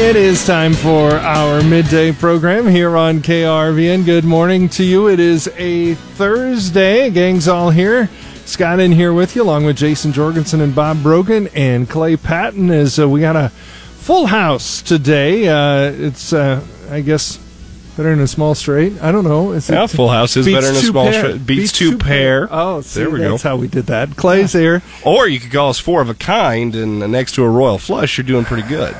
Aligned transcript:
It 0.00 0.16
is 0.16 0.46
time 0.46 0.72
for 0.72 1.10
our 1.12 1.62
midday 1.62 2.10
program 2.10 2.66
here 2.66 2.96
on 2.96 3.20
KRVN. 3.20 4.06
Good 4.06 4.24
morning 4.24 4.70
to 4.70 4.82
you. 4.82 5.08
It 5.08 5.20
is 5.20 5.46
a 5.58 5.94
Thursday. 5.94 7.10
Gang's 7.10 7.46
all 7.46 7.68
here. 7.68 8.08
Scott 8.46 8.80
in 8.80 8.92
here 8.92 9.12
with 9.12 9.36
you, 9.36 9.42
along 9.42 9.66
with 9.66 9.76
Jason 9.76 10.12
Jorgensen 10.12 10.62
and 10.62 10.74
Bob 10.74 11.02
Brogan 11.02 11.48
and 11.48 11.88
Clay 11.88 12.16
Patton. 12.16 12.70
Is 12.70 12.98
uh, 12.98 13.06
we 13.08 13.20
got 13.20 13.36
a 13.36 13.50
full 13.50 14.26
house 14.26 14.80
today. 14.80 15.46
Uh, 15.46 15.92
it's, 15.92 16.32
uh, 16.32 16.64
I 16.90 17.02
guess, 17.02 17.36
better 17.98 18.08
than 18.10 18.20
a 18.20 18.26
small 18.26 18.54
straight. 18.54 19.00
I 19.02 19.12
don't 19.12 19.24
know. 19.24 19.52
Is 19.52 19.68
yeah, 19.68 19.86
full 19.86 20.08
house 20.08 20.34
is 20.34 20.46
better 20.46 20.66
than 20.66 20.76
a 20.76 20.78
small 20.78 21.12
straight. 21.12 21.46
Beats, 21.46 21.46
beats 21.46 21.72
two, 21.72 21.90
two 21.92 21.98
pair. 21.98 22.48
pair. 22.48 22.58
Oh, 22.58 22.80
see, 22.80 23.00
there 23.00 23.10
we 23.10 23.20
that's 23.20 23.42
go. 23.42 23.50
how 23.50 23.56
we 23.56 23.68
did 23.68 23.86
that. 23.86 24.16
Clay's 24.16 24.54
here. 24.54 24.82
Or 25.04 25.28
you 25.28 25.38
could 25.38 25.52
call 25.52 25.68
us 25.68 25.78
four 25.78 26.00
of 26.00 26.08
a 26.08 26.14
kind, 26.14 26.74
and 26.74 27.00
next 27.12 27.32
to 27.32 27.44
a 27.44 27.48
royal 27.50 27.78
flush, 27.78 28.16
you're 28.16 28.26
doing 28.26 28.46
pretty 28.46 28.66
good 28.66 28.96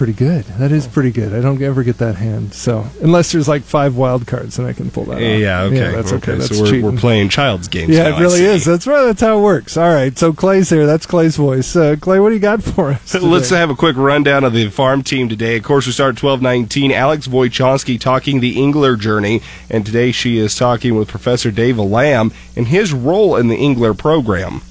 pretty 0.00 0.12
good. 0.14 0.46
That 0.46 0.72
is 0.72 0.86
pretty 0.86 1.10
good. 1.10 1.34
I 1.34 1.42
don't 1.42 1.60
ever 1.60 1.82
get 1.82 1.98
that 1.98 2.14
hand. 2.14 2.54
So 2.54 2.86
unless 3.02 3.32
there's 3.32 3.46
like 3.46 3.60
five 3.60 3.98
wild 3.98 4.26
cards, 4.26 4.56
then 4.56 4.64
I 4.64 4.72
can 4.72 4.90
pull 4.90 5.04
that. 5.04 5.16
Off. 5.16 5.20
Yeah, 5.20 5.60
okay, 5.64 5.76
yeah, 5.76 5.90
that's 5.90 6.10
okay. 6.14 6.32
okay. 6.32 6.38
That's 6.40 6.56
so 6.56 6.62
we're, 6.64 6.90
we're, 6.90 6.96
playing 6.96 7.28
child's 7.28 7.68
games. 7.68 7.94
Yeah, 7.94 8.08
now, 8.08 8.16
it 8.16 8.20
really 8.22 8.42
is. 8.42 8.64
That's 8.64 8.86
right. 8.86 9.04
That's 9.04 9.20
how 9.20 9.38
it 9.38 9.42
works. 9.42 9.76
All 9.76 9.92
right. 9.92 10.16
So 10.16 10.32
Clay's 10.32 10.70
here. 10.70 10.86
That's 10.86 11.04
Clay's 11.04 11.36
voice. 11.36 11.76
Uh, 11.76 11.96
Clay, 12.00 12.18
what 12.18 12.30
do 12.30 12.34
you 12.34 12.40
got 12.40 12.62
for 12.62 12.92
us? 12.92 13.12
Today? 13.12 13.26
Let's 13.26 13.50
have 13.50 13.68
a 13.68 13.74
quick 13.74 13.98
rundown 13.98 14.42
of 14.42 14.54
the 14.54 14.70
farm 14.70 15.02
team 15.02 15.28
today. 15.28 15.58
Of 15.58 15.64
course, 15.64 15.84
we 15.84 15.92
start 15.92 16.14
at 16.14 16.18
twelve 16.18 16.40
nineteen. 16.40 16.92
Alex 16.92 17.28
Wojciechowski 17.28 18.00
talking 18.00 18.40
the 18.40 18.58
Engler 18.58 18.96
journey, 18.96 19.42
and 19.68 19.84
today 19.84 20.12
she 20.12 20.38
is 20.38 20.56
talking 20.56 20.94
with 20.94 21.08
Professor 21.08 21.50
Dave 21.50 21.78
Lamb 21.78 22.32
and 22.56 22.68
his 22.68 22.94
role 22.94 23.36
in 23.36 23.48
the 23.48 23.56
Engler 23.56 23.92
program 23.92 24.62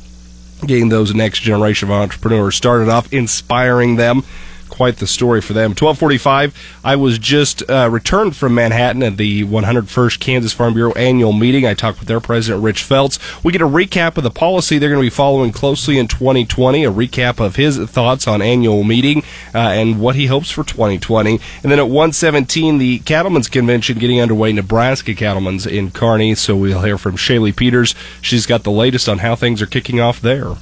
getting 0.65 0.89
those 0.89 1.13
next 1.13 1.39
generation 1.39 1.87
of 1.87 1.93
entrepreneurs 1.93 2.55
started 2.55 2.89
off, 2.89 3.13
inspiring 3.13 3.95
them 3.95 4.23
quite 4.79 4.95
the 4.95 5.07
story 5.07 5.41
for 5.41 5.51
them. 5.51 5.71
1245, 5.71 6.55
I 6.85 6.95
was 6.95 7.19
just 7.19 7.69
uh, 7.69 7.89
returned 7.91 8.37
from 8.37 8.55
Manhattan 8.55 9.03
at 9.03 9.17
the 9.17 9.43
101st 9.43 10.21
Kansas 10.21 10.53
Farm 10.53 10.73
Bureau 10.73 10.93
annual 10.93 11.33
meeting. 11.33 11.65
I 11.65 11.73
talked 11.73 11.99
with 11.99 12.07
their 12.07 12.21
president, 12.21 12.63
Rich 12.63 12.83
Feltz. 12.83 13.19
We 13.43 13.51
get 13.51 13.61
a 13.61 13.67
recap 13.67 14.15
of 14.15 14.23
the 14.23 14.31
policy 14.31 14.77
they're 14.77 14.87
going 14.87 15.01
to 15.01 15.05
be 15.05 15.13
following 15.13 15.51
closely 15.51 15.99
in 15.99 16.07
2020, 16.07 16.85
a 16.85 16.89
recap 16.89 17.45
of 17.45 17.57
his 17.57 17.77
thoughts 17.89 18.25
on 18.25 18.41
annual 18.41 18.85
meeting 18.85 19.21
uh, 19.53 19.57
and 19.57 19.99
what 19.99 20.15
he 20.15 20.27
hopes 20.27 20.49
for 20.49 20.63
2020. 20.63 21.41
And 21.61 21.69
then 21.69 21.77
at 21.77 21.89
117, 21.89 22.77
the 22.77 22.99
Cattlemen's 22.99 23.49
Convention 23.49 23.99
getting 23.99 24.21
underway, 24.21 24.53
Nebraska 24.53 25.13
Cattlemen's 25.13 25.67
in 25.67 25.91
Kearney. 25.91 26.35
So 26.35 26.55
we'll 26.55 26.83
hear 26.83 26.97
from 26.97 27.17
Shaylee 27.17 27.53
Peters. 27.53 27.95
She's 28.21 28.45
got 28.45 28.63
the 28.63 28.71
latest 28.71 29.09
on 29.09 29.17
how 29.17 29.35
things 29.35 29.61
are 29.61 29.65
kicking 29.65 29.99
off 29.99 30.21
there. 30.21 30.55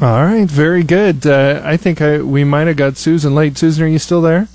All 0.00 0.24
right, 0.24 0.48
very 0.48 0.84
good. 0.84 1.26
Uh, 1.26 1.60
I 1.64 1.76
think 1.76 2.00
I, 2.00 2.22
we 2.22 2.44
might 2.44 2.68
have 2.68 2.76
got 2.76 2.96
Susan 2.96 3.34
late. 3.34 3.58
Susan, 3.58 3.84
are 3.84 3.88
you 3.88 3.98
still 3.98 4.22
there? 4.22 4.46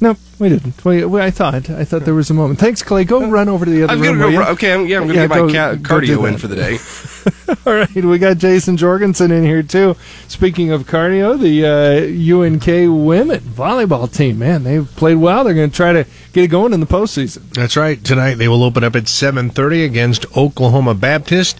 Nope, 0.00 0.18
we 0.38 0.48
didn't. 0.48 0.84
We, 0.84 1.04
we, 1.04 1.20
I 1.20 1.32
thought. 1.32 1.68
I 1.68 1.84
thought 1.84 2.04
there 2.04 2.14
was 2.14 2.30
a 2.30 2.34
moment. 2.34 2.60
Thanks, 2.60 2.82
Clay. 2.82 3.04
Go 3.04 3.24
uh, 3.24 3.26
run 3.26 3.48
over 3.48 3.64
to 3.64 3.70
the 3.70 3.82
other 3.82 3.94
I'm 3.94 4.00
room. 4.00 4.18
Gonna 4.20 4.36
go, 4.36 4.50
okay, 4.52 4.72
I'm, 4.72 4.86
yeah, 4.86 4.98
I'm 4.98 5.08
going 5.08 5.16
to 5.16 5.22
yeah, 5.22 5.26
get 5.26 5.30
my 5.30 5.52
ca- 5.52 5.74
cardio 5.82 6.28
in 6.28 6.38
for 6.38 6.46
the 6.46 6.54
day. 6.54 6.78
All 7.66 7.74
right, 7.74 8.04
we 8.04 8.18
got 8.18 8.38
Jason 8.38 8.76
Jorgensen 8.76 9.30
in 9.32 9.42
here 9.44 9.62
too. 9.62 9.96
Speaking 10.28 10.70
of 10.70 10.84
cardio, 10.84 11.38
the 11.38 11.64
uh, 11.66 12.38
UNK 12.38 12.66
women 13.04 13.40
volleyball 13.40 14.12
team, 14.12 14.38
man, 14.38 14.62
they've 14.62 14.88
played 14.96 15.16
well. 15.16 15.44
They're 15.44 15.54
going 15.54 15.70
to 15.70 15.76
try 15.76 15.92
to 15.92 16.06
get 16.32 16.44
it 16.44 16.48
going 16.48 16.72
in 16.72 16.80
the 16.80 16.86
postseason. 16.86 17.50
That's 17.50 17.76
right. 17.76 18.02
Tonight 18.02 18.34
they 18.34 18.48
will 18.48 18.62
open 18.62 18.84
up 18.84 18.94
at 18.94 19.04
7:30 19.04 19.84
against 19.84 20.26
Oklahoma 20.36 20.94
Baptist. 20.94 21.58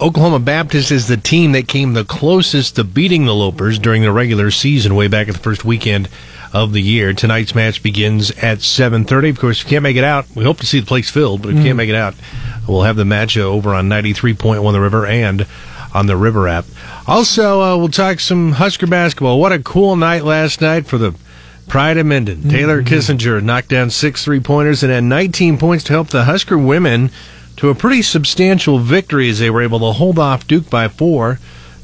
Oklahoma 0.00 0.38
Baptist 0.38 0.90
is 0.90 1.08
the 1.08 1.18
team 1.18 1.52
that 1.52 1.68
came 1.68 1.92
the 1.92 2.06
closest 2.06 2.76
to 2.76 2.84
beating 2.84 3.26
the 3.26 3.34
Lopers 3.34 3.78
during 3.78 4.00
the 4.00 4.10
regular 4.10 4.50
season 4.50 4.94
way 4.94 5.08
back 5.08 5.28
at 5.28 5.34
the 5.34 5.40
first 5.40 5.62
weekend 5.62 6.08
of 6.54 6.72
the 6.72 6.80
year. 6.80 7.12
Tonight's 7.12 7.54
match 7.54 7.82
begins 7.82 8.30
at 8.30 8.62
7:30. 8.62 9.28
Of 9.28 9.38
course, 9.38 9.60
if 9.60 9.66
you 9.66 9.70
can't 9.70 9.82
make 9.82 9.98
it 9.98 10.04
out, 10.04 10.24
we 10.34 10.42
hope 10.42 10.58
to 10.60 10.66
see 10.66 10.80
the 10.80 10.86
place 10.86 11.10
filled, 11.10 11.42
but 11.42 11.50
if 11.50 11.56
you 11.56 11.62
can't 11.64 11.74
mm. 11.74 11.78
make 11.78 11.90
it 11.90 11.94
out, 11.94 12.14
we'll 12.66 12.82
have 12.82 12.96
the 12.96 13.04
match 13.04 13.36
over 13.36 13.74
on 13.74 13.90
93.1 13.90 14.72
The 14.72 14.80
River 14.80 15.04
and 15.04 15.46
on 15.92 16.06
the 16.06 16.16
River 16.16 16.48
app. 16.48 16.64
Also, 17.06 17.60
uh, 17.60 17.76
we'll 17.76 17.88
talk 17.88 18.20
some 18.20 18.52
Husker 18.52 18.86
basketball. 18.86 19.38
What 19.38 19.52
a 19.52 19.58
cool 19.58 19.96
night 19.96 20.24
last 20.24 20.62
night 20.62 20.86
for 20.86 20.96
the 20.96 21.14
Pride 21.68 21.98
of 21.98 22.06
Minden. 22.06 22.38
Mm-hmm. 22.38 22.48
Taylor 22.48 22.82
Kissinger 22.82 23.42
knocked 23.42 23.68
down 23.68 23.90
six 23.90 24.24
three-pointers 24.24 24.82
and 24.82 24.90
had 24.90 25.04
19 25.04 25.58
points 25.58 25.84
to 25.84 25.92
help 25.92 26.08
the 26.08 26.24
Husker 26.24 26.56
women 26.56 27.10
to 27.60 27.68
a 27.68 27.74
pretty 27.74 28.00
substantial 28.00 28.78
victory 28.78 29.28
as 29.28 29.38
they 29.38 29.50
were 29.50 29.60
able 29.60 29.80
to 29.80 29.92
hold 29.92 30.18
off 30.18 30.46
Duke 30.48 30.70
by 30.70 30.88
four. 30.88 31.38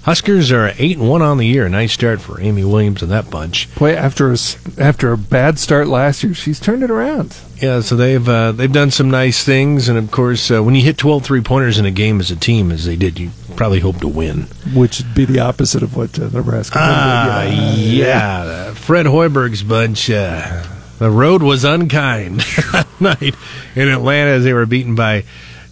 Huskers 0.05 0.51
are 0.51 0.73
eight 0.79 0.97
and 0.97 1.07
one 1.07 1.21
on 1.21 1.37
the 1.37 1.47
year. 1.47 1.69
Nice 1.69 1.93
start 1.93 2.23
for 2.23 2.41
Amy 2.41 2.65
Williams 2.65 3.03
and 3.03 3.11
that 3.13 3.29
bunch. 3.29 3.69
Boy, 3.75 3.93
after 3.93 4.33
a, 4.33 4.39
after 4.79 5.13
a 5.13 5.19
bad 5.19 5.59
start 5.59 5.87
last 5.87 6.23
year, 6.23 6.33
she's 6.33 6.59
turned 6.59 6.83
it 6.83 6.91
around. 6.91 7.37
Yeah, 7.61 7.81
so 7.81 7.95
they've 7.95 8.27
uh, 8.27 8.53
they've 8.53 8.73
done 8.73 8.91
some 8.91 9.11
nice 9.11 9.45
things, 9.45 9.91
and 9.91 9.99
of 9.99 10.11
course, 10.11 10.51
uh, 10.51 10.63
when 10.63 10.75
you 10.75 10.81
hit 10.81 10.97
12 10.97 11.25
three 11.25 11.43
pointers 11.43 11.79
in 11.79 11.85
a 11.85 11.91
game 11.91 12.21
as 12.21 12.31
a 12.31 12.37
team, 12.37 12.71
as 12.73 12.87
they 12.87 12.97
did, 12.97 13.19
you 13.19 13.31
probably 13.57 13.81
hope 13.81 13.99
to 13.99 14.09
win. 14.09 14.45
Which 14.75 15.01
would 15.01 15.15
be 15.15 15.27
the 15.27 15.41
opposite 15.41 15.83
of 15.83 15.95
what 15.95 16.19
uh, 16.19 16.31
Nebraska. 16.31 16.79
Ah, 16.81 17.43
yeah, 17.43 18.45
yeah. 18.45 18.75
Fred 18.75 19.05
Hoiberg's 19.05 19.63
bunch. 19.63 20.09
Uh, 20.09 20.65
the 20.99 21.11
road 21.11 21.43
was 21.43 21.65
unkind 21.65 22.41
that 22.73 22.87
night 22.99 23.35
in 23.75 23.89
Atlanta 23.89 24.31
as 24.31 24.45
they 24.45 24.55
were 24.55 24.65
beaten 24.65 24.95
by 24.95 25.25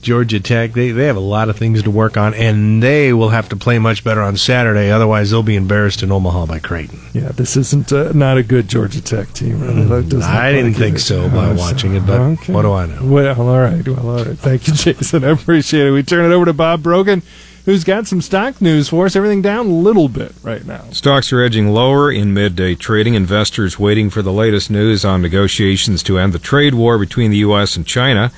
Georgia 0.04 0.38
Tech. 0.38 0.72
They 0.72 0.92
they 0.92 1.06
have 1.06 1.16
a 1.16 1.20
lot 1.20 1.48
of 1.48 1.56
things 1.56 1.82
to 1.82 1.90
work 1.90 2.16
on, 2.16 2.34
and 2.34 2.82
they 2.82 3.12
will 3.12 3.30
have 3.30 3.48
to 3.48 3.56
play 3.56 3.78
much 3.78 4.04
better 4.04 4.22
on 4.22 4.36
Saturday. 4.36 4.90
Otherwise, 4.90 5.30
they'll 5.30 5.42
be 5.42 5.56
embarrassed 5.56 6.02
in 6.02 6.12
Omaha 6.12 6.46
by 6.46 6.60
Creighton. 6.60 7.00
Yeah, 7.12 7.30
this 7.30 7.56
isn't 7.56 7.92
uh, 7.92 8.12
not 8.12 8.36
a 8.36 8.42
good 8.42 8.68
Georgia 8.68 9.02
Tech 9.02 9.32
team. 9.32 9.58
Mm, 9.58 10.22
I 10.22 10.52
didn't 10.52 10.74
think 10.74 10.98
so 10.98 11.28
by 11.28 11.50
uh, 11.50 11.56
watching 11.56 11.96
it, 11.96 12.06
but 12.06 12.20
okay. 12.20 12.52
what 12.52 12.62
do 12.62 12.72
I 12.72 12.86
know? 12.86 13.04
Well, 13.04 13.40
all 13.40 13.60
right. 13.60 13.86
Well, 13.86 14.08
all 14.08 14.24
right. 14.24 14.38
Thank 14.38 14.68
you, 14.68 14.74
Jason. 14.74 15.24
I 15.24 15.30
appreciate 15.30 15.88
it. 15.88 15.90
We 15.90 16.02
turn 16.02 16.30
it 16.30 16.34
over 16.34 16.44
to 16.44 16.52
Bob 16.52 16.82
Brogan 16.82 17.22
who's 17.64 17.84
got 17.84 18.06
some 18.06 18.20
stock 18.20 18.60
news 18.60 18.88
for 18.88 19.06
us. 19.06 19.16
Everything 19.16 19.42
down 19.42 19.66
a 19.66 19.70
little 19.70 20.08
bit 20.08 20.34
right 20.42 20.64
now. 20.64 20.84
Stocks 20.90 21.32
are 21.32 21.42
edging 21.42 21.68
lower 21.68 22.10
in 22.10 22.34
midday 22.34 22.74
trading. 22.74 23.14
Investors 23.14 23.78
waiting 23.78 24.10
for 24.10 24.22
the 24.22 24.32
latest 24.32 24.70
news 24.70 25.04
on 25.04 25.22
negotiations 25.22 26.02
to 26.02 26.18
end 26.18 26.32
the 26.32 26.38
trade 26.38 26.74
war 26.74 26.98
between 26.98 27.30
the 27.30 27.38
U.S. 27.38 27.76
and 27.76 27.86
China. 27.86 28.30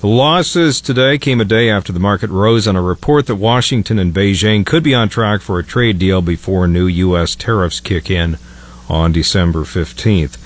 The 0.00 0.08
losses 0.08 0.80
today 0.80 1.16
came 1.16 1.40
a 1.40 1.44
day 1.44 1.70
after 1.70 1.92
the 1.92 2.00
market 2.00 2.28
rose 2.28 2.66
on 2.66 2.74
a 2.74 2.82
report 2.82 3.26
that 3.26 3.36
Washington 3.36 4.00
and 4.00 4.12
Beijing 4.12 4.66
could 4.66 4.82
be 4.82 4.94
on 4.94 5.08
track 5.08 5.40
for 5.42 5.60
a 5.60 5.64
trade 5.64 5.98
deal 6.00 6.20
before 6.20 6.66
new 6.66 6.86
U.S. 6.86 7.36
tariffs 7.36 7.78
kick 7.78 8.10
in 8.10 8.36
on 8.88 9.12
December 9.12 9.60
15th. 9.60 10.38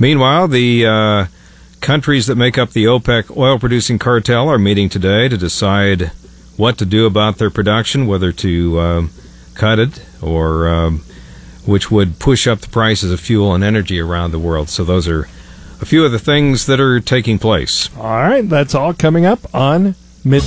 Meanwhile, 0.00 0.48
the 0.48 0.86
uh, 0.86 1.26
countries 1.82 2.26
that 2.26 2.36
make 2.36 2.56
up 2.56 2.70
the 2.70 2.86
OPEC 2.86 3.36
oil 3.36 3.58
producing 3.58 3.98
cartel 3.98 4.48
are 4.48 4.58
meeting 4.58 4.88
today 4.88 5.28
to 5.28 5.36
decide 5.36 6.10
what 6.56 6.78
to 6.78 6.86
do 6.86 7.06
about 7.06 7.38
their 7.38 7.50
production, 7.50 8.06
whether 8.06 8.32
to 8.32 8.80
um, 8.80 9.10
cut 9.54 9.78
it 9.78 10.04
or 10.22 10.68
um, 10.68 11.02
which 11.66 11.90
would 11.90 12.18
push 12.18 12.46
up 12.46 12.60
the 12.60 12.68
prices 12.68 13.10
of 13.10 13.20
fuel 13.20 13.54
and 13.54 13.64
energy 13.64 13.98
around 14.00 14.30
the 14.30 14.38
world. 14.38 14.68
So 14.68 14.84
those 14.84 15.08
are 15.08 15.28
a 15.80 15.86
few 15.86 16.04
of 16.04 16.12
the 16.12 16.18
things 16.18 16.66
that 16.66 16.80
are 16.80 17.00
taking 17.00 17.38
place. 17.38 17.94
All 17.96 18.04
right, 18.04 18.48
that's 18.48 18.74
all 18.74 18.94
coming 18.94 19.24
up 19.26 19.54
on 19.54 19.94
mid. 20.24 20.42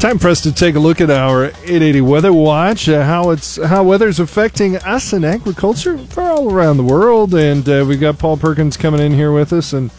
Time 0.00 0.18
for 0.18 0.28
us 0.28 0.40
to 0.44 0.52
take 0.52 0.76
a 0.76 0.78
look 0.78 1.02
at 1.02 1.10
our 1.10 1.44
880 1.44 2.00
Weather 2.00 2.32
Watch, 2.32 2.88
uh, 2.88 3.04
how 3.04 3.30
it's 3.30 3.62
how 3.62 3.84
weather's 3.84 4.18
affecting 4.18 4.76
us 4.76 5.12
in 5.12 5.24
agriculture 5.26 5.98
for 5.98 6.22
all 6.22 6.50
around 6.50 6.78
the 6.78 6.82
world, 6.82 7.34
and 7.34 7.68
uh, 7.68 7.84
we've 7.86 8.00
got 8.00 8.18
Paul 8.18 8.38
Perkins 8.38 8.78
coming 8.78 9.02
in 9.02 9.12
here 9.12 9.30
with 9.30 9.52
us, 9.52 9.74
and 9.74 9.90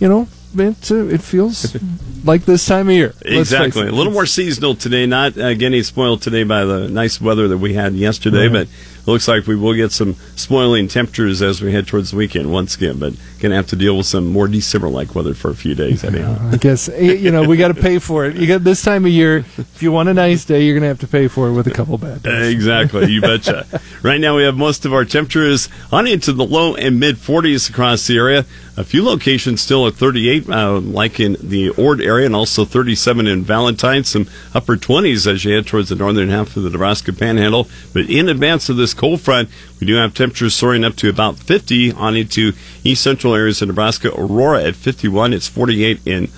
you 0.00 0.08
know 0.08 0.26
it, 0.54 0.90
uh, 0.90 1.06
it 1.06 1.22
feels 1.22 1.76
like 2.24 2.44
this 2.44 2.66
time 2.66 2.88
of 2.88 2.94
year. 2.94 3.14
Exactly. 3.22 3.88
A 3.88 3.92
little 3.92 4.12
more 4.12 4.26
seasonal 4.26 4.74
today, 4.74 5.06
not 5.06 5.38
uh, 5.38 5.54
getting 5.54 5.82
spoiled 5.82 6.22
today 6.22 6.44
by 6.44 6.64
the 6.64 6.88
nice 6.88 7.20
weather 7.20 7.48
that 7.48 7.58
we 7.58 7.74
had 7.74 7.94
yesterday, 7.94 8.48
but 8.48 8.68
it 9.02 9.08
looks 9.08 9.26
like 9.26 9.46
we 9.46 9.56
will 9.56 9.74
get 9.74 9.90
some 9.90 10.14
spoiling 10.36 10.86
temperatures 10.86 11.42
as 11.42 11.60
we 11.60 11.72
head 11.72 11.88
towards 11.88 12.12
the 12.12 12.16
weekend 12.16 12.52
once 12.52 12.76
again, 12.76 12.98
but 12.98 13.14
going 13.40 13.50
to 13.50 13.56
have 13.56 13.66
to 13.66 13.76
deal 13.76 13.96
with 13.96 14.06
some 14.06 14.28
more 14.28 14.46
December-like 14.46 15.14
weather 15.16 15.34
for 15.34 15.50
a 15.50 15.56
few 15.56 15.74
days. 15.74 16.04
Anyhow. 16.04 16.38
I 16.52 16.56
guess 16.56 16.86
you 16.86 17.32
know 17.32 17.42
we 17.42 17.56
got 17.56 17.74
to 17.74 17.80
pay 17.80 17.98
for 17.98 18.26
it. 18.26 18.36
You 18.36 18.46
got 18.46 18.62
this 18.62 18.82
time 18.82 19.04
of 19.04 19.10
year. 19.10 19.38
If 19.58 19.82
you 19.82 19.90
want 19.90 20.08
a 20.08 20.14
nice 20.14 20.44
day, 20.44 20.64
you're 20.64 20.74
going 20.74 20.82
to 20.82 20.88
have 20.88 21.00
to 21.00 21.08
pay 21.08 21.26
for 21.26 21.48
it 21.48 21.52
with 21.52 21.66
a 21.66 21.72
couple 21.72 21.98
bad 21.98 22.22
days. 22.22 22.54
Exactly, 22.54 23.10
you 23.10 23.20
betcha. 23.20 23.66
right 24.02 24.20
now 24.20 24.36
we 24.36 24.44
have 24.44 24.56
most 24.56 24.84
of 24.84 24.94
our 24.94 25.04
temperatures 25.04 25.68
on 25.90 26.06
into 26.06 26.32
the 26.32 26.44
low 26.44 26.76
and 26.76 27.00
mid 27.00 27.16
40s 27.16 27.68
across 27.68 28.06
the 28.06 28.16
area. 28.16 28.46
A 28.74 28.84
few 28.84 29.04
locations 29.04 29.60
still 29.60 29.86
at 29.86 29.94
38, 29.94 30.48
uh, 30.48 30.80
like 30.80 31.20
in 31.20 31.36
the 31.42 31.68
Ord 31.70 32.00
area, 32.00 32.24
and 32.24 32.34
also 32.34 32.64
37 32.64 33.26
in 33.26 33.44
Valentine. 33.44 34.02
Some 34.02 34.26
upper 34.54 34.76
20s 34.76 35.26
as 35.30 35.44
you 35.44 35.54
head 35.54 35.66
towards 35.66 35.90
the 35.90 35.94
northern 35.94 36.30
half 36.30 36.56
of 36.56 36.62
the 36.62 36.70
Nebraska 36.70 37.12
Panhandle. 37.12 37.68
But 37.92 38.08
in 38.08 38.30
advance 38.30 38.70
of 38.70 38.78
this 38.78 38.94
cold 38.94 39.20
front, 39.20 39.50
we 39.78 39.86
do 39.86 39.96
have 39.96 40.14
temperatures 40.14 40.54
soaring 40.54 40.84
up 40.84 40.96
to 40.96 41.10
about 41.10 41.36
50 41.36 41.92
on 41.92 42.16
into 42.16 42.54
east 42.82 43.02
central 43.02 43.34
areas 43.34 43.60
of 43.60 43.68
Nebraska. 43.68 44.08
Aurora 44.08 44.64
at 44.64 44.74
51. 44.74 45.34
It's 45.34 45.48
48 45.48 46.00
in 46.06 46.28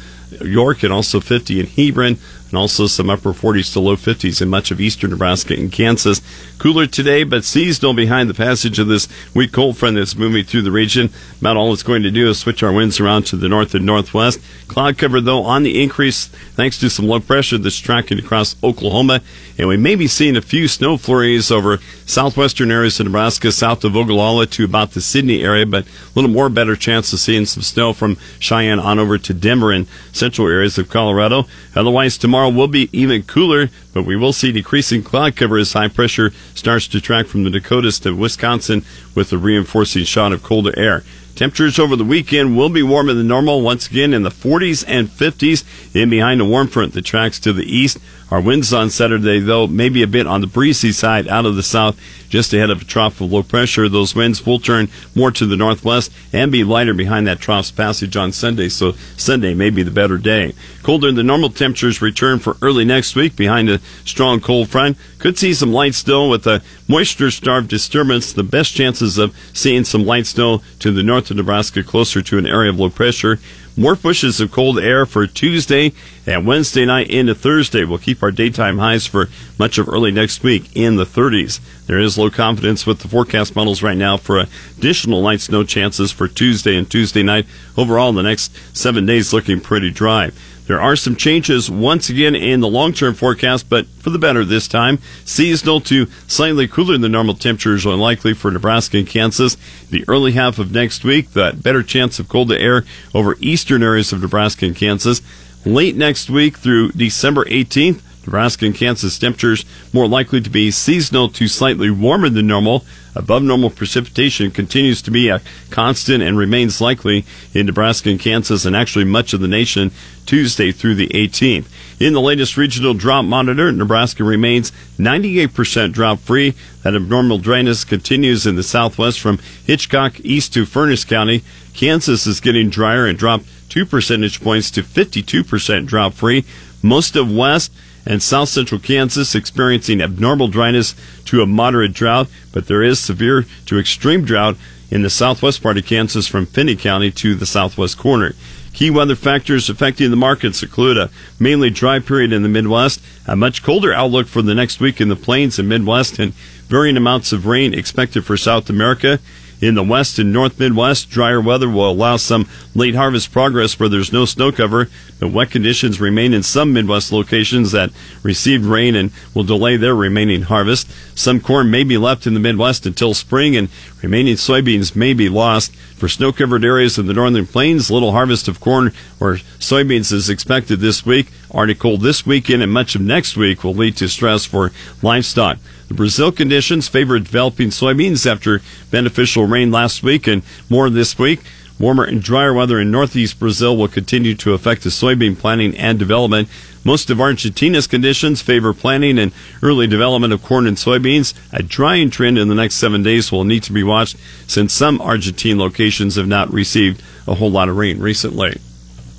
York 0.42 0.82
and 0.82 0.92
also 0.92 1.20
50 1.20 1.60
in 1.60 1.66
Hebron. 1.66 2.18
And 2.54 2.60
also 2.60 2.86
some 2.86 3.10
upper 3.10 3.32
40s 3.32 3.72
to 3.72 3.80
low 3.80 3.96
50s 3.96 4.40
in 4.40 4.48
much 4.48 4.70
of 4.70 4.80
eastern 4.80 5.10
Nebraska 5.10 5.54
and 5.54 5.72
Kansas. 5.72 6.22
Cooler 6.58 6.86
today, 6.86 7.24
but 7.24 7.42
seasonal 7.42 7.94
behind 7.94 8.30
the 8.30 8.34
passage 8.34 8.78
of 8.78 8.86
this 8.86 9.08
weak 9.34 9.50
cold 9.50 9.76
front 9.76 9.96
that's 9.96 10.14
moving 10.14 10.44
through 10.44 10.62
the 10.62 10.70
region. 10.70 11.10
About 11.40 11.56
all 11.56 11.72
it's 11.72 11.82
going 11.82 12.04
to 12.04 12.12
do 12.12 12.30
is 12.30 12.38
switch 12.38 12.62
our 12.62 12.72
winds 12.72 13.00
around 13.00 13.26
to 13.26 13.36
the 13.36 13.48
north 13.48 13.74
and 13.74 13.84
northwest. 13.84 14.38
Cloud 14.68 14.98
cover, 14.98 15.20
though, 15.20 15.42
on 15.42 15.64
the 15.64 15.82
increase 15.82 16.28
thanks 16.28 16.78
to 16.78 16.88
some 16.88 17.08
low 17.08 17.18
pressure 17.18 17.58
that's 17.58 17.76
tracking 17.76 18.20
across 18.20 18.54
Oklahoma. 18.62 19.20
And 19.58 19.66
we 19.66 19.76
may 19.76 19.96
be 19.96 20.06
seeing 20.06 20.36
a 20.36 20.40
few 20.40 20.68
snow 20.68 20.96
flurries 20.96 21.50
over 21.50 21.78
southwestern 22.06 22.70
areas 22.70 23.00
of 23.00 23.06
Nebraska, 23.06 23.50
south 23.50 23.82
of 23.84 23.96
Ogallala 23.96 24.46
to 24.46 24.64
about 24.64 24.92
the 24.92 25.00
Sidney 25.00 25.42
area, 25.42 25.66
but 25.66 25.84
a 25.84 25.88
little 26.14 26.30
more 26.30 26.48
better 26.48 26.76
chance 26.76 27.12
of 27.12 27.18
seeing 27.18 27.46
some 27.46 27.64
snow 27.64 27.92
from 27.92 28.16
Cheyenne 28.38 28.78
on 28.78 29.00
over 29.00 29.18
to 29.18 29.34
Denver 29.34 29.72
and 29.72 29.88
central 30.12 30.48
areas 30.48 30.78
of 30.78 30.88
Colorado. 30.88 31.46
Otherwise, 31.74 32.16
tomorrow 32.16 32.43
will 32.50 32.68
be 32.68 32.88
even 32.92 33.22
cooler, 33.22 33.68
but 33.92 34.04
we 34.04 34.16
will 34.16 34.32
see 34.32 34.52
decreasing 34.52 35.02
cloud 35.02 35.36
cover 35.36 35.58
as 35.58 35.72
high 35.72 35.88
pressure 35.88 36.32
starts 36.54 36.88
to 36.88 37.00
track 37.00 37.26
from 37.26 37.44
the 37.44 37.50
Dakotas 37.50 37.98
to 38.00 38.14
Wisconsin 38.14 38.84
with 39.14 39.32
a 39.32 39.38
reinforcing 39.38 40.04
shot 40.04 40.32
of 40.32 40.42
colder 40.42 40.76
air. 40.78 41.04
Temperatures 41.34 41.80
over 41.80 41.96
the 41.96 42.04
weekend 42.04 42.56
will 42.56 42.68
be 42.68 42.82
warmer 42.82 43.12
than 43.12 43.26
normal, 43.26 43.60
once 43.60 43.88
again 43.88 44.14
in 44.14 44.22
the 44.22 44.30
40s 44.30 44.84
and 44.86 45.08
50s, 45.08 45.64
in 45.94 46.08
behind 46.08 46.40
a 46.40 46.44
warm 46.44 46.68
front 46.68 46.92
that 46.92 47.04
tracks 47.04 47.40
to 47.40 47.52
the 47.52 47.64
east. 47.64 47.98
Our 48.34 48.40
winds 48.40 48.72
on 48.72 48.90
Saturday, 48.90 49.38
though, 49.38 49.68
maybe 49.68 50.02
a 50.02 50.08
bit 50.08 50.26
on 50.26 50.40
the 50.40 50.48
breezy 50.48 50.90
side 50.90 51.28
out 51.28 51.46
of 51.46 51.54
the 51.54 51.62
south, 51.62 51.96
just 52.28 52.52
ahead 52.52 52.68
of 52.68 52.82
a 52.82 52.84
trough 52.84 53.20
of 53.20 53.30
low 53.30 53.44
pressure. 53.44 53.88
Those 53.88 54.16
winds 54.16 54.44
will 54.44 54.58
turn 54.58 54.88
more 55.14 55.30
to 55.30 55.46
the 55.46 55.56
northwest 55.56 56.10
and 56.32 56.50
be 56.50 56.64
lighter 56.64 56.94
behind 56.94 57.28
that 57.28 57.38
trough's 57.38 57.70
passage 57.70 58.16
on 58.16 58.32
Sunday, 58.32 58.68
so 58.68 58.94
Sunday 59.16 59.54
may 59.54 59.70
be 59.70 59.84
the 59.84 59.92
better 59.92 60.18
day. 60.18 60.52
Colder 60.82 61.12
than 61.12 61.28
normal 61.28 61.48
temperatures 61.48 62.02
return 62.02 62.40
for 62.40 62.56
early 62.60 62.84
next 62.84 63.14
week 63.14 63.36
behind 63.36 63.70
a 63.70 63.78
strong 64.04 64.40
cold 64.40 64.68
front. 64.68 64.98
Could 65.20 65.38
see 65.38 65.54
some 65.54 65.72
light 65.72 65.94
snow 65.94 66.28
with 66.28 66.44
a 66.48 66.60
moisture 66.88 67.30
starved 67.30 67.68
disturbance. 67.68 68.32
The 68.32 68.42
best 68.42 68.74
chances 68.74 69.16
of 69.16 69.32
seeing 69.52 69.84
some 69.84 70.04
light 70.04 70.26
snow 70.26 70.60
to 70.80 70.90
the 70.90 71.04
north 71.04 71.30
of 71.30 71.36
Nebraska 71.36 71.84
closer 71.84 72.20
to 72.22 72.38
an 72.38 72.46
area 72.46 72.70
of 72.70 72.80
low 72.80 72.90
pressure. 72.90 73.38
More 73.76 73.96
pushes 73.96 74.40
of 74.40 74.52
cold 74.52 74.78
air 74.78 75.04
for 75.04 75.26
Tuesday 75.26 75.92
and 76.26 76.46
Wednesday 76.46 76.84
night 76.84 77.10
into 77.10 77.34
Thursday. 77.34 77.84
We'll 77.84 77.98
keep 77.98 78.22
our 78.22 78.30
daytime 78.30 78.78
highs 78.78 79.04
for 79.04 79.28
much 79.58 79.78
of 79.78 79.88
early 79.88 80.12
next 80.12 80.44
week 80.44 80.70
in 80.76 80.94
the 80.94 81.04
30s. 81.04 81.58
There 81.86 81.98
is 81.98 82.16
low 82.16 82.30
confidence 82.30 82.86
with 82.86 83.00
the 83.00 83.08
forecast 83.08 83.56
models 83.56 83.82
right 83.82 83.96
now 83.96 84.16
for 84.16 84.46
additional 84.78 85.20
light 85.20 85.40
snow 85.40 85.64
chances 85.64 86.12
for 86.12 86.28
Tuesday 86.28 86.76
and 86.76 86.88
Tuesday 86.88 87.24
night. 87.24 87.46
Overall, 87.76 88.12
the 88.12 88.22
next 88.22 88.56
seven 88.76 89.06
days 89.06 89.32
looking 89.32 89.60
pretty 89.60 89.90
dry. 89.90 90.30
There 90.66 90.80
are 90.80 90.96
some 90.96 91.14
changes 91.14 91.70
once 91.70 92.08
again 92.08 92.34
in 92.34 92.60
the 92.60 92.68
long 92.68 92.94
term 92.94 93.14
forecast, 93.14 93.68
but 93.68 93.86
for 93.86 94.08
the 94.10 94.18
better 94.18 94.44
this 94.44 94.66
time. 94.66 94.98
Seasonal 95.24 95.80
to 95.82 96.06
slightly 96.26 96.66
cooler 96.66 96.96
than 96.96 97.12
normal 97.12 97.34
temperatures 97.34 97.84
are 97.84 97.94
likely 97.94 98.32
for 98.32 98.50
Nebraska 98.50 98.96
and 98.96 99.06
Kansas. 99.06 99.56
The 99.90 100.04
early 100.08 100.32
half 100.32 100.58
of 100.58 100.72
next 100.72 101.04
week, 101.04 101.32
that 101.32 101.62
better 101.62 101.82
chance 101.82 102.18
of 102.18 102.30
cold 102.30 102.50
air 102.50 102.84
over 103.14 103.36
eastern 103.40 103.82
areas 103.82 104.12
of 104.12 104.22
Nebraska 104.22 104.64
and 104.64 104.76
Kansas. 104.76 105.20
Late 105.66 105.96
next 105.96 106.30
week 106.30 106.56
through 106.58 106.92
December 106.92 107.44
18th, 107.44 108.00
Nebraska 108.26 108.66
and 108.66 108.74
Kansas 108.74 109.18
temperatures 109.18 109.64
more 109.92 110.08
likely 110.08 110.40
to 110.40 110.50
be 110.50 110.70
seasonal 110.70 111.28
to 111.30 111.48
slightly 111.48 111.90
warmer 111.90 112.28
than 112.28 112.46
normal. 112.46 112.84
Above 113.16 113.42
normal 113.42 113.70
precipitation 113.70 114.50
continues 114.50 115.00
to 115.02 115.10
be 115.10 115.28
a 115.28 115.40
constant 115.70 116.22
and 116.22 116.36
remains 116.36 116.80
likely 116.80 117.24
in 117.52 117.66
Nebraska 117.66 118.10
and 118.10 118.18
Kansas 118.18 118.64
and 118.64 118.74
actually 118.74 119.04
much 119.04 119.32
of 119.32 119.40
the 119.40 119.48
nation 119.48 119.92
Tuesday 120.26 120.72
through 120.72 120.96
the 120.96 121.08
18th. 121.08 121.66
In 122.00 122.12
the 122.12 122.20
latest 122.20 122.56
regional 122.56 122.94
drought 122.94 123.24
monitor, 123.24 123.70
Nebraska 123.70 124.24
remains 124.24 124.72
98% 124.98 125.92
drought 125.92 126.18
free. 126.20 126.54
That 126.82 126.96
abnormal 126.96 127.38
dryness 127.38 127.84
continues 127.84 128.46
in 128.46 128.56
the 128.56 128.62
southwest 128.62 129.20
from 129.20 129.38
Hitchcock 129.64 130.18
east 130.20 130.52
to 130.54 130.64
Furnas 130.64 131.06
County. 131.06 131.44
Kansas 131.72 132.26
is 132.26 132.40
getting 132.40 132.68
drier 132.68 133.06
and 133.06 133.18
dropped 133.18 133.44
two 133.68 133.86
percentage 133.86 134.40
points 134.40 134.70
to 134.72 134.82
52% 134.82 135.86
drought 135.86 136.14
free. 136.14 136.44
Most 136.82 137.16
of 137.16 137.34
west 137.34 137.72
and 138.06 138.22
south 138.22 138.48
central 138.48 138.80
Kansas 138.80 139.34
experiencing 139.34 140.00
abnormal 140.00 140.48
dryness 140.48 140.94
to 141.26 141.42
a 141.42 141.46
moderate 141.46 141.92
drought, 141.92 142.28
but 142.52 142.66
there 142.66 142.82
is 142.82 142.98
severe 142.98 143.44
to 143.66 143.78
extreme 143.78 144.24
drought 144.24 144.56
in 144.90 145.02
the 145.02 145.10
southwest 145.10 145.62
part 145.62 145.76
of 145.76 145.86
Kansas 145.86 146.28
from 146.28 146.46
Finney 146.46 146.76
County 146.76 147.10
to 147.10 147.34
the 147.34 147.46
southwest 147.46 147.98
corner. 147.98 148.34
Key 148.72 148.90
weather 148.90 149.14
factors 149.14 149.70
affecting 149.70 150.10
the 150.10 150.16
markets 150.16 150.62
include 150.62 150.98
a 150.98 151.10
mainly 151.38 151.70
dry 151.70 152.00
period 152.00 152.32
in 152.32 152.42
the 152.42 152.48
Midwest, 152.48 153.00
a 153.26 153.36
much 153.36 153.62
colder 153.62 153.92
outlook 153.92 154.26
for 154.26 154.42
the 154.42 154.54
next 154.54 154.80
week 154.80 155.00
in 155.00 155.08
the 155.08 155.16
plains 155.16 155.58
and 155.60 155.68
Midwest, 155.68 156.18
and 156.18 156.34
varying 156.66 156.96
amounts 156.96 157.32
of 157.32 157.46
rain 157.46 157.72
expected 157.72 158.24
for 158.24 158.36
South 158.36 158.68
America. 158.68 159.20
In 159.64 159.76
the 159.76 159.82
west 159.82 160.18
and 160.18 160.30
north 160.30 160.60
Midwest, 160.60 161.08
drier 161.08 161.40
weather 161.40 161.70
will 161.70 161.90
allow 161.90 162.18
some 162.18 162.46
late 162.74 162.94
harvest 162.94 163.32
progress 163.32 163.80
where 163.80 163.88
there's 163.88 164.12
no 164.12 164.26
snow 164.26 164.52
cover, 164.52 164.90
but 165.18 165.32
wet 165.32 165.50
conditions 165.50 166.02
remain 166.02 166.34
in 166.34 166.42
some 166.42 166.74
Midwest 166.74 167.10
locations 167.12 167.72
that 167.72 167.88
received 168.22 168.66
rain 168.66 168.94
and 168.94 169.10
will 169.32 169.42
delay 169.42 169.78
their 169.78 169.94
remaining 169.94 170.42
harvest. 170.42 170.90
Some 171.14 171.40
corn 171.40 171.70
may 171.70 171.82
be 171.82 171.96
left 171.96 172.26
in 172.26 172.34
the 172.34 172.40
Midwest 172.40 172.84
until 172.84 173.14
spring, 173.14 173.56
and 173.56 173.70
remaining 174.02 174.34
soybeans 174.34 174.94
may 174.94 175.14
be 175.14 175.30
lost. 175.30 175.74
For 175.96 176.10
snow 176.10 176.30
covered 176.30 176.62
areas 176.62 176.98
of 176.98 177.06
the 177.06 177.14
northern 177.14 177.46
plains, 177.46 177.90
little 177.90 178.12
harvest 178.12 178.48
of 178.48 178.60
corn 178.60 178.92
or 179.18 179.36
soybeans 179.60 180.12
is 180.12 180.28
expected 180.28 180.80
this 180.80 181.06
week. 181.06 181.28
Arctic 181.50 181.78
cold 181.78 182.02
this 182.02 182.26
weekend 182.26 182.62
and 182.62 182.70
much 182.70 182.94
of 182.94 183.00
next 183.00 183.34
week 183.34 183.64
will 183.64 183.72
lead 183.72 183.96
to 183.96 184.10
stress 184.10 184.44
for 184.44 184.72
livestock. 185.00 185.56
The 185.94 185.98
Brazil 185.98 186.32
conditions 186.32 186.88
favor 186.88 187.20
developing 187.20 187.68
soybeans 187.68 188.28
after 188.28 188.60
beneficial 188.90 189.44
rain 189.44 189.70
last 189.70 190.02
week 190.02 190.26
and 190.26 190.42
more 190.68 190.90
this 190.90 191.16
week. 191.20 191.38
Warmer 191.78 192.02
and 192.02 192.20
drier 192.20 192.52
weather 192.52 192.80
in 192.80 192.90
northeast 192.90 193.38
Brazil 193.38 193.76
will 193.76 193.86
continue 193.86 194.34
to 194.34 194.54
affect 194.54 194.82
the 194.82 194.90
soybean 194.90 195.38
planting 195.38 195.76
and 195.76 195.96
development. 195.96 196.48
Most 196.82 197.10
of 197.10 197.20
Argentina's 197.20 197.86
conditions 197.86 198.42
favor 198.42 198.74
planting 198.74 199.20
and 199.20 199.30
early 199.62 199.86
development 199.86 200.32
of 200.32 200.42
corn 200.42 200.66
and 200.66 200.76
soybeans. 200.76 201.32
A 201.52 201.62
drying 201.62 202.10
trend 202.10 202.38
in 202.38 202.48
the 202.48 202.56
next 202.56 202.74
seven 202.74 203.04
days 203.04 203.30
will 203.30 203.44
need 203.44 203.62
to 203.62 203.72
be 203.72 203.84
watched 203.84 204.16
since 204.48 204.72
some 204.72 205.00
Argentine 205.00 205.60
locations 205.60 206.16
have 206.16 206.26
not 206.26 206.52
received 206.52 207.04
a 207.28 207.36
whole 207.36 207.52
lot 207.52 207.68
of 207.68 207.76
rain 207.76 208.00
recently. 208.00 208.60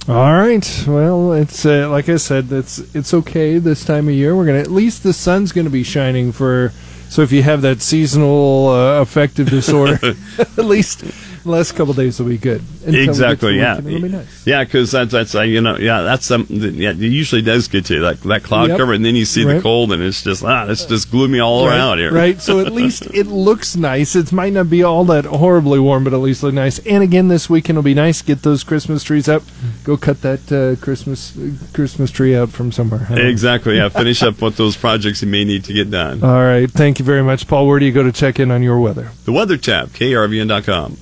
All 0.07 0.33
right. 0.33 0.83
Well, 0.87 1.33
it's 1.33 1.65
uh, 1.65 1.89
like 1.89 2.09
I 2.09 2.17
said, 2.17 2.51
it's 2.51 2.77
it's 2.93 3.11
okay 3.11 3.57
this 3.57 3.83
time 3.83 4.07
of 4.07 4.13
year. 4.13 4.35
We're 4.35 4.45
gonna 4.45 4.59
at 4.59 4.69
least 4.69 5.01
the 5.01 5.13
sun's 5.13 5.51
gonna 5.51 5.71
be 5.71 5.81
shining 5.81 6.31
for. 6.31 6.71
So 7.09 7.23
if 7.23 7.31
you 7.31 7.41
have 7.41 7.63
that 7.63 7.81
seasonal 7.81 8.67
uh, 8.67 9.01
affective 9.01 9.49
disorder, 9.49 9.97
at 10.39 10.57
least 10.65 11.03
the 11.45 11.51
last 11.51 11.73
couple 11.75 11.93
days 11.93 12.19
will 12.19 12.27
be 12.27 12.37
good. 12.37 12.61
Exactly. 12.85 13.57
Yeah. 13.57 13.77
It'll 13.77 14.01
be 14.01 14.09
nice. 14.09 14.45
Yeah, 14.45 14.63
because 14.63 14.91
that's 14.91 15.11
that's 15.11 15.35
uh, 15.35 15.41
you 15.41 15.61
know 15.61 15.77
yeah 15.77 16.01
that's 16.01 16.25
something 16.25 16.59
that 16.59 16.73
yeah 16.73 16.89
it 16.89 16.97
usually 16.97 17.41
does 17.41 17.67
get 17.67 17.89
you 17.89 18.01
that 18.01 18.21
that 18.21 18.43
cloud 18.43 18.69
Yep. 18.69 18.77
cover 18.79 18.93
and 18.93 19.05
then 19.05 19.15
you 19.15 19.25
see 19.25 19.43
the 19.43 19.61
cold 19.61 19.91
and 19.91 20.01
it's 20.01 20.23
just 20.23 20.43
ah 20.43 20.65
it's 20.67 20.85
just 20.85 21.11
gloomy 21.11 21.39
all 21.39 21.67
right, 21.67 21.75
around 21.77 21.99
here. 21.99 22.11
Right. 22.11 22.41
So 22.41 22.59
at 22.59 22.73
least 22.73 23.05
it 23.13 23.27
looks 23.27 23.75
nice. 23.75 24.15
It 24.15 24.31
might 24.31 24.53
not 24.53 24.69
be 24.69 24.81
all 24.83 25.05
that 25.05 25.25
horribly 25.25 25.79
warm, 25.79 26.03
but 26.03 26.13
at 26.13 26.19
least 26.19 26.41
look 26.43 26.53
nice. 26.53 26.79
And 26.79 27.03
again, 27.03 27.27
this 27.27 27.49
weekend 27.49 27.77
will 27.77 27.83
be 27.83 27.93
nice. 27.93 28.21
Get 28.21 28.41
those 28.41 28.63
Christmas 28.63 29.03
trees 29.03 29.29
up. 29.29 29.43
Go 29.83 29.97
cut 29.97 30.21
that 30.23 30.51
uh, 30.51 30.83
Christmas 30.83 31.37
Christmas 31.73 32.09
tree 32.11 32.35
out 32.35 32.49
from 32.49 32.71
somewhere. 32.71 33.07
Exactly. 33.11 33.77
Yeah. 33.77 33.89
Finish 33.95 34.23
up 34.23 34.41
what 34.41 34.57
those 34.57 34.75
projects 34.75 35.21
you 35.21 35.27
may 35.27 35.45
need 35.45 35.63
to 35.65 35.73
get 35.73 35.91
done. 35.91 36.23
All 36.23 36.43
right. 36.43 36.69
Thank 36.69 36.97
you 36.99 37.05
very 37.05 37.23
much, 37.23 37.47
Paul. 37.47 37.67
Where 37.67 37.79
do 37.79 37.85
you 37.85 37.91
go 37.91 38.03
to 38.03 38.11
check 38.11 38.39
in 38.39 38.49
on 38.51 38.63
your 38.63 38.79
weather? 38.79 39.11
The 39.25 39.31
Weather 39.31 39.57
tab, 39.57 39.89
krvn.com. 39.89 40.97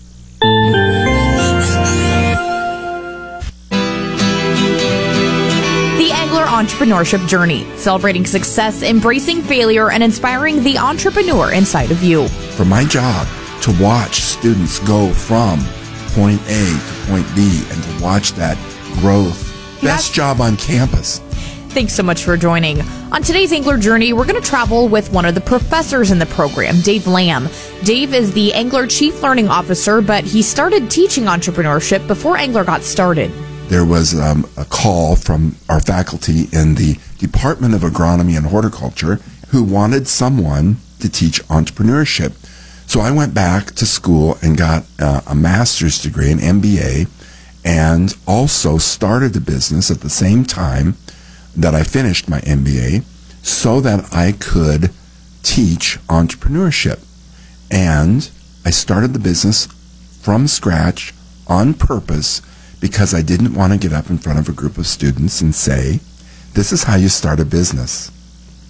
Entrepreneurship 6.64 7.28
Journey, 7.28 7.66
celebrating 7.76 8.26
success, 8.26 8.84
embracing 8.84 9.42
failure, 9.42 9.92
and 9.92 10.02
inspiring 10.02 10.64
the 10.64 10.78
entrepreneur 10.78 11.52
inside 11.52 11.92
of 11.92 12.02
you. 12.02 12.30
for 12.56 12.64
my 12.64 12.86
job 12.86 13.28
to 13.62 13.84
watch 13.84 14.22
students 14.22 14.80
go 14.80 15.12
from 15.12 15.60
point 16.16 16.40
A 16.48 16.64
to 16.64 17.12
point 17.12 17.28
B 17.36 17.66
and 17.70 17.84
to 17.84 18.02
watch 18.02 18.32
that 18.34 18.58
growth. 19.02 19.52
Yes. 19.84 20.08
Best 20.08 20.14
job 20.14 20.40
on 20.40 20.56
campus. 20.56 21.20
Thanks 21.74 21.94
so 21.94 22.04
much 22.04 22.24
for 22.24 22.38
joining. 22.38 22.80
On 23.12 23.22
today's 23.22 23.52
Engler 23.52 23.78
Journey, 23.78 24.14
we're 24.14 24.26
going 24.26 24.42
to 24.42 24.48
travel 24.48 24.88
with 24.88 25.12
one 25.12 25.26
of 25.26 25.36
the 25.36 25.42
professors 25.42 26.12
in 26.12 26.20
the 26.20 26.26
program, 26.28 26.80
Dave 26.80 27.08
Lamb. 27.08 27.50
Dave 27.84 28.14
is 28.14 28.32
the 28.32 28.54
Engler 28.54 28.88
Chief 28.88 29.22
Learning 29.22 29.50
Officer, 29.50 30.00
but 30.00 30.24
he 30.24 30.42
started 30.42 30.90
teaching 30.90 31.26
entrepreneurship 31.26 32.08
before 32.08 32.38
Engler 32.38 32.64
got 32.64 32.84
started. 32.84 33.34
There 33.70 33.86
was 33.86 34.18
um, 34.20 34.48
a 34.56 34.66
call 34.66 35.16
from 35.16 35.56
our 35.68 35.80
faculty 35.80 36.48
in 36.52 36.76
the 36.76 37.00
Department 37.18 37.74
of 37.74 37.82
Agronomy 37.82 38.38
and 38.38 38.48
Horticulture 38.48 39.20
who 39.50 39.64
wanted 39.64 40.08
someone 40.08 40.78
to 41.00 41.10
teach 41.10 41.44
entrepreneurship. 41.48 42.34
So 42.88 43.00
I 43.00 43.12
went 43.12 43.34
back 43.34 43.72
to 43.76 43.86
school 43.86 44.38
and 44.42 44.58
got 44.58 44.86
uh, 45.00 45.22
a 45.26 45.34
master's 45.34 46.02
degree, 46.02 46.32
an 46.32 46.40
MBA, 46.40 47.10
and 47.66 48.16
also 48.28 48.78
started 48.78 49.36
a 49.36 49.42
business 49.42 49.90
at 49.90 50.02
the 50.02 50.10
same 50.10 50.44
time 50.44 50.96
that 51.56 51.74
I 51.74 51.84
finished 51.84 52.30
my 52.30 52.42
MBA 52.42 53.04
so 53.42 53.80
that 53.82 54.14
I 54.14 54.34
could 54.34 54.92
teach 55.42 55.98
entrepreneurship. 56.08 57.04
And 57.72 58.30
I 58.66 58.70
started 58.70 59.14
the 59.14 59.20
business 59.20 59.68
from 60.22 60.48
scratch 60.48 61.14
on 61.48 61.74
purpose 61.74 62.42
because 62.84 63.14
I 63.14 63.22
didn't 63.22 63.54
want 63.54 63.72
to 63.72 63.80
get 63.80 63.94
up 63.94 64.10
in 64.10 64.18
front 64.18 64.40
of 64.40 64.50
a 64.50 64.52
group 64.52 64.78
of 64.78 64.86
students 64.86 65.40
and 65.40 65.56
say, 65.56 66.02
this 66.54 66.74
is 66.74 66.84
how 66.84 66.98
you 66.98 67.08
start 67.08 67.40
a 67.40 67.46
business. 67.46 68.12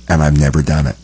And 0.07 0.21
I've 0.21 0.39
never 0.39 0.61
done 0.61 0.85
it. 0.85 0.95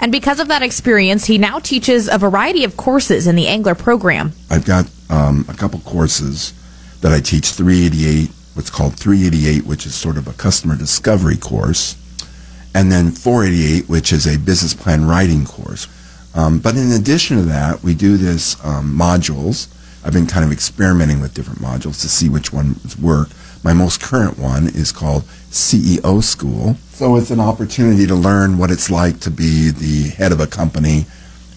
And 0.00 0.12
because 0.12 0.38
of 0.38 0.48
that 0.48 0.60
experience, 0.62 1.24
he 1.24 1.38
now 1.38 1.60
teaches 1.60 2.10
a 2.10 2.18
variety 2.18 2.64
of 2.64 2.76
courses 2.76 3.26
in 3.26 3.36
the 3.36 3.48
Engler 3.48 3.74
program. 3.74 4.34
I've 4.50 4.66
got 4.66 4.84
um, 5.08 5.46
a 5.48 5.54
couple 5.54 5.80
courses 5.80 6.52
that 7.00 7.10
I 7.10 7.20
teach 7.20 7.52
388, 7.52 8.28
what's 8.52 8.68
called 8.68 8.96
388, 8.96 9.64
which 9.64 9.86
is 9.86 9.94
sort 9.94 10.18
of 10.18 10.28
a 10.28 10.34
customer 10.34 10.76
discovery 10.76 11.38
course, 11.38 11.96
and 12.74 12.92
then 12.92 13.12
488, 13.12 13.88
which 13.88 14.12
is 14.12 14.26
a 14.26 14.38
business 14.38 14.74
plan 14.74 15.06
writing 15.06 15.46
course. 15.46 15.88
Um, 16.34 16.58
but 16.58 16.76
in 16.76 16.92
addition 16.92 17.38
to 17.38 17.44
that, 17.44 17.82
we 17.82 17.94
do 17.94 18.18
this 18.18 18.62
um, 18.62 18.94
modules. 18.94 19.68
I've 20.04 20.12
been 20.12 20.26
kind 20.26 20.44
of 20.44 20.52
experimenting 20.52 21.20
with 21.20 21.34
different 21.34 21.60
modules 21.60 22.00
to 22.02 22.08
see 22.08 22.28
which 22.28 22.52
ones 22.52 22.96
work. 22.98 23.28
My 23.64 23.72
most 23.72 24.00
current 24.00 24.38
one 24.38 24.68
is 24.68 24.92
called 24.92 25.24
CEO 25.50 26.22
School. 26.22 26.76
So 26.90 27.16
it's 27.16 27.30
an 27.30 27.40
opportunity 27.40 28.06
to 28.06 28.14
learn 28.14 28.58
what 28.58 28.70
it's 28.70 28.90
like 28.90 29.20
to 29.20 29.30
be 29.30 29.70
the 29.70 30.10
head 30.10 30.32
of 30.32 30.40
a 30.40 30.46
company. 30.46 31.06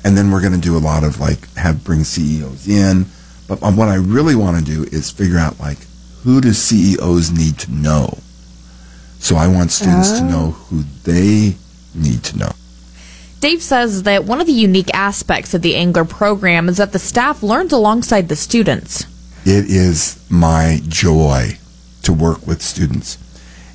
And 0.04 0.18
then 0.18 0.32
we're 0.32 0.42
going 0.42 0.54
to 0.54 0.60
do 0.60 0.76
a 0.76 0.80
lot 0.80 1.04
of 1.04 1.20
like 1.20 1.54
have 1.56 1.84
bring 1.84 2.04
CEOs 2.04 2.68
in. 2.68 3.06
But 3.48 3.62
um, 3.62 3.76
what 3.76 3.90
I 3.90 3.96
really 3.96 4.36
want 4.36 4.58
to 4.58 4.64
do 4.64 4.84
is 4.84 5.12
figure 5.12 5.38
out 5.38 5.60
like 5.60 5.78
who 6.24 6.42
do 6.42 6.54
CEOs 6.54 7.32
need 7.32 7.60
to 7.60 7.72
know? 7.72 8.18
So 9.20 9.36
I 9.36 9.48
want 9.48 9.72
students 9.72 10.12
to 10.20 10.26
oh. 10.26 10.30
know 10.30 10.52
who 10.52 10.84
they 11.04 11.56
need 11.94 12.24
to 12.24 12.38
know. 12.38 12.52
Dave 13.42 13.64
says 13.64 14.04
that 14.04 14.26
one 14.26 14.40
of 14.40 14.46
the 14.46 14.54
unique 14.54 14.94
aspects 14.94 15.56
of 15.56 15.64
the 15.64 15.76
Engler 15.76 16.06
program 16.06 16.70
is 16.70 16.78
that 16.78 16.92
the 16.92 17.00
staff 17.00 17.42
learns 17.42 17.74
alongside 17.74 18.30
the 18.30 18.36
students. 18.36 19.08
It 19.46 19.66
is 19.66 20.24
my 20.30 20.80
joy 20.88 21.58
to 22.04 22.14
work 22.14 22.46
with 22.46 22.62
students. 22.62 23.18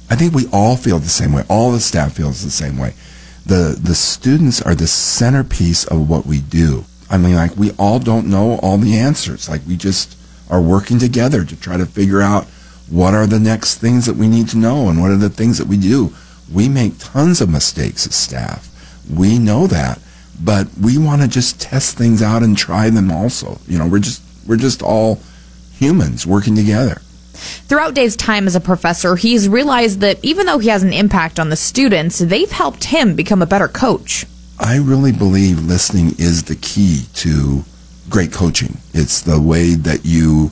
I 0.08 0.14
think 0.14 0.32
we 0.32 0.46
all 0.52 0.76
feel 0.76 1.00
the 1.00 1.08
same 1.08 1.32
way. 1.32 1.42
All 1.48 1.72
the 1.72 1.80
staff 1.80 2.12
feels 2.12 2.44
the 2.44 2.50
same 2.50 2.78
way. 2.78 2.94
The 3.44 3.76
the 3.82 3.96
students 3.96 4.62
are 4.62 4.76
the 4.76 4.86
centerpiece 4.86 5.84
of 5.84 6.08
what 6.08 6.26
we 6.26 6.40
do. 6.40 6.84
I 7.10 7.18
mean, 7.18 7.34
like 7.34 7.56
we 7.56 7.72
all 7.72 7.98
don't 7.98 8.30
know 8.30 8.60
all 8.60 8.78
the 8.78 8.96
answers. 8.96 9.48
Like 9.48 9.62
we 9.66 9.76
just 9.76 10.16
are 10.48 10.62
working 10.62 11.00
together 11.00 11.44
to 11.44 11.56
try 11.56 11.76
to 11.76 11.86
figure 11.86 12.22
out 12.22 12.44
what 12.88 13.14
are 13.14 13.26
the 13.26 13.40
next 13.40 13.78
things 13.78 14.06
that 14.06 14.14
we 14.14 14.28
need 14.28 14.48
to 14.50 14.58
know 14.58 14.88
and 14.88 15.02
what 15.02 15.10
are 15.10 15.16
the 15.16 15.28
things 15.28 15.58
that 15.58 15.66
we 15.66 15.76
do. 15.76 16.14
We 16.52 16.68
make 16.68 17.00
tons 17.00 17.40
of 17.40 17.48
mistakes 17.48 18.06
as 18.06 18.14
staff. 18.14 18.70
We 19.10 19.38
know 19.38 19.66
that, 19.66 20.00
but 20.42 20.68
we 20.80 20.98
want 20.98 21.22
to 21.22 21.28
just 21.28 21.60
test 21.60 21.96
things 21.96 22.22
out 22.22 22.42
and 22.42 22.56
try 22.56 22.90
them 22.90 23.10
also. 23.10 23.58
You 23.66 23.78
know, 23.78 23.86
we're 23.86 24.00
just 24.00 24.22
we're 24.46 24.56
just 24.56 24.82
all 24.82 25.20
humans 25.72 26.26
working 26.26 26.56
together. 26.56 27.00
Throughout 27.68 27.94
Dave's 27.94 28.16
time 28.16 28.46
as 28.46 28.56
a 28.56 28.60
professor, 28.60 29.16
he's 29.16 29.48
realized 29.48 30.00
that 30.00 30.18
even 30.24 30.46
though 30.46 30.58
he 30.58 30.68
has 30.68 30.82
an 30.82 30.92
impact 30.92 31.38
on 31.38 31.50
the 31.50 31.56
students, 31.56 32.18
they've 32.18 32.50
helped 32.50 32.84
him 32.84 33.14
become 33.14 33.42
a 33.42 33.46
better 33.46 33.68
coach. 33.68 34.24
I 34.58 34.78
really 34.78 35.12
believe 35.12 35.62
listening 35.62 36.14
is 36.18 36.44
the 36.44 36.56
key 36.56 37.04
to 37.14 37.64
great 38.08 38.32
coaching. 38.32 38.78
It's 38.94 39.20
the 39.20 39.40
way 39.40 39.74
that 39.74 40.04
you 40.04 40.50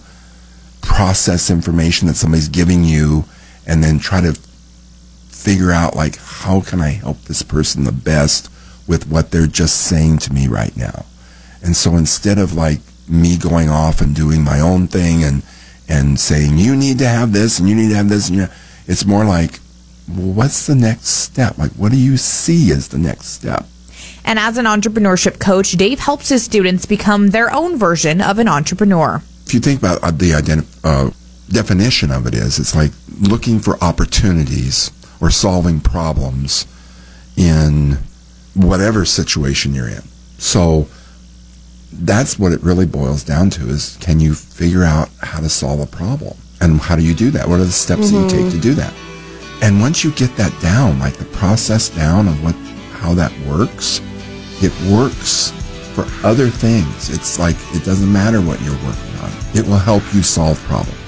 process 0.82 1.50
information 1.50 2.08
that 2.08 2.14
somebody's 2.14 2.48
giving 2.48 2.84
you 2.84 3.24
and 3.66 3.82
then 3.82 3.98
try 3.98 4.20
to 4.20 4.38
figure 5.44 5.70
out 5.70 5.94
like 5.94 6.16
how 6.16 6.62
can 6.62 6.80
I 6.80 6.88
help 6.88 7.20
this 7.24 7.42
person 7.42 7.84
the 7.84 7.92
best 7.92 8.50
with 8.88 9.06
what 9.06 9.30
they're 9.30 9.46
just 9.46 9.76
saying 9.82 10.18
to 10.18 10.32
me 10.32 10.48
right 10.48 10.74
now. 10.74 11.04
And 11.62 11.76
so 11.76 11.96
instead 11.96 12.38
of 12.38 12.54
like 12.54 12.80
me 13.06 13.36
going 13.36 13.68
off 13.68 14.00
and 14.00 14.16
doing 14.16 14.42
my 14.42 14.60
own 14.60 14.88
thing 14.88 15.22
and 15.22 15.42
and 15.86 16.18
saying 16.18 16.56
you 16.56 16.74
need 16.74 16.98
to 16.98 17.06
have 17.06 17.32
this 17.32 17.58
and 17.58 17.68
you 17.68 17.74
need 17.74 17.90
to 17.90 17.94
have 17.94 18.08
this 18.08 18.28
and 18.28 18.38
you 18.38 18.46
it's 18.86 19.04
more 19.04 19.26
like 19.26 19.60
well, 20.08 20.32
what's 20.32 20.66
the 20.66 20.74
next 20.74 21.08
step? 21.08 21.58
Like 21.58 21.72
what 21.72 21.92
do 21.92 21.98
you 21.98 22.16
see 22.16 22.72
as 22.72 22.88
the 22.88 22.98
next 22.98 23.26
step? 23.26 23.66
And 24.24 24.38
as 24.38 24.56
an 24.56 24.64
entrepreneurship 24.64 25.38
coach, 25.38 25.72
Dave 25.72 25.98
helps 25.98 26.30
his 26.30 26.42
students 26.42 26.86
become 26.86 27.28
their 27.28 27.52
own 27.52 27.78
version 27.78 28.22
of 28.22 28.38
an 28.38 28.48
entrepreneur. 28.48 29.22
If 29.44 29.52
you 29.52 29.60
think 29.60 29.80
about 29.80 30.02
uh, 30.02 30.10
the 30.10 30.64
uh, 30.82 31.10
definition 31.50 32.10
of 32.10 32.26
it 32.26 32.32
is, 32.32 32.58
it's 32.58 32.74
like 32.74 32.92
looking 33.20 33.60
for 33.60 33.76
opportunities 33.84 34.90
or 35.24 35.30
solving 35.30 35.80
problems 35.80 36.66
in 37.34 37.96
whatever 38.52 39.06
situation 39.06 39.74
you're 39.74 39.88
in. 39.88 40.02
So 40.36 40.86
that's 41.94 42.38
what 42.38 42.52
it 42.52 42.62
really 42.62 42.84
boils 42.84 43.24
down 43.24 43.48
to 43.48 43.70
is 43.70 43.96
can 44.02 44.20
you 44.20 44.34
figure 44.34 44.84
out 44.84 45.08
how 45.22 45.40
to 45.40 45.48
solve 45.48 45.80
a 45.80 45.86
problem? 45.86 46.36
And 46.60 46.78
how 46.78 46.94
do 46.94 47.02
you 47.02 47.14
do 47.14 47.30
that? 47.30 47.48
What 47.48 47.58
are 47.58 47.64
the 47.64 47.72
steps 47.72 48.10
that 48.10 48.16
you 48.16 48.28
take 48.28 48.50
to 48.50 48.58
mm-hmm. 48.58 48.60
do 48.60 48.74
that? 48.74 48.92
And 49.62 49.80
once 49.80 50.04
you 50.04 50.10
get 50.12 50.36
that 50.36 50.52
down, 50.60 50.98
like 50.98 51.14
the 51.14 51.24
process 51.24 51.88
down 51.88 52.28
of 52.28 52.44
what 52.44 52.54
how 52.92 53.14
that 53.14 53.32
works, 53.46 54.02
it 54.62 54.72
works 54.92 55.52
for 55.94 56.04
other 56.26 56.50
things. 56.50 57.08
It's 57.08 57.38
like 57.38 57.56
it 57.72 57.82
doesn't 57.82 58.12
matter 58.12 58.42
what 58.42 58.60
you're 58.60 58.72
working 58.84 59.14
on. 59.20 59.30
It 59.54 59.66
will 59.66 59.78
help 59.78 60.02
you 60.12 60.22
solve 60.22 60.58
problems. 60.64 61.03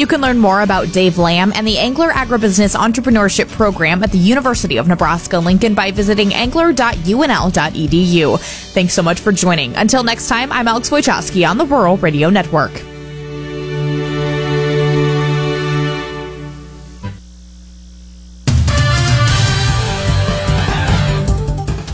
You 0.00 0.06
can 0.06 0.22
learn 0.22 0.38
more 0.38 0.62
about 0.62 0.90
Dave 0.94 1.18
Lamb 1.18 1.52
and 1.54 1.66
the 1.66 1.76
Engler 1.76 2.08
Agribusiness 2.08 2.74
Entrepreneurship 2.74 3.50
Program 3.50 4.02
at 4.02 4.10
the 4.10 4.16
University 4.16 4.78
of 4.78 4.88
Nebraska 4.88 5.38
Lincoln 5.38 5.74
by 5.74 5.90
visiting 5.90 6.32
engler.unl.edu. 6.32 8.40
Thanks 8.72 8.94
so 8.94 9.02
much 9.02 9.20
for 9.20 9.30
joining. 9.30 9.76
Until 9.76 10.02
next 10.02 10.26
time, 10.26 10.50
I'm 10.52 10.66
Alex 10.66 10.88
Wojcicki 10.88 11.46
on 11.46 11.58
the 11.58 11.66
Rural 11.66 11.98
Radio 11.98 12.30
Network. 12.30 12.72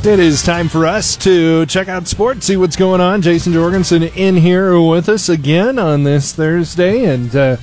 It 0.06 0.20
is 0.20 0.44
time 0.44 0.68
for 0.68 0.86
us 0.86 1.16
to 1.16 1.66
check 1.66 1.88
out 1.88 2.06
sports, 2.06 2.46
see 2.46 2.56
what's 2.56 2.76
going 2.76 3.00
on. 3.00 3.20
Jason 3.20 3.52
Jorgensen 3.52 4.04
in 4.04 4.36
here 4.36 4.80
with 4.80 5.08
us 5.08 5.28
again 5.28 5.80
on 5.80 6.04
this 6.04 6.32
Thursday. 6.32 7.06
And, 7.06 7.34
uh, 7.34 7.56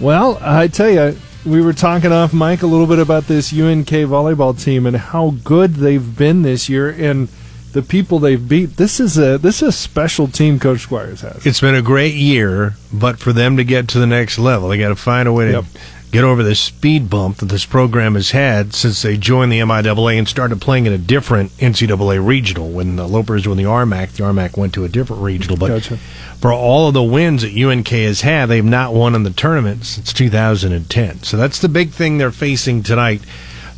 well, 0.00 0.38
I 0.40 0.68
tell 0.68 0.90
you, 0.90 1.16
we 1.44 1.60
were 1.60 1.72
talking 1.72 2.12
off 2.12 2.32
mic 2.32 2.62
a 2.62 2.66
little 2.66 2.86
bit 2.86 2.98
about 2.98 3.24
this 3.24 3.52
UNK 3.52 3.88
volleyball 3.88 4.60
team 4.60 4.86
and 4.86 4.96
how 4.96 5.34
good 5.44 5.74
they've 5.74 6.16
been 6.16 6.42
this 6.42 6.68
year 6.68 6.90
and 6.90 7.28
the 7.72 7.82
people 7.82 8.18
they've 8.18 8.48
beat. 8.48 8.76
This 8.76 9.00
is 9.00 9.18
a 9.18 9.36
this 9.36 9.60
is 9.60 9.68
a 9.68 9.72
special 9.72 10.28
team 10.28 10.58
Coach 10.58 10.80
Squires 10.80 11.20
has. 11.20 11.44
It's 11.44 11.60
been 11.60 11.74
a 11.74 11.82
great 11.82 12.14
year, 12.14 12.74
but 12.92 13.18
for 13.18 13.32
them 13.32 13.56
to 13.56 13.64
get 13.64 13.88
to 13.88 13.98
the 13.98 14.06
next 14.06 14.38
level, 14.38 14.68
they 14.68 14.78
got 14.78 14.88
to 14.88 14.96
find 14.96 15.28
a 15.28 15.32
way 15.32 15.46
to 15.46 15.52
Yep. 15.52 15.64
Get 16.14 16.22
over 16.22 16.44
this 16.44 16.60
speed 16.60 17.10
bump 17.10 17.38
that 17.38 17.46
this 17.46 17.66
program 17.66 18.14
has 18.14 18.30
had 18.30 18.72
since 18.72 19.02
they 19.02 19.16
joined 19.16 19.50
the 19.50 19.58
MIAA 19.58 20.16
and 20.16 20.28
started 20.28 20.60
playing 20.60 20.86
in 20.86 20.92
a 20.92 20.98
different 20.98 21.50
NCAA 21.58 22.24
regional. 22.24 22.70
When 22.70 22.94
the 22.94 23.08
Lopers 23.08 23.46
were 23.46 23.52
in 23.52 23.58
the 23.58 23.64
RMAC, 23.64 24.12
the 24.12 24.22
RMAC 24.22 24.56
went 24.56 24.74
to 24.74 24.84
a 24.84 24.88
different 24.88 25.22
regional. 25.22 25.56
But 25.56 25.68
Gotcha. 25.68 25.96
for 26.40 26.52
all 26.52 26.86
of 26.86 26.94
the 26.94 27.02
wins 27.02 27.42
that 27.42 27.52
UNK 27.52 27.88
has 27.88 28.20
had, 28.20 28.46
they've 28.46 28.64
not 28.64 28.94
won 28.94 29.16
in 29.16 29.24
the 29.24 29.30
tournament 29.30 29.86
since 29.86 30.12
2010. 30.12 31.24
So 31.24 31.36
that's 31.36 31.58
the 31.58 31.68
big 31.68 31.90
thing 31.90 32.18
they're 32.18 32.30
facing 32.30 32.84
tonight. 32.84 33.20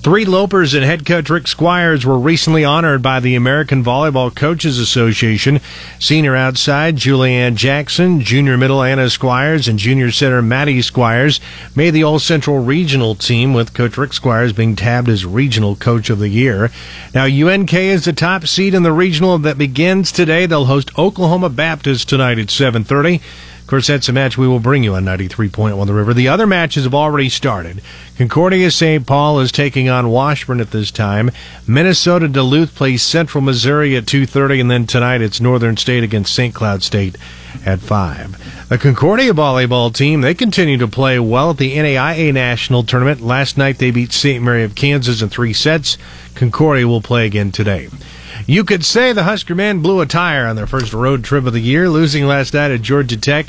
Three 0.07 0.25
Lopers 0.25 0.73
and 0.73 0.85
head 0.85 1.05
coach 1.05 1.29
Rick 1.29 1.49
Squires 1.49 2.07
were 2.07 2.17
recently 2.17 2.65
honored 2.65 3.03
by 3.03 3.19
the 3.19 3.35
American 3.35 3.83
Volleyball 3.83 4.33
Coaches 4.33 4.79
Association. 4.79 5.59
Senior 5.99 6.37
outside 6.37 6.95
Julianne 6.95 7.57
Jackson, 7.57 8.21
junior 8.21 8.57
middle 8.57 8.85
Anna 8.85 9.11
Squires, 9.11 9.67
and 9.67 9.81
junior 9.81 10.13
center 10.13 10.41
Maddie 10.43 10.81
Squires 10.81 11.41
made 11.75 11.91
the 11.91 12.05
All 12.05 12.21
Central 12.21 12.63
Regional 12.63 13.17
team, 13.17 13.53
with 13.53 13.75
Coach 13.75 13.99
Rick 13.99 14.13
Squires 14.13 14.53
being 14.53 14.77
tabbed 14.77 15.09
as 15.09 15.27
Regional 15.27 15.75
Coach 15.75 16.09
of 16.09 16.21
the 16.21 16.29
Year. 16.29 16.71
Now, 17.13 17.25
UNK 17.25 17.75
is 17.75 18.05
the 18.05 18.13
top 18.13 18.47
seed 18.47 18.75
in 18.75 18.85
the 18.85 18.93
regional 18.93 19.37
that 19.39 19.59
begins 19.59 20.13
today. 20.13 20.47
They'll 20.47 20.67
host 20.67 20.97
Oklahoma 20.97 21.49
Baptist 21.49 22.09
tonight 22.09 22.39
at 22.39 22.47
7:30. 22.47 23.21
Of 23.67 23.71
course, 23.71 23.89
that's 23.89 24.09
a 24.09 24.13
match 24.13 24.39
we 24.39 24.47
will 24.47 24.61
bring 24.61 24.85
you 24.85 24.95
on 24.95 25.05
93.1 25.05 25.87
The 25.89 25.93
River. 25.93 26.15
The 26.15 26.29
other 26.29 26.47
matches 26.47 26.85
have 26.85 26.95
already 26.95 27.29
started. 27.29 27.83
Concordia 28.17 28.71
St. 28.71 29.05
Paul 29.05 29.41
is 29.41 29.51
taking 29.51 29.89
on 29.89 30.09
Washburn 30.09 30.61
at 30.61 30.71
this 30.71 30.93
time. 30.93 31.33
Minnesota 31.67 32.29
Duluth 32.29 32.77
plays 32.77 33.03
Central 33.03 33.43
Missouri 33.43 33.97
at 33.97 34.05
2.30, 34.05 34.61
and 34.61 34.71
then 34.71 34.87
tonight 34.87 35.21
it's 35.21 35.41
Northern 35.41 35.77
State 35.77 36.05
against 36.05 36.33
St. 36.33 36.55
Cloud 36.55 36.85
State 36.85 37.17
at 37.65 37.81
5. 37.81 38.69
The 38.69 38.79
Concordia 38.79 39.33
volleyball 39.33 39.93
team, 39.93 40.21
they 40.21 40.35
continue 40.35 40.79
to 40.79 40.87
play 40.87 41.19
well 41.19 41.51
at 41.51 41.57
the 41.57 41.77
NAIA 41.77 42.33
National 42.33 42.85
Tournament. 42.85 43.21
Last 43.21 43.59
night 43.59 43.79
they 43.79 43.91
beat 43.91 44.13
St. 44.13 44.45
Mary 44.45 44.63
of 44.63 44.77
Kansas 44.77 45.23
in 45.23 45.29
three 45.29 45.53
sets. 45.53 45.99
Concordia 46.37 46.87
will 46.87 47.03
play 47.03 47.27
again 47.27 47.51
today. 47.51 47.89
You 48.47 48.65
could 48.65 48.85
say 48.85 49.13
the 49.13 49.25
Husker 49.25 49.55
men 49.55 49.81
blew 49.81 50.01
a 50.01 50.07
tire 50.07 50.47
on 50.47 50.57
their 50.57 50.67
first 50.67 50.93
road 50.93 51.25
trip 51.25 51.47
of 51.47 51.53
the 51.53 51.61
year, 51.61 51.89
losing 51.89 52.27
last 52.27 52.55
night 52.55 52.71
at 52.71 52.83
Georgia 52.83 53.17
Tech, 53.17 53.47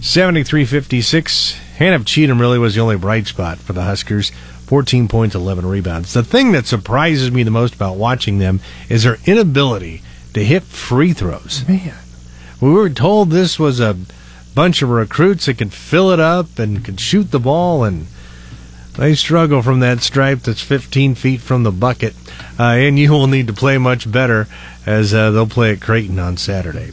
73-56. 0.00 1.58
Haanif 1.78 2.06
Cheatham 2.06 2.40
really 2.40 2.58
was 2.58 2.74
the 2.74 2.80
only 2.80 2.96
bright 2.96 3.26
spot 3.26 3.58
for 3.58 3.72
the 3.72 3.82
Huskers. 3.82 4.30
14 4.66 5.08
points, 5.08 5.34
11 5.34 5.66
rebounds. 5.66 6.12
The 6.12 6.22
thing 6.22 6.52
that 6.52 6.66
surprises 6.66 7.30
me 7.32 7.42
the 7.42 7.50
most 7.50 7.74
about 7.74 7.96
watching 7.96 8.38
them 8.38 8.60
is 8.88 9.02
their 9.02 9.18
inability 9.26 10.02
to 10.34 10.44
hit 10.44 10.62
free 10.62 11.12
throws. 11.12 11.64
Man. 11.66 11.94
We 12.60 12.70
were 12.70 12.90
told 12.90 13.30
this 13.30 13.58
was 13.58 13.80
a 13.80 13.96
bunch 14.54 14.82
of 14.82 14.90
recruits 14.90 15.46
that 15.46 15.58
could 15.58 15.72
fill 15.72 16.10
it 16.10 16.20
up 16.20 16.58
and 16.58 16.84
could 16.84 17.00
shoot 17.00 17.30
the 17.30 17.40
ball, 17.40 17.84
and 17.84 18.06
they 19.00 19.14
struggle 19.14 19.62
from 19.62 19.80
that 19.80 20.02
stripe 20.02 20.40
that's 20.40 20.60
15 20.60 21.14
feet 21.14 21.40
from 21.40 21.62
the 21.62 21.72
bucket. 21.72 22.14
Uh, 22.58 22.64
and 22.64 22.98
you 22.98 23.10
will 23.10 23.26
need 23.26 23.46
to 23.46 23.52
play 23.54 23.78
much 23.78 24.10
better 24.12 24.46
as 24.84 25.14
uh, 25.14 25.30
they'll 25.30 25.46
play 25.46 25.72
at 25.72 25.80
Creighton 25.80 26.18
on 26.18 26.36
Saturday. 26.36 26.90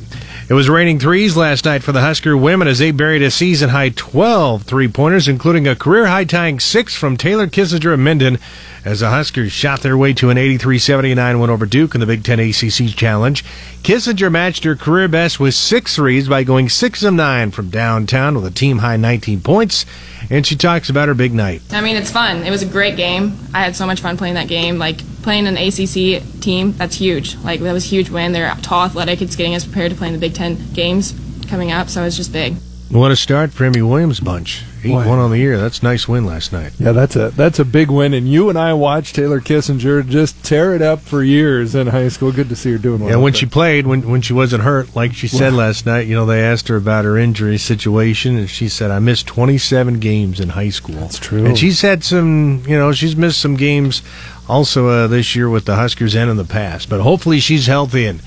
It 0.49 0.53
was 0.53 0.69
raining 0.69 0.99
threes 0.99 1.35
last 1.35 1.65
night 1.65 1.83
for 1.83 1.91
the 1.91 1.99
Husker 1.99 2.37
women 2.37 2.69
as 2.69 2.79
they 2.79 2.91
buried 2.91 3.21
a 3.21 3.29
season 3.29 3.71
high 3.71 3.89
12 3.89 4.63
three 4.63 4.87
pointers, 4.87 5.27
including 5.27 5.67
a 5.67 5.75
career 5.75 6.07
high 6.07 6.23
tying 6.23 6.61
six 6.61 6.95
from 6.95 7.17
Taylor 7.17 7.47
Kissinger 7.47 7.93
and 7.93 8.05
Minden 8.05 8.39
as 8.87 9.01
the 9.01 9.09
Huskers 9.09 9.51
shot 9.51 9.81
their 9.81 9.97
way 9.97 10.13
to 10.13 10.29
an 10.29 10.37
83 10.37 10.79
79 10.79 11.39
win 11.39 11.49
over 11.49 11.65
Duke 11.65 11.93
in 11.93 11.99
the 11.99 12.07
Big 12.07 12.23
Ten 12.23 12.39
ACC 12.39 12.95
Challenge. 12.95 13.43
Kissinger 13.83 14.31
matched 14.31 14.63
her 14.63 14.77
career 14.77 15.09
best 15.09 15.41
with 15.41 15.55
six 15.55 15.97
threes 15.97 16.29
by 16.29 16.45
going 16.45 16.69
6 16.69 17.03
of 17.03 17.13
9 17.13 17.51
from 17.51 17.69
downtown 17.69 18.35
with 18.35 18.45
a 18.45 18.51
team 18.51 18.77
high 18.77 18.95
19 18.95 19.41
points. 19.41 19.85
And 20.29 20.47
she 20.47 20.55
talks 20.55 20.89
about 20.89 21.09
her 21.09 21.13
big 21.13 21.33
night. 21.33 21.61
I 21.71 21.81
mean, 21.81 21.97
it's 21.97 22.11
fun. 22.11 22.43
It 22.43 22.49
was 22.49 22.63
a 22.63 22.65
great 22.65 22.95
game. 22.95 23.37
I 23.53 23.59
had 23.59 23.75
so 23.75 23.85
much 23.85 23.99
fun 23.99 24.15
playing 24.15 24.35
that 24.35 24.47
game. 24.47 24.77
Like, 24.77 24.99
playing 25.21 25.47
an 25.47 25.57
ACC 25.57 26.23
team, 26.41 26.71
that's 26.73 26.95
huge. 26.95 27.35
Like, 27.37 27.59
that 27.59 27.73
was 27.73 27.85
a 27.85 27.89
huge 27.89 28.09
win. 28.09 28.31
They're 28.31 28.53
tall, 28.61 28.85
athletic. 28.85 29.21
It's 29.21 29.35
getting 29.35 29.53
us 29.53 29.65
prepared 29.65 29.91
to 29.91 29.97
play 29.97 30.07
in 30.07 30.13
the 30.13 30.19
Big 30.19 30.33
Ten 30.33 30.71
games 30.73 31.13
coming 31.49 31.71
up, 31.71 31.89
so 31.89 32.03
it's 32.03 32.15
just 32.15 32.31
big. 32.31 32.55
What 32.89 33.11
a 33.11 33.17
start 33.17 33.51
for 33.51 33.65
Amy 33.65 33.81
Williams' 33.81 34.21
bunch. 34.21 34.63
8 34.83 34.91
1 34.91 35.07
on 35.07 35.31
the 35.31 35.37
year. 35.37 35.57
That's 35.57 35.79
a 35.79 35.83
nice 35.83 36.07
win 36.07 36.25
last 36.25 36.53
night. 36.53 36.71
Yeah, 36.79 36.93
that's 36.93 37.15
a 37.15 37.31
that's 37.31 37.59
a 37.59 37.65
big 37.65 37.91
win. 37.91 38.13
And 38.13 38.29
you 38.29 38.49
and 38.49 38.57
I 38.57 38.73
watched 38.73 39.15
Taylor 39.15 39.41
Kissinger 39.41 40.07
just 40.07 40.41
tear 40.45 40.73
it 40.73 40.81
up 40.81 41.01
for 41.01 41.21
years 41.21 41.75
in 41.75 41.87
high 41.87 42.07
school. 42.07 42.31
Good 42.31 42.47
to 42.49 42.55
see 42.55 42.71
her 42.71 42.77
doing 42.77 43.01
well. 43.01 43.09
Yeah, 43.09 43.15
when 43.17 43.33
she 43.33 43.45
played, 43.45 43.87
when 43.87 44.09
when 44.09 44.21
she 44.21 44.33
wasn't 44.33 44.63
hurt, 44.63 44.95
like 44.95 45.13
she 45.13 45.27
said 45.27 45.53
last 45.53 45.85
night, 45.85 46.07
you 46.07 46.15
know, 46.15 46.25
they 46.25 46.41
asked 46.41 46.69
her 46.69 46.77
about 46.77 47.03
her 47.03 47.17
injury 47.17 47.57
situation, 47.57 48.37
and 48.37 48.49
she 48.49 48.69
said, 48.69 48.89
"I 48.91 48.99
missed 48.99 49.27
27 49.27 49.99
games 49.99 50.39
in 50.39 50.49
high 50.49 50.69
school." 50.69 50.95
That's 50.95 51.19
true. 51.19 51.45
And 51.45 51.57
she's 51.57 51.81
had 51.81 52.03
some, 52.03 52.63
you 52.67 52.77
know, 52.77 52.93
she's 52.93 53.15
missed 53.15 53.39
some 53.39 53.55
games 53.55 54.01
also 54.47 54.87
uh, 54.87 55.07
this 55.07 55.35
year 55.35 55.49
with 55.49 55.65
the 55.65 55.75
Huskers 55.75 56.15
and 56.15 56.29
in 56.29 56.37
the 56.37 56.45
past. 56.45 56.89
But 56.89 57.01
hopefully, 57.01 57.39
she's 57.39 57.67
healthy 57.67 58.05
and 58.05 58.21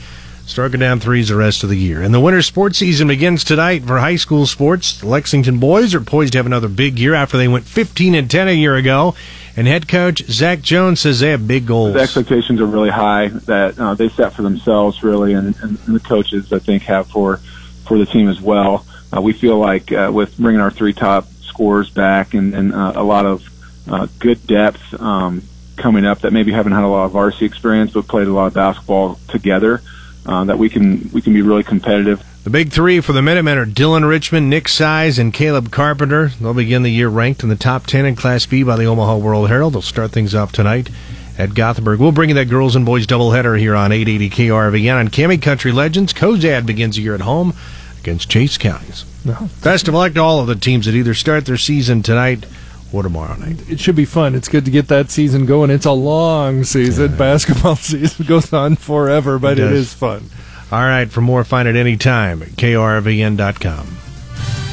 striking 0.46 0.80
down 0.80 1.00
threes 1.00 1.28
the 1.28 1.36
rest 1.36 1.62
of 1.62 1.68
the 1.68 1.76
year. 1.76 2.02
And 2.02 2.12
the 2.12 2.20
winter 2.20 2.42
sports 2.42 2.78
season 2.78 3.08
begins 3.08 3.44
tonight 3.44 3.84
for 3.84 3.98
high 3.98 4.16
school 4.16 4.46
sports. 4.46 5.00
The 5.00 5.06
Lexington 5.06 5.58
boys 5.58 5.94
are 5.94 6.00
poised 6.00 6.32
to 6.32 6.38
have 6.38 6.46
another 6.46 6.68
big 6.68 6.98
year 6.98 7.14
after 7.14 7.36
they 7.36 7.48
went 7.48 7.64
15 7.64 8.14
and 8.14 8.30
10 8.30 8.48
a 8.48 8.52
year 8.52 8.76
ago. 8.76 9.14
And 9.56 9.66
head 9.66 9.88
coach 9.88 10.22
Zach 10.26 10.62
Jones 10.62 11.00
says 11.00 11.20
they 11.20 11.30
have 11.30 11.46
big 11.46 11.66
goals. 11.66 11.94
The 11.94 12.00
expectations 12.00 12.60
are 12.60 12.66
really 12.66 12.90
high 12.90 13.28
that 13.28 13.78
uh, 13.78 13.94
they 13.94 14.08
set 14.08 14.32
for 14.32 14.42
themselves, 14.42 15.02
really, 15.02 15.34
and, 15.34 15.54
and, 15.62 15.78
and 15.86 15.94
the 15.96 16.00
coaches 16.00 16.52
I 16.52 16.58
think 16.60 16.84
have 16.84 17.08
for 17.08 17.40
for 17.86 17.98
the 17.98 18.06
team 18.06 18.28
as 18.28 18.40
well. 18.40 18.86
Uh, 19.14 19.20
we 19.20 19.32
feel 19.32 19.58
like 19.58 19.90
uh, 19.92 20.10
with 20.12 20.36
bringing 20.38 20.60
our 20.60 20.70
three 20.70 20.92
top 20.92 21.26
scorers 21.42 21.90
back 21.90 22.34
and, 22.34 22.54
and 22.54 22.72
uh, 22.72 22.92
a 22.94 23.02
lot 23.02 23.26
of 23.26 23.44
uh, 23.88 24.06
good 24.18 24.46
depth 24.46 24.94
um, 25.00 25.42
coming 25.76 26.04
up 26.06 26.20
that 26.20 26.32
maybe 26.32 26.52
haven't 26.52 26.72
had 26.72 26.84
a 26.84 26.88
lot 26.88 27.06
of 27.06 27.12
varsity 27.12 27.46
experience 27.46 27.92
but 27.92 28.06
played 28.06 28.28
a 28.28 28.32
lot 28.32 28.46
of 28.46 28.54
basketball 28.54 29.18
together, 29.28 29.82
uh, 30.26 30.44
that 30.44 30.58
we 30.58 30.68
can 30.68 31.10
we 31.12 31.20
can 31.22 31.32
be 31.32 31.42
really 31.42 31.62
competitive. 31.62 32.24
The 32.42 32.50
big 32.50 32.72
three 32.72 33.00
for 33.00 33.12
the 33.12 33.20
Minutemen 33.20 33.58
are 33.58 33.66
Dylan 33.66 34.08
Richmond, 34.08 34.48
Nick 34.48 34.66
Size, 34.66 35.18
and 35.18 35.32
Caleb 35.32 35.70
Carpenter. 35.70 36.28
They'll 36.40 36.54
begin 36.54 36.82
the 36.82 36.90
year 36.90 37.08
ranked 37.08 37.42
in 37.42 37.50
the 37.50 37.56
top 37.56 37.86
10 37.86 38.06
in 38.06 38.16
Class 38.16 38.46
B 38.46 38.62
by 38.62 38.76
the 38.76 38.86
Omaha 38.86 39.18
World 39.18 39.48
Herald. 39.48 39.74
They'll 39.74 39.82
start 39.82 40.10
things 40.10 40.34
off 40.34 40.50
tonight 40.50 40.88
at 41.36 41.54
Gothenburg. 41.54 42.00
We'll 42.00 42.12
bring 42.12 42.30
you 42.30 42.34
that 42.36 42.48
girls 42.48 42.76
and 42.76 42.86
boys 42.86 43.06
doubleheader 43.06 43.58
here 43.58 43.74
on 43.74 43.92
880 43.92 44.30
KRVN. 44.30 44.98
On 44.98 45.08
KAMI 45.08 45.38
Country 45.38 45.70
Legends, 45.70 46.14
Cozad 46.14 46.64
begins 46.64 46.96
the 46.96 47.02
year 47.02 47.14
at 47.14 47.20
home 47.20 47.52
against 48.00 48.30
Chase 48.30 48.56
Counties. 48.56 49.04
No. 49.24 49.50
Best 49.62 49.86
of 49.88 49.94
luck 49.94 50.14
to 50.14 50.20
all 50.20 50.40
of 50.40 50.46
the 50.46 50.54
teams 50.54 50.86
that 50.86 50.94
either 50.94 51.12
start 51.12 51.44
their 51.44 51.58
season 51.58 52.02
tonight 52.02 52.46
or 52.92 53.02
tomorrow 53.02 53.36
night. 53.36 53.68
It 53.70 53.80
should 53.80 53.96
be 53.96 54.04
fun. 54.04 54.34
It's 54.34 54.48
good 54.48 54.64
to 54.64 54.70
get 54.70 54.88
that 54.88 55.10
season 55.10 55.46
going. 55.46 55.70
It's 55.70 55.86
a 55.86 55.92
long 55.92 56.64
season. 56.64 57.16
Basketball 57.16 57.76
season 57.76 58.26
goes 58.26 58.52
on 58.52 58.76
forever, 58.76 59.38
but 59.38 59.58
It 59.58 59.64
it 59.66 59.72
is 59.72 59.92
fun. 59.94 60.24
All 60.72 60.82
right, 60.82 61.10
for 61.10 61.20
more, 61.20 61.42
find 61.44 61.66
it 61.66 61.74
anytime 61.76 62.42
at 62.42 62.50
krvn.com. 62.50 63.86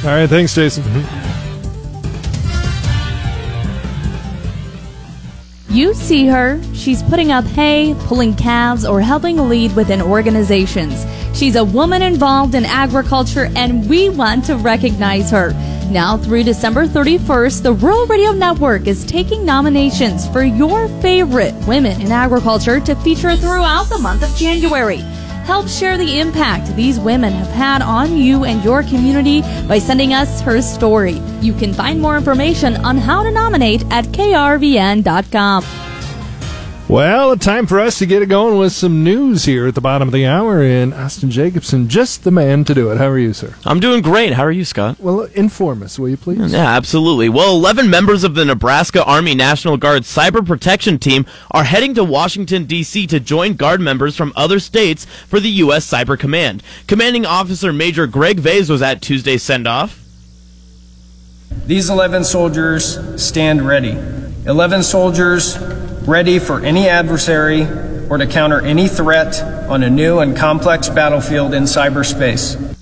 All 0.03 0.15
right, 0.15 0.29
thanks, 0.29 0.53
Jason. 0.53 0.83
Mm-hmm. 0.83 1.36
You 5.77 5.93
see 5.93 6.25
her. 6.25 6.59
She's 6.73 7.03
putting 7.03 7.31
up 7.31 7.45
hay, 7.45 7.93
pulling 8.05 8.33
calves, 8.33 8.83
or 8.83 8.99
helping 8.99 9.47
lead 9.47 9.75
within 9.75 10.01
organizations. 10.01 11.05
She's 11.37 11.55
a 11.55 11.63
woman 11.63 12.01
involved 12.01 12.55
in 12.55 12.65
agriculture, 12.65 13.51
and 13.55 13.87
we 13.87 14.09
want 14.09 14.43
to 14.45 14.55
recognize 14.55 15.29
her. 15.29 15.51
Now 15.91 16.17
through 16.17 16.45
December 16.45 16.87
31st, 16.87 17.61
the 17.61 17.73
Rural 17.73 18.07
Radio 18.07 18.31
Network 18.31 18.87
is 18.87 19.05
taking 19.05 19.45
nominations 19.45 20.27
for 20.29 20.41
your 20.41 20.87
favorite 20.99 21.53
women 21.67 22.01
in 22.01 22.11
agriculture 22.11 22.79
to 22.79 22.95
feature 22.95 23.35
throughout 23.35 23.87
the 23.87 23.99
month 23.99 24.23
of 24.23 24.35
January. 24.35 25.03
Help 25.47 25.69
share 25.69 25.97
the 25.97 26.19
impact 26.19 26.75
these 26.75 26.99
women 26.99 27.31
have 27.31 27.47
had 27.47 27.81
on 27.81 28.17
you 28.17 28.43
and 28.43 28.61
your 28.65 28.83
community 28.83 29.41
by 29.65 29.79
sending 29.79 30.13
us 30.13 30.41
her 30.41 30.61
story. 30.61 31.21
You 31.39 31.53
can 31.53 31.73
find 31.73 32.01
more 32.01 32.17
information 32.17 32.75
on 32.85 32.97
how 32.97 33.23
to 33.23 33.31
nominate 33.31 33.85
at 33.89 34.03
krvn.com. 34.07 35.63
Well, 36.89 37.35
time 37.35 37.67
for 37.67 37.81
us 37.81 37.99
to 37.99 38.05
get 38.05 38.21
it 38.21 38.27
going 38.27 38.57
with 38.57 38.71
some 38.71 39.03
news 39.03 39.43
here 39.43 39.67
at 39.67 39.75
the 39.75 39.81
bottom 39.81 40.07
of 40.07 40.13
the 40.13 40.25
hour. 40.25 40.61
And 40.63 40.93
Austin 40.93 41.29
Jacobson, 41.29 41.89
just 41.89 42.23
the 42.23 42.31
man 42.31 42.63
to 42.63 42.73
do 42.73 42.89
it. 42.91 42.97
How 42.97 43.07
are 43.07 43.17
you, 43.17 43.33
sir? 43.33 43.55
I'm 43.65 43.81
doing 43.81 44.01
great. 44.01 44.31
How 44.31 44.43
are 44.43 44.51
you, 44.51 44.63
Scott? 44.63 44.97
Well, 44.97 45.23
inform 45.33 45.83
us, 45.83 45.99
will 45.99 46.07
you 46.07 46.15
please? 46.15 46.53
Yeah, 46.53 46.65
absolutely. 46.65 47.27
Well, 47.27 47.53
11 47.57 47.89
members 47.89 48.23
of 48.23 48.35
the 48.35 48.45
Nebraska 48.45 49.03
Army 49.03 49.35
National 49.35 49.75
Guard 49.75 50.03
Cyber 50.03 50.47
Protection 50.47 50.97
Team 50.97 51.25
are 51.51 51.65
heading 51.65 51.93
to 51.95 52.05
Washington, 52.05 52.63
D.C. 52.63 53.05
to 53.07 53.19
join 53.19 53.55
Guard 53.55 53.81
members 53.81 54.15
from 54.15 54.31
other 54.37 54.57
states 54.57 55.03
for 55.03 55.41
the 55.41 55.49
U.S. 55.49 55.85
Cyber 55.85 56.17
Command. 56.17 56.63
Commanding 56.87 57.25
Officer 57.25 57.73
Major 57.73 58.07
Greg 58.07 58.39
Vase 58.39 58.69
was 58.69 58.81
at 58.81 59.01
Tuesday's 59.01 59.43
send 59.43 59.67
off. 59.67 60.01
These 61.65 61.89
11 61.89 62.23
soldiers 62.23 63.21
stand 63.21 63.67
ready. 63.67 63.97
11 64.45 64.83
soldiers 64.83 65.57
ready 66.07 66.39
for 66.39 66.61
any 66.61 66.87
adversary 66.87 67.63
or 68.09 68.17
to 68.17 68.25
counter 68.25 68.61
any 68.61 68.87
threat 68.87 69.41
on 69.69 69.83
a 69.83 69.89
new 69.89 70.19
and 70.19 70.37
complex 70.37 70.87
battlefield 70.87 71.53
in 71.53 71.63
cyberspace. 71.63 72.76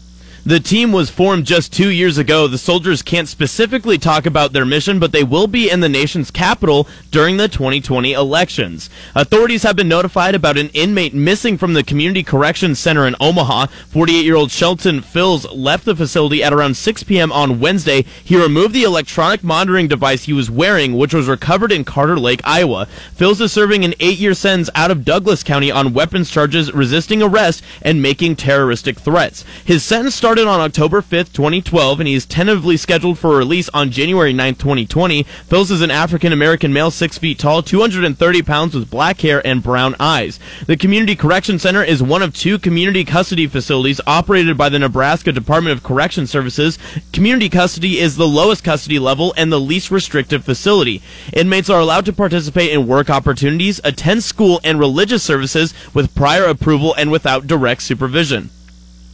The 0.47 0.59
team 0.59 0.91
was 0.91 1.09
formed 1.09 1.47
just 1.47 1.73
two 1.73 1.89
years 1.89 2.19
ago. 2.19 2.47
The 2.47 2.59
soldiers 2.59 3.01
can't 3.01 3.27
specifically 3.27 3.97
talk 3.97 4.27
about 4.27 4.53
their 4.53 4.63
mission, 4.63 4.99
but 4.99 5.11
they 5.11 5.23
will 5.23 5.47
be 5.47 5.71
in 5.71 5.79
the 5.79 5.89
nation's 5.89 6.29
capital 6.29 6.87
during 7.09 7.37
the 7.37 7.47
2020 7.47 8.13
elections. 8.13 8.87
Authorities 9.15 9.63
have 9.63 9.75
been 9.75 9.87
notified 9.87 10.35
about 10.35 10.59
an 10.59 10.69
inmate 10.75 11.15
missing 11.15 11.57
from 11.57 11.73
the 11.73 11.81
Community 11.81 12.21
Corrections 12.21 12.77
Center 12.77 13.07
in 13.07 13.15
Omaha. 13.19 13.65
48 13.89 14.23
year 14.23 14.35
old 14.35 14.51
Shelton 14.51 15.01
Fills 15.01 15.51
left 15.51 15.83
the 15.83 15.95
facility 15.95 16.43
at 16.43 16.53
around 16.53 16.77
6 16.77 17.01
p.m. 17.05 17.31
on 17.31 17.59
Wednesday. 17.59 18.03
He 18.23 18.39
removed 18.39 18.75
the 18.75 18.83
electronic 18.83 19.43
monitoring 19.43 19.87
device 19.87 20.25
he 20.25 20.33
was 20.33 20.51
wearing, 20.51 20.95
which 20.95 21.15
was 21.15 21.27
recovered 21.27 21.71
in 21.71 21.83
Carter 21.85 22.19
Lake, 22.19 22.41
Iowa. 22.43 22.85
Fills 23.15 23.41
is 23.41 23.51
serving 23.51 23.83
an 23.83 23.95
eight 23.99 24.19
year 24.19 24.35
sentence 24.35 24.69
out 24.75 24.91
of 24.91 25.05
Douglas 25.05 25.41
County 25.41 25.71
on 25.71 25.95
weapons 25.95 26.29
charges, 26.29 26.71
resisting 26.71 27.23
arrest, 27.23 27.63
and 27.81 27.99
making 27.99 28.35
terroristic 28.35 28.99
threats. 28.99 29.43
His 29.65 29.83
sentence 29.83 30.13
started 30.13 30.34
on 30.43 30.59
October 30.59 31.01
5th, 31.01 31.31
2012, 31.31 32.01
and 32.01 32.07
he 32.07 32.13
is 32.13 32.25
tentatively 32.25 32.75
scheduled 32.75 33.17
for 33.17 33.37
release 33.37 33.69
on 33.69 33.89
January 33.89 34.33
9th, 34.33 34.57
2020. 34.57 35.23
Fills 35.23 35.71
is 35.71 35.81
an 35.81 35.89
African 35.89 36.33
American 36.33 36.73
male, 36.73 36.91
6 36.91 37.17
feet 37.17 37.39
tall, 37.39 37.63
230 37.63 38.41
pounds 38.41 38.75
with 38.75 38.89
black 38.89 39.21
hair 39.21 39.45
and 39.47 39.63
brown 39.63 39.95
eyes. 39.99 40.39
The 40.67 40.75
Community 40.75 41.15
Correction 41.15 41.57
Center 41.57 41.83
is 41.83 42.03
one 42.03 42.21
of 42.21 42.33
two 42.33 42.59
community 42.59 43.05
custody 43.05 43.47
facilities 43.47 44.01
operated 44.05 44.57
by 44.57 44.67
the 44.67 44.79
Nebraska 44.79 45.31
Department 45.31 45.77
of 45.77 45.83
Correction 45.83 46.27
Services. 46.27 46.77
Community 47.13 47.47
custody 47.47 47.99
is 47.99 48.17
the 48.17 48.27
lowest 48.27 48.63
custody 48.63 48.99
level 48.99 49.33
and 49.37 49.51
the 49.51 49.59
least 49.59 49.89
restrictive 49.89 50.43
facility. 50.43 51.01
Inmates 51.31 51.69
are 51.69 51.79
allowed 51.79 52.05
to 52.05 52.13
participate 52.13 52.71
in 52.71 52.87
work 52.87 53.09
opportunities, 53.09 53.79
attend 53.83 54.23
school 54.23 54.59
and 54.63 54.79
religious 54.79 55.23
services 55.23 55.73
with 55.93 56.13
prior 56.13 56.43
approval 56.43 56.93
and 56.95 57.09
without 57.09 57.47
direct 57.47 57.81
supervision. 57.81 58.49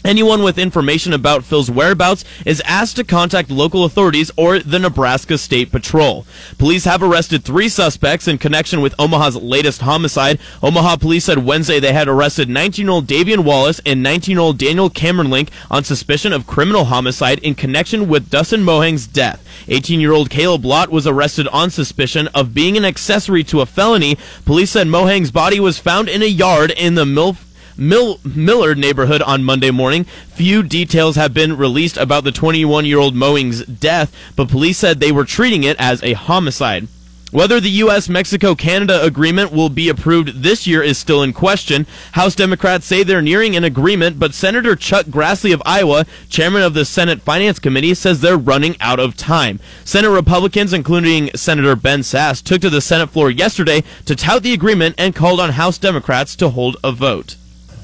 Anyone 0.03 0.41
with 0.41 0.57
information 0.57 1.13
about 1.13 1.43
Phil's 1.43 1.69
whereabouts 1.69 2.25
is 2.43 2.61
asked 2.65 2.95
to 2.95 3.03
contact 3.03 3.51
local 3.51 3.85
authorities 3.85 4.31
or 4.35 4.57
the 4.57 4.79
Nebraska 4.79 5.37
State 5.37 5.71
Patrol. 5.71 6.25
Police 6.57 6.85
have 6.85 7.03
arrested 7.03 7.43
three 7.43 7.69
suspects 7.69 8.27
in 8.27 8.39
connection 8.39 8.81
with 8.81 8.95
Omaha's 8.97 9.35
latest 9.35 9.81
homicide. 9.81 10.39
Omaha 10.63 10.95
police 10.95 11.25
said 11.25 11.45
Wednesday 11.45 11.79
they 11.79 11.93
had 11.93 12.07
arrested 12.07 12.49
19-year-old 12.49 13.05
Davian 13.05 13.43
Wallace 13.43 13.79
and 13.85 14.03
19-year-old 14.03 14.57
Daniel 14.57 14.89
Cameron 14.89 15.29
Link 15.29 15.49
on 15.69 15.83
suspicion 15.83 16.33
of 16.33 16.47
criminal 16.47 16.85
homicide 16.85 17.37
in 17.39 17.53
connection 17.53 18.07
with 18.07 18.31
Dustin 18.31 18.63
Mohang's 18.63 19.05
death. 19.05 19.47
18-year-old 19.67 20.31
Caleb 20.31 20.65
Lott 20.65 20.89
was 20.89 21.05
arrested 21.05 21.47
on 21.49 21.69
suspicion 21.69 22.27
of 22.29 22.55
being 22.55 22.75
an 22.75 22.85
accessory 22.85 23.43
to 23.43 23.61
a 23.61 23.67
felony. 23.67 24.17
Police 24.45 24.71
said 24.71 24.87
Mohang's 24.87 25.31
body 25.31 25.59
was 25.59 25.77
found 25.77 26.09
in 26.09 26.23
a 26.23 26.25
yard 26.25 26.71
in 26.71 26.95
the 26.95 27.05
Milf 27.05 27.50
Mill- 27.77 28.19
Millard 28.23 28.77
neighborhood 28.77 29.21
on 29.21 29.43
Monday 29.43 29.71
morning. 29.71 30.03
Few 30.03 30.63
details 30.63 31.15
have 31.15 31.33
been 31.33 31.57
released 31.57 31.97
about 31.97 32.23
the 32.23 32.31
21 32.31 32.85
year 32.85 32.99
old 32.99 33.15
Mowing's 33.15 33.65
death, 33.65 34.15
but 34.35 34.49
police 34.49 34.77
said 34.77 34.99
they 34.99 35.11
were 35.11 35.25
treating 35.25 35.63
it 35.63 35.77
as 35.79 36.03
a 36.03 36.13
homicide. 36.13 36.87
Whether 37.31 37.61
the 37.61 37.69
U.S. 37.69 38.09
Mexico 38.09 38.55
Canada 38.55 39.01
agreement 39.05 39.53
will 39.53 39.69
be 39.69 39.87
approved 39.87 40.43
this 40.43 40.67
year 40.67 40.83
is 40.83 40.97
still 40.97 41.23
in 41.23 41.31
question. 41.31 41.87
House 42.11 42.35
Democrats 42.35 42.85
say 42.85 43.03
they're 43.03 43.21
nearing 43.21 43.55
an 43.55 43.63
agreement, 43.63 44.19
but 44.19 44.33
Senator 44.33 44.75
Chuck 44.75 45.05
Grassley 45.05 45.53
of 45.53 45.63
Iowa, 45.65 46.05
chairman 46.27 46.61
of 46.61 46.73
the 46.73 46.83
Senate 46.83 47.21
Finance 47.21 47.57
Committee, 47.57 47.93
says 47.93 48.19
they're 48.19 48.35
running 48.35 48.75
out 48.81 48.99
of 48.99 49.15
time. 49.15 49.61
Senate 49.85 50.09
Republicans, 50.09 50.73
including 50.73 51.29
Senator 51.33 51.77
Ben 51.77 52.01
Sasse, 52.01 52.43
took 52.43 52.59
to 52.61 52.69
the 52.69 52.81
Senate 52.81 53.11
floor 53.11 53.31
yesterday 53.31 53.81
to 54.05 54.13
tout 54.13 54.43
the 54.43 54.53
agreement 54.53 54.95
and 54.97 55.15
called 55.15 55.39
on 55.39 55.51
House 55.51 55.77
Democrats 55.77 56.35
to 56.35 56.49
hold 56.49 56.75
a 56.83 56.91
vote 56.91 57.37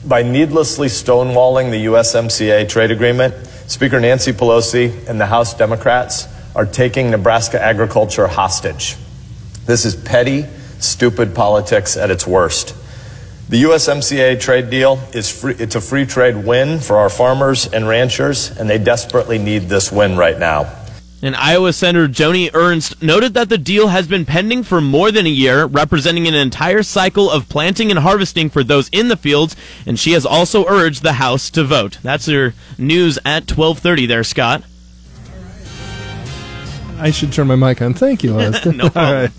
by 0.08 0.24
needlessly 0.24 0.88
stonewalling 0.88 1.72
the 1.72 1.86
USMCA 1.86 2.70
trade 2.70 2.92
agreement, 2.92 3.34
Speaker 3.68 4.00
Nancy 4.00 4.32
Pelosi 4.32 5.08
and 5.08 5.20
the 5.20 5.26
House 5.26 5.54
Democrats 5.54 6.28
are 6.56 6.66
taking 6.66 7.12
Nebraska 7.12 7.62
agriculture 7.62 8.28
hostage. 8.28 8.96
This 9.66 9.84
is 9.84 9.96
petty, 9.96 10.46
stupid 10.80 11.36
politics 11.36 11.98
at 11.98 12.10
its 12.10 12.26
worst. 12.26 12.74
The 13.50 13.64
USMCA 13.64 14.40
trade 14.40 14.70
deal 14.70 15.00
is 15.14 15.30
free, 15.30 15.56
it's 15.60 15.76
a 15.76 15.82
free 15.82 16.06
trade 16.06 16.38
win 16.46 16.80
for 16.80 16.98
our 16.98 17.10
farmers 17.10 17.68
and 17.68 17.88
ranchers, 17.88 18.52
and 18.58 18.70
they 18.70 18.78
desperately 18.78 19.38
need 19.38 19.64
this 19.64 19.92
win 19.92 20.16
right 20.18 20.40
now. 20.40 20.74
And 21.22 21.36
Iowa 21.36 21.74
Senator 21.74 22.08
Joni 22.08 22.52
Ernst 22.54 23.02
noted 23.02 23.34
that 23.34 23.50
the 23.50 23.58
deal 23.58 23.88
has 23.88 24.08
been 24.08 24.24
pending 24.24 24.62
for 24.62 24.80
more 24.80 25.12
than 25.12 25.26
a 25.26 25.30
year, 25.30 25.66
representing 25.66 26.28
an 26.28 26.36
entire 26.36 26.84
cycle 26.84 27.32
of 27.32 27.50
planting 27.50 27.90
and 27.90 28.00
harvesting 28.02 28.52
for 28.52 28.64
those 28.64 28.88
in 28.90 29.08
the 29.08 29.18
fields, 29.18 29.56
and 29.88 30.00
she 30.00 30.12
has 30.12 30.28
also 30.28 30.66
urged 30.68 31.02
the 31.02 31.14
House 31.14 31.50
to 31.52 31.64
vote. 31.64 31.98
That's 32.04 32.28
your 32.28 32.54
news 32.78 33.18
at 33.26 33.48
12:30 33.48 34.08
there, 34.08 34.24
Scott. 34.24 34.64
I 37.00 37.12
should 37.12 37.34
turn 37.34 37.48
my 37.48 37.56
mic 37.56 37.82
on. 37.82 37.94
Thank 37.96 38.24
you, 38.24 38.40
Austin. 38.40 38.78
no 38.78 38.90
problem. 38.90 39.06
All 39.06 39.22
right. 39.22 39.32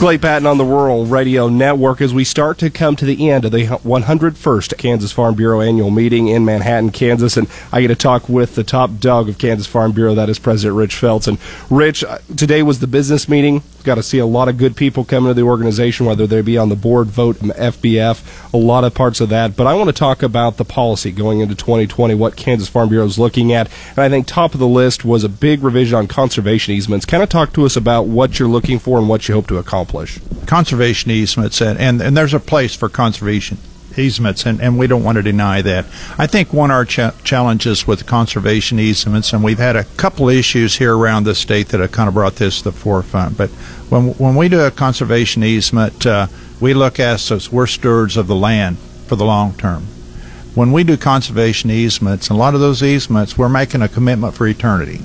Clay 0.00 0.16
Patton 0.16 0.46
on 0.46 0.56
the 0.56 0.64
Rural 0.64 1.04
Radio 1.04 1.50
Network 1.50 2.00
as 2.00 2.14
we 2.14 2.24
start 2.24 2.56
to 2.60 2.70
come 2.70 2.96
to 2.96 3.04
the 3.04 3.28
end 3.28 3.44
of 3.44 3.52
the 3.52 3.66
101st 3.66 4.78
Kansas 4.78 5.12
Farm 5.12 5.34
Bureau 5.34 5.60
annual 5.60 5.90
meeting 5.90 6.28
in 6.28 6.42
Manhattan, 6.42 6.90
Kansas. 6.90 7.36
And 7.36 7.46
I 7.70 7.82
get 7.82 7.88
to 7.88 7.94
talk 7.94 8.26
with 8.26 8.54
the 8.54 8.64
top 8.64 8.98
dog 8.98 9.28
of 9.28 9.36
Kansas 9.36 9.66
Farm 9.66 9.92
Bureau, 9.92 10.14
that 10.14 10.30
is 10.30 10.38
President 10.38 10.74
Rich 10.74 10.94
Feltz. 10.94 11.28
And 11.28 11.36
Rich, 11.68 12.02
uh, 12.02 12.16
today 12.34 12.62
was 12.62 12.80
the 12.80 12.86
business 12.86 13.28
meeting. 13.28 13.62
Got 13.84 13.96
to 13.96 14.02
see 14.02 14.18
a 14.18 14.26
lot 14.26 14.48
of 14.48 14.58
good 14.58 14.76
people 14.76 15.04
coming 15.04 15.30
to 15.30 15.34
the 15.34 15.42
organization, 15.42 16.06
whether 16.06 16.26
they 16.26 16.42
be 16.42 16.58
on 16.58 16.68
the 16.68 16.76
board, 16.76 17.08
vote, 17.08 17.36
FBF, 17.36 18.52
a 18.52 18.56
lot 18.56 18.84
of 18.84 18.94
parts 18.94 19.20
of 19.20 19.28
that. 19.30 19.56
But 19.56 19.66
I 19.66 19.74
want 19.74 19.88
to 19.88 19.94
talk 19.94 20.22
about 20.22 20.56
the 20.56 20.64
policy 20.64 21.12
going 21.12 21.40
into 21.40 21.54
2020, 21.54 22.14
what 22.14 22.36
Kansas 22.36 22.68
Farm 22.68 22.88
Bureau 22.88 23.06
is 23.06 23.18
looking 23.18 23.52
at. 23.52 23.70
And 23.90 24.00
I 24.00 24.08
think 24.08 24.26
top 24.26 24.54
of 24.54 24.60
the 24.60 24.68
list 24.68 25.04
was 25.04 25.24
a 25.24 25.28
big 25.28 25.62
revision 25.62 25.98
on 25.98 26.06
conservation 26.06 26.74
easements. 26.74 27.06
Kind 27.06 27.22
of 27.22 27.28
talk 27.28 27.52
to 27.54 27.64
us 27.64 27.76
about 27.76 28.06
what 28.06 28.38
you're 28.38 28.48
looking 28.48 28.78
for 28.78 28.98
and 28.98 29.08
what 29.08 29.28
you 29.28 29.34
hope 29.34 29.46
to 29.48 29.58
accomplish 29.58 29.70
accomplish. 29.80 30.20
Conservation 30.46 31.10
easements, 31.10 31.60
and, 31.60 31.78
and, 31.78 32.00
and 32.00 32.16
there's 32.16 32.34
a 32.34 32.40
place 32.40 32.74
for 32.74 32.88
conservation 32.88 33.58
easements, 33.98 34.46
and, 34.46 34.60
and 34.60 34.78
we 34.78 34.86
don't 34.86 35.02
want 35.02 35.16
to 35.16 35.22
deny 35.22 35.62
that. 35.62 35.86
I 36.18 36.26
think 36.26 36.52
one 36.52 36.70
of 36.70 36.74
our 36.74 36.84
ch- 36.84 37.24
challenges 37.24 37.86
with 37.86 38.06
conservation 38.06 38.78
easements, 38.78 39.32
and 39.32 39.42
we've 39.42 39.58
had 39.58 39.76
a 39.76 39.84
couple 39.84 40.28
issues 40.28 40.76
here 40.76 40.96
around 40.96 41.24
the 41.24 41.34
state 41.34 41.68
that 41.68 41.80
have 41.80 41.92
kind 41.92 42.08
of 42.08 42.14
brought 42.14 42.36
this 42.36 42.58
to 42.58 42.64
the 42.64 42.72
forefront, 42.72 43.36
but 43.36 43.50
when, 43.88 44.08
when 44.14 44.36
we 44.36 44.48
do 44.48 44.60
a 44.60 44.70
conservation 44.70 45.42
easement, 45.42 46.06
uh, 46.06 46.26
we 46.60 46.74
look 46.74 47.00
at 47.00 47.14
us 47.14 47.30
as 47.30 47.50
we're 47.50 47.66
stewards 47.66 48.16
of 48.16 48.26
the 48.26 48.34
land 48.34 48.78
for 49.06 49.16
the 49.16 49.24
long 49.24 49.54
term. 49.54 49.84
When 50.54 50.72
we 50.72 50.84
do 50.84 50.96
conservation 50.96 51.70
easements, 51.70 52.28
a 52.28 52.34
lot 52.34 52.54
of 52.54 52.60
those 52.60 52.82
easements, 52.82 53.38
we're 53.38 53.48
making 53.48 53.82
a 53.82 53.88
commitment 53.88 54.34
for 54.34 54.46
eternity 54.46 55.00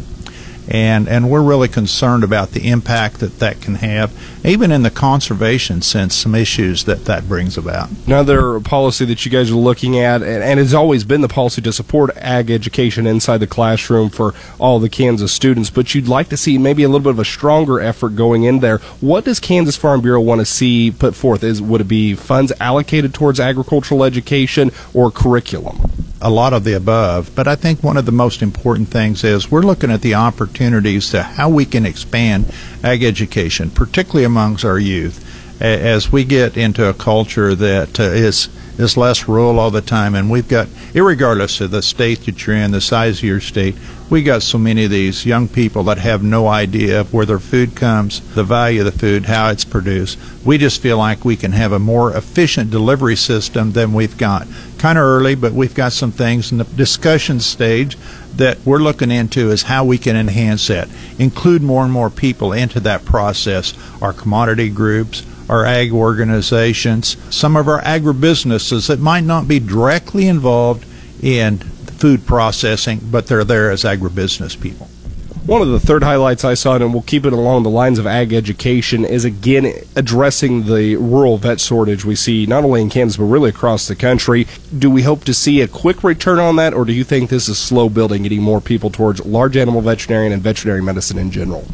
and 0.67 1.08
and 1.08 1.30
we're 1.30 1.43
really 1.43 1.67
concerned 1.67 2.23
about 2.23 2.51
the 2.51 2.69
impact 2.69 3.19
that 3.19 3.39
that 3.39 3.62
can 3.62 3.75
have, 3.75 4.13
even 4.43 4.71
in 4.71 4.84
the 4.84 4.91
conservation 4.91 5.82
sense, 5.82 6.15
some 6.15 6.36
issues 6.36 6.86
that 6.86 7.06
that 7.06 7.28
brings 7.28 7.58
about. 7.58 7.89
Another 8.08 8.60
policy 8.60 9.06
that 9.06 9.25
you 9.25 9.32
guys 9.32 9.51
are 9.51 9.56
looking 9.56 9.99
at, 9.99 10.21
and, 10.21 10.43
and 10.43 10.60
has 10.60 10.73
always 10.73 11.04
been 11.04 11.21
the 11.21 11.28
policy 11.28 11.62
to 11.62 11.73
support 11.73 12.15
ag 12.17 12.49
education 12.49 13.06
inside 13.06 13.38
the 13.38 13.47
classroom 13.47 14.10
for 14.10 14.34
all 14.60 14.80
the 14.80 14.89
Kansas 14.89 15.32
students, 15.32 15.69
but 15.69 15.93
you'd 15.93 16.08
like 16.08 16.30
to 16.30 16.38
see 16.38 16.58
maybe 16.58 16.84
a 16.84 16.88
little 16.88 17.04
bit 17.04 17.12
of 17.12 17.19
a 17.19 17.25
stronger 17.25 17.80
effort 17.80 18.15
going 18.15 18.43
in 18.43 18.60
there. 18.60 18.80
What 19.01 19.25
does 19.25 19.39
Kansas 19.39 19.75
Farm 19.75 20.01
Bureau 20.01 20.21
want 20.21 20.41
to 20.41 20.45
see 20.45 20.91
put 20.91 21.15
forth? 21.15 21.43
Is 21.43 21.62
would 21.62 21.82
it 21.82 21.88
be 21.88 22.15
funds 22.15 22.51
allocated 22.60 23.13
towards 23.13 23.39
agricultural 23.39 24.04
education 24.04 24.71
or 24.93 25.12
curriculum? 25.12 25.91
A 26.26 26.30
lot 26.30 26.54
of 26.54 26.64
the 26.64 26.74
above, 26.74 27.30
but 27.36 27.48
I 27.48 27.56
think 27.56 27.84
one 27.84 27.98
of 27.98 28.08
the 28.08 28.12
most 28.12 28.42
important 28.42 28.88
things 28.88 29.24
is 29.24 29.52
we're 29.52 29.62
looking 29.62 29.92
at 29.92 30.02
the 30.02 30.16
opportunities 30.16 31.12
to 31.12 31.22
how 31.22 31.50
we 31.50 31.66
can 31.66 31.86
expand 31.86 32.52
ag 32.84 33.04
education, 33.04 33.70
particularly 33.70 34.24
amongst 34.24 34.66
our 34.66 34.80
youth, 34.80 35.24
as 35.60 36.12
we 36.12 36.24
get 36.24 36.58
into 36.58 36.88
a 36.88 36.94
culture 36.94 37.56
that 37.56 38.00
uh, 38.00 38.04
is 38.04 38.50
is 38.78 38.98
less 38.98 39.28
rural 39.28 39.58
all 39.58 39.72
the 39.72 39.82
time, 39.82 40.15
and 40.15 40.30
we've 40.30 40.50
got, 40.50 40.68
regardless 40.94 41.62
of 41.62 41.72
the 41.72 41.82
state 41.82 42.26
that 42.26 42.46
you're 42.46 42.58
in, 42.58 42.72
the 42.72 42.82
size 42.82 43.20
of 43.20 43.24
your 43.24 43.39
state, 43.39 43.74
we 44.10 44.22
got 44.22 44.44
so 44.44 44.58
many 44.58 44.84
of 44.86 44.91
these 44.91 45.26
young 45.26 45.48
people 45.48 45.84
that 45.84 45.98
have 45.98 46.22
no 46.22 46.48
idea 46.48 47.00
of 47.00 47.13
where 47.13 47.26
their 47.26 47.39
food 47.39 47.76
comes, 47.76 48.20
the 48.36 48.44
value 48.44 48.82
of 48.82 48.86
the 48.86 49.00
food, 49.00 49.26
how 49.26 49.50
it's 49.50 49.65
produced. 49.65 50.20
We 50.44 50.58
just 50.58 50.82
feel 50.82 50.98
like 50.98 51.26
we 51.26 51.38
can 51.38 51.54
have 51.54 51.72
a 51.72 51.80
more 51.80 52.15
efficient 52.15 52.70
delivery 52.70 53.15
system 53.15 53.72
than 53.72 53.94
we've 53.94 54.18
got 54.18 54.48
kind 54.78 54.98
of 54.98 55.04
early, 55.04 55.36
but 55.36 55.54
we've 55.54 55.74
got 55.74 55.94
some 55.94 56.12
things 56.12 56.52
in 56.52 56.60
the 56.60 56.65
discussion 56.65 57.39
stage 57.39 57.98
that 58.36 58.58
we're 58.65 58.80
looking 58.80 59.10
into 59.10 59.50
is 59.50 59.63
how 59.63 59.86
we 59.86 59.98
can 59.98 60.15
enhance 60.15 60.68
that, 60.68 60.89
include 61.18 61.62
more 61.62 61.84
and 61.84 61.94
more 61.94 62.10
people 62.10 62.52
into 62.52 62.82
that 62.82 63.06
process, 63.06 63.74
our 64.02 64.12
commodity 64.12 64.70
groups, 64.70 65.26
our 65.49 65.65
ag 65.65 65.91
organizations, 65.91 67.17
some 67.29 67.55
of 67.55 67.67
our 67.67 67.81
agribusinesses 67.81 68.88
that 68.88 68.99
might 68.99 69.23
not 69.23 69.47
be 69.47 69.60
directly 69.60 70.27
involved 70.27 70.86
in 71.21 71.58
food 71.58 72.25
processing, 72.25 72.99
but 73.03 73.27
they're 73.27 73.43
there 73.43 73.71
as 73.71 73.84
agribusiness 73.84 74.60
people. 74.60 74.89
One 75.45 75.62
of 75.62 75.67
the 75.67 75.79
third 75.79 76.01
highlights 76.01 76.43
I 76.43 76.55
saw, 76.55 76.75
and 76.75 76.91
we'll 76.91 77.03
keep 77.03 77.23
it 77.23 77.31
along 77.31 77.62
the 77.62 77.69
lines 77.69 77.99
of 77.99 78.08
ag 78.08 78.34
education, 78.34 79.05
is 79.05 79.25
again 79.25 79.71
addressing 79.95 80.65
the 80.65 80.95
rural 80.95 81.38
vet 81.38 81.60
shortage 81.60 82.03
we 82.03 82.15
see 82.15 82.47
not 82.47 82.63
only 82.63 82.81
in 82.81 82.89
Kansas 82.89 83.17
but 83.17 83.25
really 83.25 83.51
across 83.51 83.88
the 83.88 83.95
country. 83.95 84.47
Do 84.75 84.89
we 84.89 85.03
hope 85.03 85.23
to 85.25 85.36
see 85.36 85.62
a 85.62 85.67
quick 85.67 86.03
return 86.03 86.39
on 86.39 86.55
that, 86.55 86.73
or 86.73 86.84
do 86.84 86.93
you 86.93 87.03
think 87.03 87.29
this 87.29 87.47
is 87.47 87.60
slow 87.60 87.89
building, 87.89 88.23
getting 88.23 88.41
more 88.41 88.60
people 88.60 88.89
towards 88.89 89.23
large 89.23 89.55
animal 89.55 89.81
veterinarian 89.81 90.34
and 90.34 90.41
veterinary 90.41 90.81
medicine 90.81 91.19
in 91.19 91.29
general? 91.29 91.67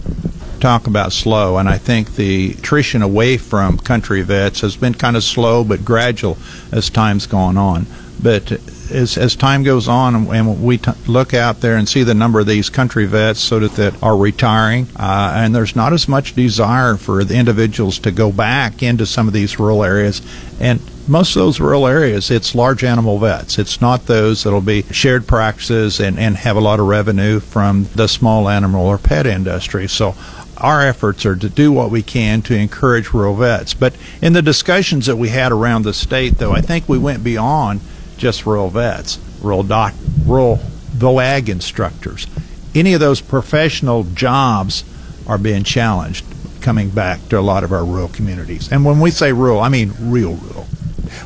Talk 0.62 0.88
about 0.88 1.12
slow, 1.12 1.58
and 1.58 1.68
I 1.68 1.78
think 1.78 2.16
the 2.16 2.52
attrition 2.52 3.02
away 3.02 3.38
from 3.38 3.78
country 3.78 4.22
vets 4.22 4.62
has 4.62 4.78
been 4.78 4.94
kind 4.94 5.18
of 5.18 5.24
slow 5.24 5.64
but 5.64 5.84
gradual 5.84 6.38
as 6.72 6.90
time's 6.90 7.26
gone 7.28 7.58
on. 7.58 7.88
But 8.22 8.52
as, 8.92 9.18
as 9.18 9.36
time 9.36 9.64
goes 9.64 9.88
on 9.88 10.16
and 10.16 10.64
we 10.64 10.78
t- 10.78 10.92
look 11.08 11.34
out 11.34 11.62
there 11.62 11.76
and 11.76 11.88
see 11.90 12.04
the 12.04 12.14
number 12.14 12.40
of 12.40 12.46
these 12.46 12.70
country 12.70 13.06
vets 13.06 13.40
so 13.40 13.60
that, 13.60 13.72
that 13.74 14.04
are 14.04 14.16
retiring, 14.16 14.88
uh, 14.96 15.34
and 15.36 15.56
there's 15.56 15.76
not 15.76 15.94
as 15.94 16.08
much 16.08 16.36
desire 16.36 16.98
for 16.98 17.24
the 17.24 17.36
individuals 17.36 18.00
to 18.00 18.12
go 18.12 18.32
back 18.32 18.84
into 18.84 19.06
some 19.06 19.28
of 19.28 19.34
these 19.34 19.60
rural 19.60 19.84
areas. 19.84 20.22
And 20.60 20.80
most 21.08 21.36
of 21.36 21.42
those 21.42 21.60
rural 21.60 21.88
areas, 21.88 22.30
it's 22.30 22.54
large 22.54 22.84
animal 22.84 23.18
vets. 23.18 23.58
It's 23.58 23.82
not 23.82 24.06
those 24.06 24.44
that'll 24.44 24.62
be 24.62 24.84
shared 24.92 25.26
practices 25.26 26.00
and, 26.00 26.20
and 26.20 26.38
have 26.38 26.56
a 26.56 26.62
lot 26.62 26.80
of 26.80 26.88
revenue 26.88 27.40
from 27.40 27.88
the 27.96 28.08
small 28.08 28.48
animal 28.48 28.86
or 28.86 28.98
pet 29.00 29.26
industry. 29.26 29.88
So 29.88 30.16
our 30.62 30.82
efforts 30.82 31.26
are 31.26 31.36
to 31.36 31.50
do 31.50 31.72
what 31.72 31.92
we 31.92 32.02
can 32.02 32.42
to 32.44 32.56
encourage 32.56 33.14
rural 33.14 33.36
vets. 33.36 33.74
But 33.74 33.94
in 34.22 34.34
the 34.34 34.42
discussions 34.42 35.08
that 35.08 35.18
we 35.18 35.30
had 35.30 35.52
around 35.52 35.84
the 35.84 35.94
state, 35.94 36.38
though, 36.38 36.54
I 36.54 36.62
think 36.62 36.88
we 36.88 36.98
went 36.98 37.24
beyond 37.24 37.82
just 38.18 38.46
rural 38.46 38.70
vets, 38.70 39.20
rural 39.42 39.64
doc, 39.64 39.94
rural 40.26 40.60
VOAG 40.96 41.50
instructors. 41.50 42.28
Any 42.74 42.94
of 42.94 43.00
those 43.00 43.20
professional 43.22 44.04
jobs 44.04 44.84
are 45.28 45.38
being 45.38 45.64
challenged. 45.64 46.26
coming 46.62 46.90
back 46.90 47.28
to 47.30 47.40
a 47.40 47.42
lot 47.42 47.64
of 47.64 47.72
our 47.74 47.84
rural 47.84 48.08
communities. 48.10 48.72
And 48.72 48.86
when 48.86 49.00
we 49.00 49.12
say 49.12 49.34
rural, 49.34 49.60
I 49.60 49.70
mean 49.70 49.94
real 50.00 50.36
rural. 50.36 50.68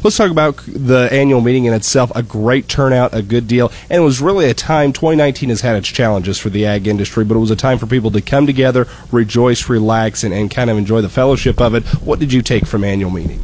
Let's 0.04 0.18
talk 0.18 0.32
about 0.32 0.58
the 0.66 1.10
annual 1.12 1.42
meeting 1.42 1.66
in 1.66 1.74
itself. 1.74 2.12
A 2.16 2.24
great 2.24 2.68
turnout, 2.68 3.14
a 3.14 3.22
good 3.22 3.48
deal, 3.48 3.72
and 3.90 4.02
it 4.02 4.06
was 4.06 4.22
really 4.22 4.50
a 4.50 4.54
time. 4.54 4.94
2019 4.94 5.50
has 5.50 5.62
had 5.62 5.76
its 5.76 5.88
challenges 5.88 6.38
for 6.38 6.50
the 6.50 6.66
ag 6.66 6.88
industry, 6.88 7.24
but 7.24 7.36
it 7.36 7.40
was 7.40 7.52
a 7.52 7.56
time 7.56 7.78
for 7.78 7.88
people 7.88 8.12
to 8.12 8.22
come 8.22 8.46
together, 8.46 8.88
rejoice, 9.12 9.70
relax, 9.70 10.24
and, 10.24 10.34
and 10.34 10.52
kind 10.52 10.70
of 10.70 10.78
enjoy 10.78 11.02
the 11.02 11.10
fellowship 11.10 11.62
of 11.62 11.76
it. 11.76 11.84
What 12.04 12.20
did 12.20 12.34
you 12.34 12.42
take 12.42 12.66
from 12.66 12.84
annual 12.84 13.12
meeting? 13.12 13.42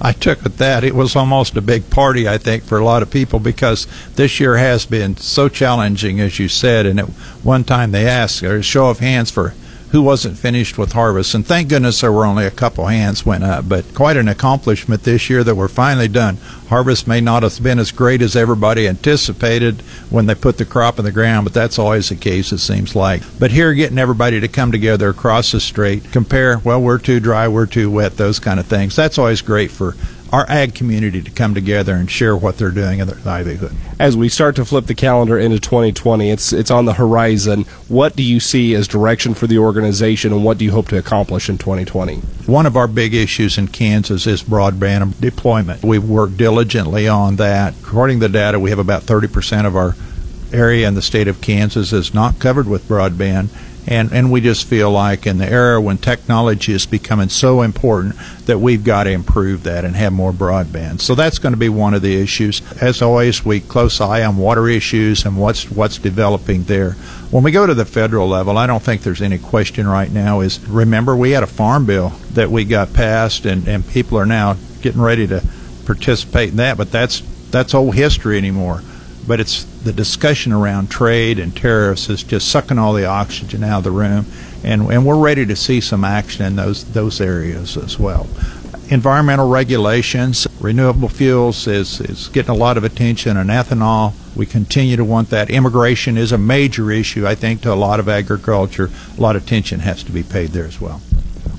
I 0.00 0.12
took 0.12 0.46
it 0.46 0.58
that 0.58 0.84
it 0.84 0.94
was 0.94 1.16
almost 1.16 1.56
a 1.56 1.60
big 1.60 1.90
party, 1.90 2.28
I 2.28 2.38
think, 2.38 2.62
for 2.62 2.78
a 2.78 2.84
lot 2.84 3.02
of 3.02 3.10
people 3.10 3.40
because 3.40 3.88
this 4.14 4.38
year 4.38 4.56
has 4.56 4.86
been 4.86 5.16
so 5.16 5.48
challenging, 5.48 6.20
as 6.20 6.38
you 6.38 6.48
said. 6.48 6.86
And 6.86 7.00
at 7.00 7.08
one 7.42 7.64
time 7.64 7.90
they 7.90 8.06
asked, 8.06 8.42
a 8.42 8.62
show 8.62 8.90
of 8.90 9.00
hands 9.00 9.30
for 9.30 9.54
who 9.90 10.02
wasn't 10.02 10.38
finished 10.38 10.76
with 10.76 10.92
harvest. 10.92 11.34
And 11.34 11.46
thank 11.46 11.68
goodness 11.68 12.00
there 12.00 12.12
were 12.12 12.26
only 12.26 12.44
a 12.44 12.50
couple 12.50 12.86
hands 12.86 13.24
went 13.24 13.44
up, 13.44 13.68
but 13.68 13.94
quite 13.94 14.16
an 14.16 14.28
accomplishment 14.28 15.02
this 15.02 15.30
year 15.30 15.42
that 15.44 15.54
we're 15.54 15.68
finally 15.68 16.08
done. 16.08 16.36
Harvest 16.68 17.08
may 17.08 17.20
not 17.20 17.42
have 17.42 17.62
been 17.62 17.78
as 17.78 17.90
great 17.90 18.20
as 18.20 18.36
everybody 18.36 18.86
anticipated 18.86 19.80
when 20.10 20.26
they 20.26 20.34
put 20.34 20.58
the 20.58 20.64
crop 20.66 20.98
in 20.98 21.04
the 21.04 21.12
ground, 21.12 21.44
but 21.44 21.54
that's 21.54 21.78
always 21.78 22.10
the 22.10 22.16
case, 22.16 22.52
it 22.52 22.58
seems 22.58 22.94
like. 22.94 23.22
But 23.38 23.50
here, 23.50 23.72
getting 23.72 23.98
everybody 23.98 24.40
to 24.40 24.48
come 24.48 24.70
together 24.70 25.08
across 25.08 25.52
the 25.52 25.60
strait, 25.60 26.12
compare, 26.12 26.58
well, 26.58 26.82
we're 26.82 26.98
too 26.98 27.20
dry, 27.20 27.48
we're 27.48 27.66
too 27.66 27.90
wet, 27.90 28.18
those 28.18 28.38
kind 28.38 28.60
of 28.60 28.66
things. 28.66 28.94
That's 28.94 29.18
always 29.18 29.40
great 29.40 29.70
for 29.70 29.94
our 30.32 30.48
ag 30.48 30.74
community 30.74 31.22
to 31.22 31.30
come 31.30 31.54
together 31.54 31.94
and 31.94 32.10
share 32.10 32.36
what 32.36 32.58
they're 32.58 32.70
doing 32.70 32.98
in 32.98 33.06
their 33.06 33.18
livelihood. 33.24 33.72
As 33.98 34.16
we 34.16 34.28
start 34.28 34.56
to 34.56 34.64
flip 34.64 34.86
the 34.86 34.94
calendar 34.94 35.38
into 35.38 35.58
2020, 35.58 36.30
it's 36.30 36.52
it's 36.52 36.70
on 36.70 36.84
the 36.84 36.94
horizon. 36.94 37.64
What 37.88 38.16
do 38.16 38.22
you 38.22 38.40
see 38.40 38.74
as 38.74 38.86
direction 38.86 39.34
for 39.34 39.46
the 39.46 39.58
organization, 39.58 40.32
and 40.32 40.44
what 40.44 40.58
do 40.58 40.64
you 40.64 40.72
hope 40.72 40.88
to 40.88 40.98
accomplish 40.98 41.48
in 41.48 41.58
2020? 41.58 42.16
One 42.46 42.66
of 42.66 42.76
our 42.76 42.86
big 42.86 43.14
issues 43.14 43.58
in 43.58 43.68
Kansas 43.68 44.26
is 44.26 44.42
broadband 44.42 45.20
deployment. 45.20 45.82
We've 45.82 46.04
worked 46.04 46.36
diligently 46.36 47.08
on 47.08 47.36
that. 47.36 47.74
According 47.82 48.20
to 48.20 48.28
the 48.28 48.32
data, 48.32 48.60
we 48.60 48.70
have 48.70 48.78
about 48.78 49.02
30% 49.02 49.66
of 49.66 49.76
our 49.76 49.94
area 50.52 50.88
in 50.88 50.94
the 50.94 51.02
state 51.02 51.28
of 51.28 51.40
Kansas 51.40 51.92
is 51.92 52.14
not 52.14 52.38
covered 52.38 52.66
with 52.66 52.88
broadband 52.88 53.48
and, 53.88 54.12
and 54.12 54.30
we 54.30 54.42
just 54.42 54.66
feel 54.66 54.90
like 54.90 55.26
in 55.26 55.38
the 55.38 55.50
era 55.50 55.80
when 55.80 55.96
technology 55.96 56.74
is 56.74 56.84
becoming 56.84 57.30
so 57.30 57.62
important 57.62 58.14
that 58.44 58.58
we've 58.58 58.84
got 58.84 59.04
to 59.04 59.10
improve 59.10 59.62
that 59.62 59.86
and 59.86 59.96
have 59.96 60.12
more 60.12 60.30
broadband. 60.30 61.00
So 61.00 61.14
that's 61.14 61.38
going 61.38 61.54
to 61.54 61.58
be 61.58 61.70
one 61.70 61.94
of 61.94 62.02
the 62.02 62.20
issues. 62.20 62.60
As 62.82 63.00
always, 63.00 63.46
we 63.46 63.60
close 63.60 63.98
eye 63.98 64.24
on 64.24 64.36
water 64.36 64.68
issues 64.68 65.24
and 65.24 65.38
what's 65.38 65.70
what's 65.70 65.96
developing 65.96 66.64
there. 66.64 66.92
When 67.30 67.42
we 67.42 67.50
go 67.50 67.66
to 67.66 67.74
the 67.74 67.86
federal 67.86 68.28
level, 68.28 68.58
I 68.58 68.66
don't 68.66 68.82
think 68.82 69.02
there's 69.02 69.22
any 69.22 69.38
question 69.38 69.88
right 69.88 70.12
now 70.12 70.40
is 70.40 70.60
remember 70.68 71.16
we 71.16 71.30
had 71.30 71.42
a 71.42 71.46
farm 71.46 71.86
bill 71.86 72.10
that 72.34 72.50
we 72.50 72.66
got 72.66 72.92
passed 72.92 73.46
and, 73.46 73.66
and 73.66 73.88
people 73.88 74.18
are 74.18 74.26
now 74.26 74.56
getting 74.82 75.00
ready 75.00 75.26
to 75.28 75.42
participate 75.86 76.50
in 76.50 76.56
that, 76.56 76.76
but 76.76 76.90
that's 76.90 77.22
that's 77.50 77.72
old 77.72 77.94
history 77.94 78.36
anymore 78.36 78.82
but 79.28 79.38
it's 79.38 79.66
the 79.88 79.92
discussion 79.94 80.52
around 80.52 80.90
trade 80.90 81.38
and 81.38 81.56
tariffs 81.56 82.10
is 82.10 82.22
just 82.22 82.50
sucking 82.50 82.78
all 82.78 82.92
the 82.92 83.06
oxygen 83.06 83.64
out 83.64 83.78
of 83.78 83.84
the 83.84 83.90
room, 83.90 84.26
and 84.62 84.82
and 84.92 85.06
we're 85.06 85.18
ready 85.18 85.46
to 85.46 85.56
see 85.56 85.80
some 85.80 86.04
action 86.04 86.44
in 86.44 86.56
those 86.56 86.84
those 86.92 87.22
areas 87.22 87.74
as 87.78 87.98
well. 87.98 88.28
Environmental 88.90 89.48
regulations, 89.48 90.46
renewable 90.60 91.08
fuels 91.08 91.66
is 91.66 92.02
is 92.02 92.28
getting 92.28 92.50
a 92.50 92.54
lot 92.54 92.76
of 92.76 92.84
attention, 92.84 93.38
and 93.38 93.48
ethanol. 93.48 94.12
We 94.36 94.44
continue 94.44 94.96
to 94.96 95.06
want 95.06 95.30
that. 95.30 95.48
Immigration 95.48 96.18
is 96.18 96.32
a 96.32 96.38
major 96.38 96.90
issue, 96.90 97.26
I 97.26 97.34
think, 97.34 97.62
to 97.62 97.72
a 97.72 97.74
lot 97.74 97.98
of 97.98 98.10
agriculture. 98.10 98.90
A 99.16 99.20
lot 99.20 99.36
of 99.36 99.42
attention 99.42 99.80
has 99.80 100.04
to 100.04 100.12
be 100.12 100.22
paid 100.22 100.50
there 100.50 100.66
as 100.66 100.82
well 100.82 101.00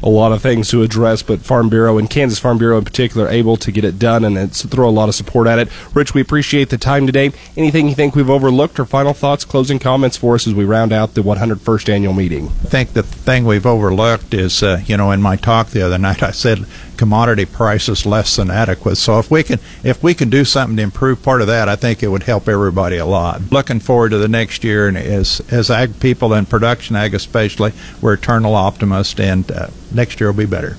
a 0.02 0.10
lot 0.10 0.32
of 0.32 0.42
things 0.42 0.70
to 0.70 0.82
address, 0.82 1.22
but 1.24 1.40
Farm 1.42 1.70
Bureau 1.70 1.98
and 1.98 2.10
Kansas 2.10 2.40
Farm 2.40 2.58
Bureau 2.58 2.78
in 2.78 2.86
particular 2.86 3.28
able 3.28 3.58
to 3.58 3.72
get 3.72 3.84
it 3.84 4.00
done 4.00 4.24
and 4.24 4.56
throw 4.56 4.88
a 4.88 4.92
lot 4.92 5.10
of 5.10 5.16
support 5.16 5.48
at 5.48 5.60
it. 5.60 5.70
Rich, 5.94 6.14
we 6.14 6.22
appreciate 6.22 6.70
the 6.70 6.78
time 6.78 7.06
today. 7.06 7.32
Anything 7.58 7.90
you 7.90 7.96
think 7.96 8.16
we've 8.16 8.30
overlooked 8.30 8.80
or 8.80 8.86
final 8.86 9.14
thoughts, 9.14 9.46
closing 9.46 9.80
comments 9.80 10.18
for 10.18 10.36
us 10.36 10.48
as 10.48 10.54
we 10.54 10.66
round 10.66 10.94
out 10.94 11.14
the 11.14 11.22
101st 11.22 11.90
annual 11.90 12.14
meeting? 12.14 12.48
I 12.48 12.70
think 12.70 12.94
the 12.94 13.04
thing 13.04 13.46
we've 13.46 13.66
overlooked 13.66 14.34
is, 14.34 14.64
uh, 14.64 14.82
you 14.86 14.98
know, 14.98 15.12
in 15.12 15.22
my 15.22 15.36
talk 15.36 15.70
the 15.70 15.82
other 15.82 15.98
night, 15.98 16.24
I 16.30 16.32
said 16.32 16.66
commodity 17.00 17.46
prices 17.46 18.06
less 18.06 18.36
than 18.36 18.52
adequate. 18.52 18.98
So 18.98 19.20
if 19.20 19.32
we 19.32 19.42
can 19.42 19.60
if 19.86 20.04
we 20.04 20.14
can 20.14 20.30
do 20.30 20.44
something 20.44 20.76
to 20.76 20.84
improve 20.84 21.24
part 21.24 21.40
of 21.40 21.48
that, 21.48 21.70
I 21.70 21.78
think 21.78 22.04
it 22.04 22.10
would 22.10 22.24
help 22.24 22.50
everybody 22.50 22.98
a 22.98 23.06
lot. 23.06 23.42
Looking 23.52 23.80
forward 23.80 24.10
to 24.10 24.18
the 24.18 24.28
next 24.28 24.66
year, 24.66 24.90
and 24.90 24.98
as 24.98 25.42
as 25.50 25.72
ag 25.72 26.02
people 26.02 26.34
and 26.34 26.48
production 26.48 26.98
ag 26.98 27.16
especially, 27.16 27.72
we're 28.02 28.14
eternal 28.14 28.54
optimists, 28.54 29.18
and 29.18 29.50
uh, 29.50 29.68
next 29.94 30.20
year 30.20 30.30
will 30.30 30.38
be 30.38 30.46
better. 30.46 30.78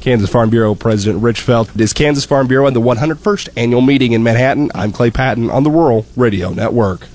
Kansas 0.00 0.28
Farm 0.28 0.50
Bureau 0.50 0.74
President 0.74 1.22
Rich 1.22 1.42
Feltz. 1.42 1.76
Is 1.76 1.92
Kansas 1.92 2.24
Farm 2.24 2.48
Bureau 2.48 2.66
and 2.66 2.74
the 2.74 2.80
101st 2.80 3.50
annual 3.56 3.82
meeting 3.82 4.12
in 4.12 4.24
Manhattan. 4.24 4.68
I'm 4.74 4.90
Clay 4.90 5.12
Patton 5.12 5.48
on 5.48 5.62
the 5.62 5.70
Rural 5.70 6.06
Radio 6.16 6.50
Network. 6.50 7.06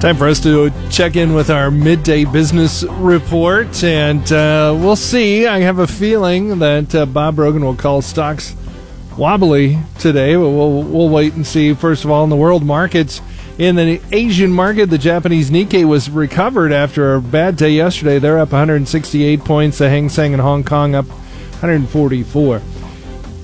Time 0.00 0.16
for 0.16 0.28
us 0.28 0.38
to 0.44 0.70
check 0.90 1.16
in 1.16 1.34
with 1.34 1.50
our 1.50 1.72
midday 1.72 2.24
business 2.24 2.84
report, 2.84 3.82
and 3.82 4.22
uh, 4.30 4.72
we'll 4.78 4.94
see. 4.94 5.44
I 5.44 5.58
have 5.58 5.80
a 5.80 5.88
feeling 5.88 6.60
that 6.60 6.94
uh, 6.94 7.04
Bob 7.04 7.34
Brogan 7.34 7.64
will 7.64 7.74
call 7.74 8.00
stocks 8.00 8.54
wobbly 9.16 9.76
today, 9.98 10.36
but 10.36 10.50
we'll 10.50 10.84
we'll 10.84 11.08
wait 11.08 11.34
and 11.34 11.44
see. 11.44 11.74
First 11.74 12.04
of 12.04 12.12
all, 12.12 12.22
in 12.22 12.30
the 12.30 12.36
world 12.36 12.64
markets, 12.64 13.20
in 13.58 13.74
the 13.74 14.00
Asian 14.12 14.52
market, 14.52 14.86
the 14.86 14.98
Japanese 14.98 15.50
Nikkei 15.50 15.84
was 15.84 16.08
recovered 16.08 16.70
after 16.70 17.16
a 17.16 17.20
bad 17.20 17.56
day 17.56 17.70
yesterday. 17.70 18.20
They're 18.20 18.38
up 18.38 18.52
168 18.52 19.40
points. 19.40 19.78
The 19.78 19.90
Hang 19.90 20.08
Seng 20.08 20.32
in 20.32 20.38
Hong 20.38 20.62
Kong 20.62 20.94
up 20.94 21.06
144. 21.08 22.62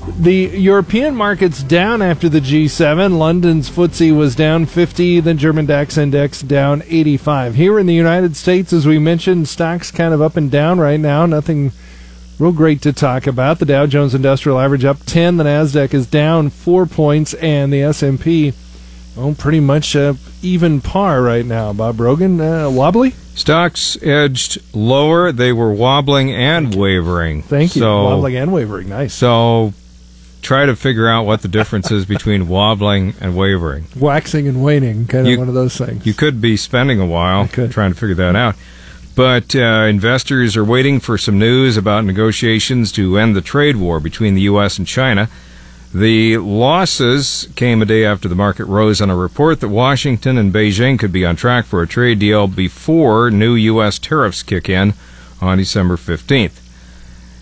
The 0.06 0.50
European 0.58 1.16
markets 1.16 1.62
down 1.62 2.02
after 2.02 2.28
the 2.28 2.40
G7. 2.40 3.16
London's 3.16 3.70
FTSE 3.70 4.16
was 4.16 4.36
down 4.36 4.66
50, 4.66 5.20
the 5.20 5.34
German 5.34 5.66
DAX 5.66 5.96
index 5.96 6.42
down 6.42 6.82
85. 6.86 7.54
Here 7.54 7.78
in 7.78 7.86
the 7.86 7.94
United 7.94 8.36
States, 8.36 8.72
as 8.72 8.86
we 8.86 8.98
mentioned, 8.98 9.48
stocks 9.48 9.90
kind 9.90 10.12
of 10.12 10.20
up 10.20 10.36
and 10.36 10.50
down 10.50 10.78
right 10.78 11.00
now. 11.00 11.24
Nothing 11.26 11.72
real 12.38 12.52
great 12.52 12.82
to 12.82 12.92
talk 12.92 13.26
about. 13.26 13.58
The 13.58 13.66
Dow 13.66 13.86
Jones 13.86 14.14
Industrial 14.14 14.60
Average 14.60 14.84
up 14.84 15.04
10, 15.06 15.38
the 15.38 15.44
Nasdaq 15.44 15.94
is 15.94 16.06
down 16.06 16.50
4 16.50 16.86
points 16.86 17.34
and 17.34 17.72
the 17.72 17.82
S&P 17.82 18.52
well, 19.16 19.34
pretty 19.34 19.60
much 19.60 19.94
uh, 19.94 20.14
even 20.42 20.80
par 20.80 21.22
right 21.22 21.46
now. 21.46 21.72
Bob 21.72 21.96
Brogan, 21.96 22.40
uh, 22.40 22.68
wobbly? 22.68 23.10
Stocks 23.36 23.96
edged 24.02 24.58
lower. 24.74 25.30
They 25.30 25.52
were 25.52 25.72
wobbling 25.72 26.32
and 26.32 26.74
wavering. 26.74 27.42
Thank 27.42 27.76
you. 27.76 27.82
So, 27.82 28.04
wobbling 28.04 28.36
and 28.36 28.52
wavering. 28.52 28.88
Nice. 28.88 29.14
So 29.14 29.72
try 30.44 30.66
to 30.66 30.76
figure 30.76 31.08
out 31.08 31.24
what 31.24 31.42
the 31.42 31.48
difference 31.48 31.90
is 31.90 32.04
between 32.04 32.46
wobbling 32.48 33.14
and 33.20 33.36
wavering. 33.36 33.86
Waxing 33.96 34.46
and 34.46 34.62
waning, 34.62 35.06
kind 35.06 35.26
of 35.26 35.38
one 35.38 35.48
of 35.48 35.54
those 35.54 35.76
things. 35.76 36.06
You 36.06 36.14
could 36.14 36.40
be 36.40 36.56
spending 36.56 37.00
a 37.00 37.06
while 37.06 37.48
trying 37.48 37.92
to 37.92 37.98
figure 37.98 38.14
that 38.14 38.36
out. 38.36 38.54
But 39.16 39.54
uh, 39.54 39.86
investors 39.88 40.56
are 40.56 40.64
waiting 40.64 40.98
for 40.98 41.16
some 41.16 41.38
news 41.38 41.76
about 41.76 42.04
negotiations 42.04 42.90
to 42.92 43.16
end 43.16 43.36
the 43.36 43.40
trade 43.40 43.76
war 43.76 44.00
between 44.00 44.34
the 44.34 44.42
U.S. 44.42 44.76
and 44.76 44.86
China. 44.86 45.28
The 45.94 46.38
losses 46.38 47.48
came 47.54 47.80
a 47.80 47.84
day 47.84 48.04
after 48.04 48.26
the 48.26 48.34
market 48.34 48.64
rose 48.64 49.00
on 49.00 49.10
a 49.10 49.16
report 49.16 49.60
that 49.60 49.68
Washington 49.68 50.36
and 50.36 50.52
Beijing 50.52 50.98
could 50.98 51.12
be 51.12 51.24
on 51.24 51.36
track 51.36 51.66
for 51.66 51.80
a 51.80 51.86
trade 51.86 52.18
deal 52.18 52.48
before 52.48 53.30
new 53.30 53.54
U.S. 53.54 54.00
tariffs 54.00 54.42
kick 54.42 54.68
in 54.68 54.94
on 55.40 55.58
December 55.58 55.96
15th. 55.96 56.60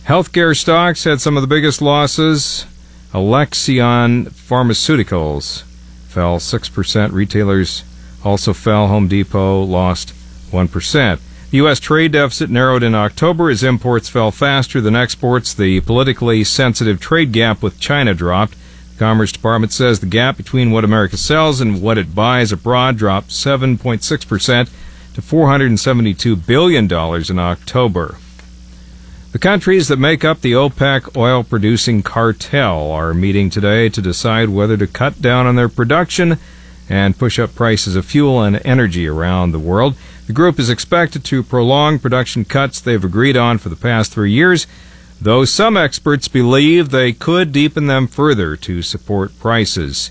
Healthcare 0.04 0.54
stocks 0.54 1.04
had 1.04 1.22
some 1.22 1.38
of 1.38 1.40
the 1.40 1.46
biggest 1.46 1.80
losses. 1.80 2.66
Alexion 3.14 4.26
Pharmaceuticals 4.26 5.64
fell 6.08 6.38
6%. 6.38 7.12
Retailers 7.12 7.84
also 8.24 8.54
fell. 8.54 8.88
Home 8.88 9.06
Depot 9.06 9.62
lost 9.62 10.14
1%. 10.50 11.20
The 11.50 11.56
U.S. 11.58 11.78
trade 11.78 12.12
deficit 12.12 12.48
narrowed 12.48 12.82
in 12.82 12.94
October 12.94 13.50
as 13.50 13.62
imports 13.62 14.08
fell 14.08 14.30
faster 14.30 14.80
than 14.80 14.96
exports. 14.96 15.52
The 15.52 15.80
politically 15.82 16.42
sensitive 16.44 17.00
trade 17.00 17.32
gap 17.32 17.62
with 17.62 17.78
China 17.78 18.14
dropped. 18.14 18.54
The 18.92 18.98
Commerce 18.98 19.32
Department 19.32 19.72
says 19.72 20.00
the 20.00 20.06
gap 20.06 20.38
between 20.38 20.70
what 20.70 20.84
America 20.84 21.18
sells 21.18 21.60
and 21.60 21.82
what 21.82 21.98
it 21.98 22.14
buys 22.14 22.52
abroad 22.52 22.96
dropped 22.96 23.28
7.6% 23.28 24.70
to 25.14 25.20
$472 25.20 26.46
billion 26.46 26.84
in 27.30 27.38
October. 27.38 28.16
The 29.32 29.38
countries 29.38 29.88
that 29.88 29.98
make 29.98 30.26
up 30.26 30.42
the 30.42 30.52
OPEC 30.52 31.16
oil 31.16 31.42
producing 31.42 32.02
cartel 32.02 32.90
are 32.90 33.14
meeting 33.14 33.48
today 33.48 33.88
to 33.88 34.02
decide 34.02 34.50
whether 34.50 34.76
to 34.76 34.86
cut 34.86 35.22
down 35.22 35.46
on 35.46 35.56
their 35.56 35.70
production 35.70 36.36
and 36.86 37.18
push 37.18 37.38
up 37.38 37.54
prices 37.54 37.96
of 37.96 38.04
fuel 38.04 38.42
and 38.42 38.60
energy 38.62 39.08
around 39.08 39.52
the 39.52 39.58
world. 39.58 39.94
The 40.26 40.34
group 40.34 40.58
is 40.58 40.68
expected 40.68 41.24
to 41.24 41.42
prolong 41.42 41.98
production 41.98 42.44
cuts 42.44 42.78
they've 42.78 43.02
agreed 43.02 43.38
on 43.38 43.56
for 43.56 43.70
the 43.70 43.74
past 43.74 44.12
three 44.12 44.32
years, 44.32 44.66
though 45.18 45.46
some 45.46 45.78
experts 45.78 46.28
believe 46.28 46.90
they 46.90 47.14
could 47.14 47.52
deepen 47.52 47.86
them 47.86 48.08
further 48.08 48.54
to 48.56 48.82
support 48.82 49.38
prices. 49.38 50.10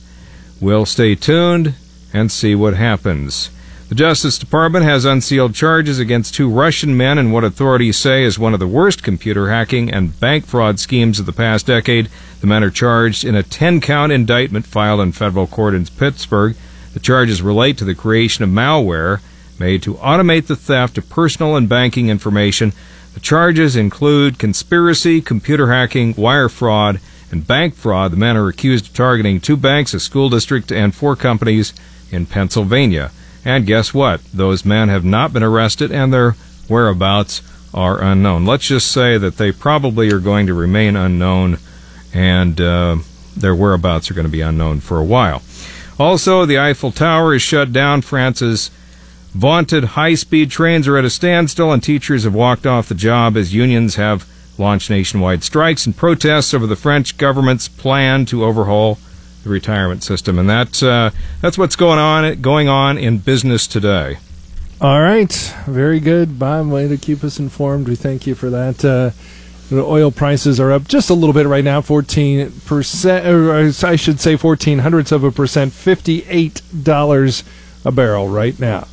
We'll 0.59 0.87
stay 0.87 1.13
tuned 1.13 1.75
and 2.11 2.31
see 2.31 2.55
what 2.55 2.73
happens. 2.73 3.51
The 3.91 3.95
Justice 3.95 4.37
Department 4.37 4.85
has 4.85 5.03
unsealed 5.03 5.53
charges 5.53 5.99
against 5.99 6.33
two 6.33 6.49
Russian 6.49 6.95
men 6.95 7.17
in 7.17 7.33
what 7.33 7.43
authorities 7.43 7.97
say 7.97 8.23
is 8.23 8.39
one 8.39 8.53
of 8.53 8.61
the 8.61 8.65
worst 8.65 9.03
computer 9.03 9.49
hacking 9.49 9.91
and 9.91 10.17
bank 10.17 10.45
fraud 10.45 10.79
schemes 10.79 11.19
of 11.19 11.25
the 11.25 11.33
past 11.33 11.65
decade. 11.65 12.07
The 12.39 12.47
men 12.47 12.63
are 12.63 12.69
charged 12.69 13.25
in 13.25 13.35
a 13.35 13.43
10 13.43 13.81
count 13.81 14.13
indictment 14.13 14.65
filed 14.65 15.01
in 15.01 15.11
federal 15.11 15.45
court 15.45 15.75
in 15.75 15.85
Pittsburgh. 15.87 16.55
The 16.93 17.01
charges 17.01 17.41
relate 17.41 17.77
to 17.79 17.83
the 17.83 17.93
creation 17.93 18.45
of 18.45 18.49
malware 18.49 19.19
made 19.59 19.83
to 19.83 19.95
automate 19.95 20.47
the 20.47 20.55
theft 20.55 20.97
of 20.97 21.09
personal 21.09 21.57
and 21.57 21.67
banking 21.67 22.07
information. 22.07 22.71
The 23.13 23.19
charges 23.19 23.75
include 23.75 24.39
conspiracy, 24.39 25.19
computer 25.19 25.69
hacking, 25.69 26.15
wire 26.15 26.47
fraud, 26.47 27.01
and 27.29 27.45
bank 27.45 27.75
fraud. 27.75 28.13
The 28.13 28.17
men 28.17 28.37
are 28.37 28.47
accused 28.47 28.85
of 28.85 28.93
targeting 28.93 29.41
two 29.41 29.57
banks, 29.57 29.93
a 29.93 29.99
school 29.99 30.29
district, 30.29 30.71
and 30.71 30.95
four 30.95 31.17
companies 31.17 31.73
in 32.09 32.25
Pennsylvania. 32.25 33.11
And 33.43 33.65
guess 33.65 33.93
what? 33.93 34.21
Those 34.33 34.65
men 34.65 34.89
have 34.89 35.03
not 35.03 35.33
been 35.33 35.43
arrested 35.43 35.91
and 35.91 36.13
their 36.13 36.31
whereabouts 36.67 37.41
are 37.73 38.01
unknown. 38.01 38.45
Let's 38.45 38.67
just 38.67 38.91
say 38.91 39.17
that 39.17 39.37
they 39.37 39.51
probably 39.51 40.11
are 40.11 40.19
going 40.19 40.47
to 40.47 40.53
remain 40.53 40.95
unknown 40.95 41.57
and 42.13 42.59
uh, 42.59 42.97
their 43.35 43.55
whereabouts 43.55 44.11
are 44.11 44.13
going 44.13 44.25
to 44.27 44.31
be 44.31 44.41
unknown 44.41 44.81
for 44.81 44.97
a 44.97 45.03
while. 45.03 45.41
Also, 45.99 46.45
the 46.45 46.59
Eiffel 46.59 46.91
Tower 46.91 47.35
is 47.35 47.41
shut 47.41 47.71
down. 47.71 48.01
France's 48.01 48.71
vaunted 49.33 49.83
high 49.83 50.15
speed 50.15 50.51
trains 50.51 50.87
are 50.87 50.97
at 50.97 51.05
a 51.05 51.09
standstill, 51.09 51.71
and 51.71 51.81
teachers 51.81 52.23
have 52.23 52.33
walked 52.33 52.65
off 52.65 52.89
the 52.89 52.95
job 52.95 53.37
as 53.37 53.53
unions 53.53 53.95
have 53.95 54.27
launched 54.57 54.89
nationwide 54.89 55.43
strikes 55.43 55.85
and 55.85 55.95
protests 55.95 56.53
over 56.53 56.67
the 56.67 56.75
French 56.75 57.17
government's 57.17 57.67
plan 57.67 58.25
to 58.25 58.43
overhaul 58.43 58.97
the 59.43 59.49
retirement 59.49 60.03
system, 60.03 60.37
and 60.37 60.49
that's 60.49 60.83
uh, 60.83 61.11
that's 61.41 61.57
what's 61.57 61.75
going 61.75 61.99
on 61.99 62.41
going 62.41 62.67
on 62.67 62.97
in 62.97 63.17
business 63.17 63.67
today. 63.67 64.17
All 64.79 65.01
right, 65.01 65.31
very 65.67 65.99
good, 65.99 66.39
Bob. 66.39 66.69
Way 66.69 66.87
to 66.87 66.97
keep 66.97 67.23
us 67.23 67.39
informed. 67.39 67.87
We 67.87 67.95
thank 67.95 68.25
you 68.25 68.35
for 68.35 68.49
that. 68.49 68.83
Uh, 68.83 69.11
the 69.69 69.83
oil 69.83 70.11
prices 70.11 70.59
are 70.59 70.71
up 70.71 70.87
just 70.87 71.09
a 71.09 71.13
little 71.13 71.33
bit 71.33 71.47
right 71.47 71.63
now, 71.63 71.81
fourteen 71.81 72.51
percent, 72.65 73.25
or 73.25 73.53
I 73.53 73.95
should 73.95 74.19
say, 74.19 74.35
fourteen 74.35 74.79
hundredths 74.79 75.11
of 75.11 75.23
a 75.23 75.31
percent, 75.31 75.71
fifty-eight 75.71 76.61
dollars 76.83 77.43
a 77.85 77.91
barrel 77.91 78.27
right 78.27 78.59
now. 78.59 78.87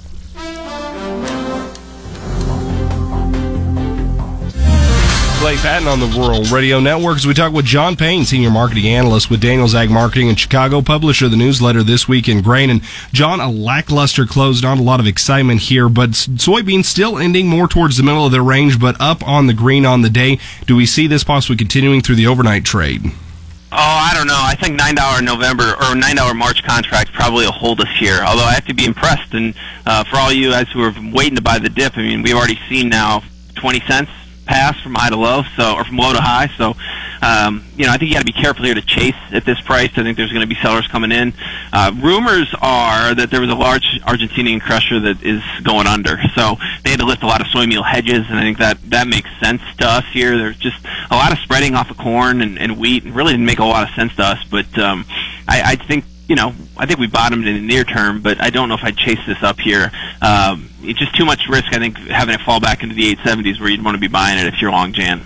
Clay 5.38 5.57
Patton 5.57 5.87
on 5.87 6.01
the 6.01 6.07
Rural 6.07 6.42
Radio 6.53 6.81
Network 6.81 7.16
as 7.16 7.24
we 7.24 7.33
talk 7.33 7.53
with 7.53 7.64
John 7.64 7.94
Payne, 7.94 8.24
Senior 8.24 8.51
Marketing 8.51 8.88
Analyst 8.88 9.31
with 9.31 9.40
Daniels 9.40 9.72
Ag 9.72 9.88
Marketing 9.88 10.27
in 10.27 10.35
Chicago, 10.35 10.83
publisher 10.83 11.27
of 11.27 11.31
the 11.31 11.37
newsletter 11.37 11.85
This 11.85 12.09
Week 12.09 12.29
in 12.29 12.42
Grain. 12.42 12.70
And 12.70 12.83
John, 13.12 13.38
a 13.38 13.48
lackluster 13.48 14.27
close, 14.27 14.61
not 14.62 14.79
a 14.79 14.83
lot 14.83 14.98
of 14.98 15.07
excitement 15.07 15.61
here, 15.61 15.88
but 15.88 16.11
soybeans 16.11 16.87
still 16.87 17.16
ending 17.16 17.46
more 17.46 17.68
towards 17.68 17.96
the 17.96 18.03
middle 18.03 18.27
of 18.27 18.33
their 18.33 18.42
range, 18.42 18.81
but 18.81 19.01
up 19.01 19.27
on 19.27 19.46
the 19.46 19.55
green 19.55 19.87
on 19.87 20.03
the 20.03 20.11
day. 20.11 20.40
Do 20.66 20.74
we 20.74 20.87
see 20.87 21.07
this 21.07 21.22
possibly 21.22 21.57
continuing 21.57 22.01
through 22.01 22.16
the 22.16 22.27
overnight 22.27 22.64
trade? 22.64 23.03
Oh, 23.05 23.12
I 23.70 24.12
don't 24.14 24.27
know. 24.27 24.35
I 24.37 24.57
think 24.57 24.74
nine 24.74 24.96
dollar 24.96 25.22
November 25.22 25.77
or 25.81 25.94
nine 25.94 26.16
dollar 26.16 26.35
March 26.35 26.64
contract 26.64 27.12
probably 27.12 27.44
will 27.44 27.53
hold 27.53 27.81
us 27.81 27.96
here. 28.01 28.18
Although 28.27 28.42
I 28.42 28.55
have 28.55 28.66
to 28.66 28.74
be 28.74 28.85
impressed, 28.85 29.33
and 29.35 29.55
uh, 29.87 30.03
for 30.03 30.16
all 30.16 30.33
you 30.33 30.51
guys 30.51 30.68
who 30.72 30.83
are 30.83 30.92
waiting 31.12 31.37
to 31.37 31.42
buy 31.42 31.61
the 31.61 31.68
dip, 31.68 31.96
I 31.96 32.03
mean, 32.03 32.22
we've 32.22 32.35
already 32.35 32.59
seen 32.68 32.88
now 32.88 33.22
twenty 33.55 33.81
cents 33.87 34.11
pass 34.48 34.80
from 34.80 34.94
high 34.94 35.11
to 35.11 35.16
low, 35.16 35.42
so 35.56 35.74
or 35.74 35.84
from 35.84 35.96
low 35.96 36.12
to 36.12 36.20
high. 36.20 36.48
So, 36.56 36.74
um, 37.22 37.64
you 37.76 37.87
know, 37.87 37.92
I 37.92 37.98
think 37.98 38.08
you 38.08 38.14
got 38.14 38.26
to 38.26 38.32
be 38.32 38.32
careful 38.32 38.64
here 38.64 38.74
to 38.74 38.82
chase 38.82 39.14
at 39.30 39.44
this 39.44 39.61
price. 39.61 39.90
I 39.96 40.02
think 40.02 40.16
there's 40.16 40.32
going 40.32 40.48
to 40.48 40.52
be 40.52 40.61
sellers 40.61 40.88
coming 40.88 41.12
in. 41.12 41.34
Uh, 41.72 41.92
rumors 42.00 42.52
are 42.61 43.14
that 43.14 43.30
there 43.30 43.40
was 43.40 43.50
a 43.50 43.54
large 43.54 44.00
Argentinian 44.02 44.61
crusher 44.61 44.98
that 45.00 45.22
is 45.22 45.42
going 45.62 45.87
under, 45.87 46.18
so 46.34 46.56
they 46.82 46.90
had 46.90 47.00
to 47.00 47.06
lift 47.06 47.22
a 47.22 47.26
lot 47.26 47.40
of 47.40 47.46
soy 47.48 47.66
meal 47.66 47.82
hedges, 47.82 48.26
and 48.28 48.38
I 48.38 48.42
think 48.42 48.58
that 48.58 48.78
that 48.90 49.06
makes 49.06 49.28
sense 49.40 49.62
to 49.78 49.87
us 49.87 50.04
here. 50.12 50.37
There's 50.37 50.58
just 50.58 50.84
a 51.11 51.14
lot 51.14 51.32
of 51.32 51.38
spreading 51.38 51.74
off 51.74 51.90
of 51.90 51.98
corn 51.98 52.40
and, 52.40 52.58
and 52.58 52.78
wheat, 52.78 53.04
and 53.04 53.14
really 53.14 53.32
didn't 53.32 53.46
make 53.46 53.61
a 53.61 53.64
lot 53.64 53.88
of 53.88 53.94
sense 53.94 54.16
to 54.16 54.22
us. 54.22 54.42
But 54.50 54.78
um, 54.78 55.04
I, 55.46 55.62
I 55.72 55.76
think 55.76 56.04
you 56.28 56.36
know, 56.36 56.54
I 56.76 56.86
think 56.86 57.00
we 57.00 57.06
bottomed 57.06 57.46
in 57.46 57.54
the 57.54 57.60
near 57.66 57.84
term, 57.84 58.20
but 58.20 58.40
I 58.40 58.50
don't 58.50 58.68
know 58.68 58.74
if 58.74 58.84
I'd 58.84 58.96
chase 58.96 59.18
this 59.26 59.42
up 59.42 59.58
here. 59.58 59.90
Um, 60.20 60.68
it's 60.82 60.98
just 60.98 61.16
too 61.16 61.24
much 61.24 61.48
risk, 61.48 61.72
I 61.72 61.78
think, 61.78 61.96
having 61.98 62.34
it 62.34 62.42
fall 62.42 62.60
back 62.60 62.82
into 62.82 62.94
the 62.94 63.14
870s 63.16 63.58
where 63.58 63.70
you'd 63.70 63.82
want 63.82 63.94
to 63.94 64.00
be 64.00 64.08
buying 64.08 64.38
it 64.38 64.46
if 64.46 64.60
you're 64.60 64.70
long 64.70 64.92
Jan. 64.92 65.22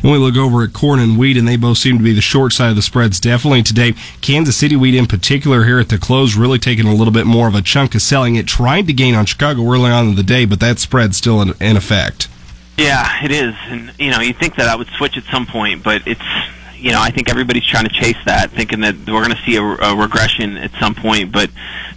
When 0.00 0.12
we 0.12 0.18
look 0.18 0.36
over 0.36 0.62
at 0.62 0.74
corn 0.74 1.00
and 1.00 1.18
wheat, 1.18 1.36
and 1.36 1.48
they 1.48 1.56
both 1.56 1.78
seem 1.78 1.96
to 1.98 2.04
be 2.04 2.12
the 2.12 2.20
short 2.20 2.52
side 2.52 2.68
of 2.68 2.76
the 2.76 2.82
spreads 2.82 3.18
definitely 3.18 3.62
today. 3.62 3.94
Kansas 4.20 4.56
City 4.56 4.76
wheat 4.76 4.94
in 4.94 5.06
particular 5.06 5.64
here 5.64 5.80
at 5.80 5.88
the 5.88 5.98
close 5.98 6.36
really 6.36 6.58
taking 6.58 6.86
a 6.86 6.94
little 6.94 7.12
bit 7.12 7.26
more 7.26 7.48
of 7.48 7.54
a 7.54 7.62
chunk 7.62 7.94
of 7.94 8.02
selling. 8.02 8.36
It 8.36 8.46
tried 8.46 8.86
to 8.88 8.92
gain 8.92 9.14
on 9.14 9.26
Chicago 9.26 9.62
early 9.62 9.90
on 9.90 10.08
in 10.08 10.14
the 10.14 10.22
day, 10.22 10.44
but 10.44 10.60
that 10.60 10.78
spread's 10.78 11.16
still 11.16 11.40
in, 11.40 11.54
in 11.60 11.76
effect. 11.76 12.28
Yeah, 12.76 13.24
it 13.24 13.30
is. 13.32 13.54
And, 13.68 13.92
you 13.98 14.10
know, 14.10 14.20
you'd 14.20 14.36
think 14.36 14.56
that 14.56 14.68
I 14.68 14.76
would 14.76 14.88
switch 14.88 15.16
at 15.16 15.24
some 15.24 15.46
point, 15.46 15.82
but 15.82 16.06
it's 16.06 16.20
you 16.84 16.92
know, 16.92 17.00
I 17.00 17.10
think 17.10 17.30
everybody's 17.30 17.64
trying 17.64 17.84
to 17.84 17.90
chase 17.90 18.18
that, 18.26 18.50
thinking 18.50 18.80
that 18.80 18.94
we're 19.06 19.24
going 19.24 19.34
to 19.34 19.42
see 19.46 19.56
a, 19.56 19.62
a 19.62 19.96
regression 19.96 20.58
at 20.58 20.70
some 20.78 20.94
point. 20.94 21.32
But 21.32 21.48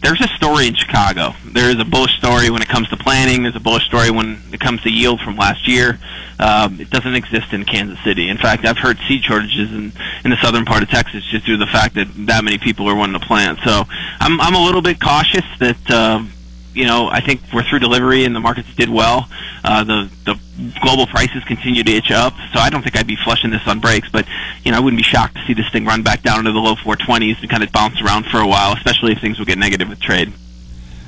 there's 0.02 0.21
a 0.21 0.30
story 0.30 0.65
in 0.65 0.76
Chicago. 0.76 1.34
There 1.43 1.69
is 1.69 1.78
a 1.78 1.84
bullish 1.84 2.17
story 2.17 2.50
when 2.50 2.62
it 2.62 2.69
comes 2.69 2.88
to 2.89 2.97
planning. 2.97 3.43
There's 3.43 3.58
a 3.58 3.60
bullish 3.60 3.84
story 3.84 4.12
when 4.12 4.41
it 4.54 4.62
comes 4.62 4.82
to 4.84 4.89
yield 4.89 5.19
from 5.19 5.36
last 5.36 5.67
year. 5.67 6.00
Um, 6.39 6.80
it 6.80 6.89
doesn't 6.89 7.15
exist 7.15 7.52
in 7.52 7.65
Kansas 7.65 8.02
City. 8.06 8.30
In 8.30 8.38
fact, 8.38 8.63
I've 8.63 8.78
heard 8.78 8.97
seed 9.10 9.23
shortages 9.23 9.73
in 9.73 9.91
in 10.23 10.32
the 10.32 10.38
southern 10.41 10.63
part 10.63 10.84
of 10.84 10.89
Texas 10.89 11.21
just 11.26 11.45
due 11.45 11.58
to 11.58 11.65
the 11.65 11.69
fact 11.69 11.95
that 11.95 12.08
that 12.28 12.45
many 12.45 12.58
people 12.58 12.88
are 12.88 12.95
wanting 12.95 13.19
to 13.19 13.28
plant. 13.28 13.60
So 13.65 13.84
I'm 14.21 14.39
I'm 14.39 14.56
a 14.56 14.63
little 14.63 14.82
bit 14.82 15.02
cautious 15.02 15.45
that. 15.60 15.91
Uh, 15.91 16.23
you 16.77 16.85
know, 16.85 17.07
I 17.07 17.21
think 17.21 17.41
we're 17.51 17.63
through 17.63 17.79
delivery 17.79 18.23
and 18.23 18.35
the 18.35 18.39
markets 18.39 18.73
did 18.75 18.87
well. 18.87 19.27
Uh, 19.63 19.83
the 19.83 20.09
the 20.25 20.39
global 20.79 21.07
prices 21.07 21.43
continue 21.43 21.83
to 21.83 21.91
itch 21.91 22.11
up, 22.11 22.33
so 22.53 22.59
I 22.59 22.69
don't 22.69 22.83
think 22.83 22.95
I'd 22.95 23.07
be 23.07 23.17
flushing 23.23 23.49
this 23.49 23.67
on 23.67 23.79
breaks. 23.79 24.09
But 24.09 24.27
you 24.63 24.71
know, 24.71 24.77
I 24.77 24.79
wouldn't 24.79 24.99
be 24.99 25.03
shocked 25.03 25.35
to 25.35 25.45
see 25.47 25.53
this 25.53 25.67
thing 25.71 25.85
run 25.85 26.03
back 26.03 26.21
down 26.21 26.39
into 26.39 26.51
the 26.51 26.59
low 26.59 26.75
420s 26.75 27.41
and 27.41 27.49
kind 27.49 27.63
of 27.63 27.71
bounce 27.71 27.99
around 27.99 28.27
for 28.27 28.39
a 28.39 28.47
while, 28.47 28.73
especially 28.73 29.11
if 29.13 29.19
things 29.19 29.39
will 29.39 29.45
get 29.45 29.57
negative 29.57 29.89
with 29.89 29.99
trade. 29.99 30.31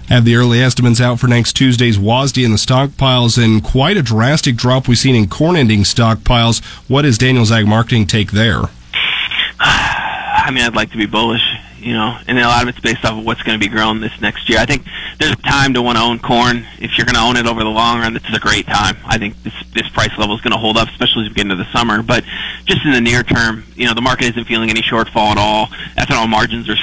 Have 0.08 0.26
the 0.26 0.36
early 0.36 0.60
estimates 0.60 1.00
out 1.00 1.20
for 1.20 1.28
next 1.28 1.54
Tuesday's 1.54 2.00
WASDE 2.00 2.44
in 2.44 2.50
the 2.50 2.58
stockpiles, 2.58 3.42
and 3.42 3.64
quite 3.64 3.96
a 3.96 4.02
drastic 4.02 4.56
drop 4.56 4.88
we've 4.88 4.98
seen 4.98 5.16
in 5.16 5.30
corn 5.30 5.56
ending 5.56 5.82
stockpiles. 5.82 6.66
What 6.90 7.06
is 7.06 7.20
Daniel's 7.20 7.52
Ag 7.52 7.68
Marketing 7.68 8.08
take 8.08 8.32
there? 8.32 8.64
I 9.60 10.50
mean, 10.52 10.64
I'd 10.64 10.76
like 10.76 10.90
to 10.92 10.98
be 10.98 11.06
bullish 11.06 11.44
you 11.80 11.94
know, 11.94 12.18
and 12.28 12.38
a 12.38 12.42
lot 12.44 12.64
of 12.64 12.70
it's 12.70 12.80
based 12.80 13.06
off 13.06 13.18
of 13.18 13.26
what's 13.26 13.42
going 13.44 13.60
to 13.60 13.66
be 13.66 13.72
grown 13.72 14.02
this 14.02 14.20
next 14.22 14.50
year. 14.50 14.60
I 14.60 14.66
think 14.66 14.84
there's 15.20 15.32
a 15.32 15.36
time 15.38 15.74
to 15.74 15.82
want 15.82 15.98
to 15.98 16.04
own 16.04 16.20
corn. 16.20 16.66
If 16.80 16.98
you're 16.98 17.06
going 17.06 17.16
to 17.16 17.22
own 17.22 17.38
it 17.38 17.46
over 17.46 17.64
the 17.64 17.70
long 17.70 18.00
run, 18.00 18.14
this 18.14 18.24
is 18.26 18.36
a 18.36 18.40
great 18.40 18.68
time. 18.68 18.98
I 19.06 19.18
think 19.18 19.42
this 19.44 19.54
this 19.74 19.88
price 19.90 20.16
level 20.18 20.36
is 20.36 20.42
going 20.42 20.52
to 20.52 20.58
hold 20.58 20.78
up, 20.78 20.90
especially 20.90 21.24
as 21.24 21.30
we 21.30 21.36
get 21.36 21.44
into 21.44 21.56
the 21.56 21.72
summer. 21.72 22.02
But 22.04 22.24
just 22.66 22.86
in 22.86 22.92
the 22.92 23.02
near 23.02 23.24
term, 23.24 23.64
you 23.76 23.86
know, 23.86 23.94
the 23.94 24.02
market 24.02 24.26
isn't 24.32 24.46
feeling 24.46 24.70
any 24.70 24.82
shortfall 24.82 25.32
at 25.32 25.38
all. 25.38 25.68
Ethanol 25.98 26.30
margins 26.30 26.70
are 26.70 26.78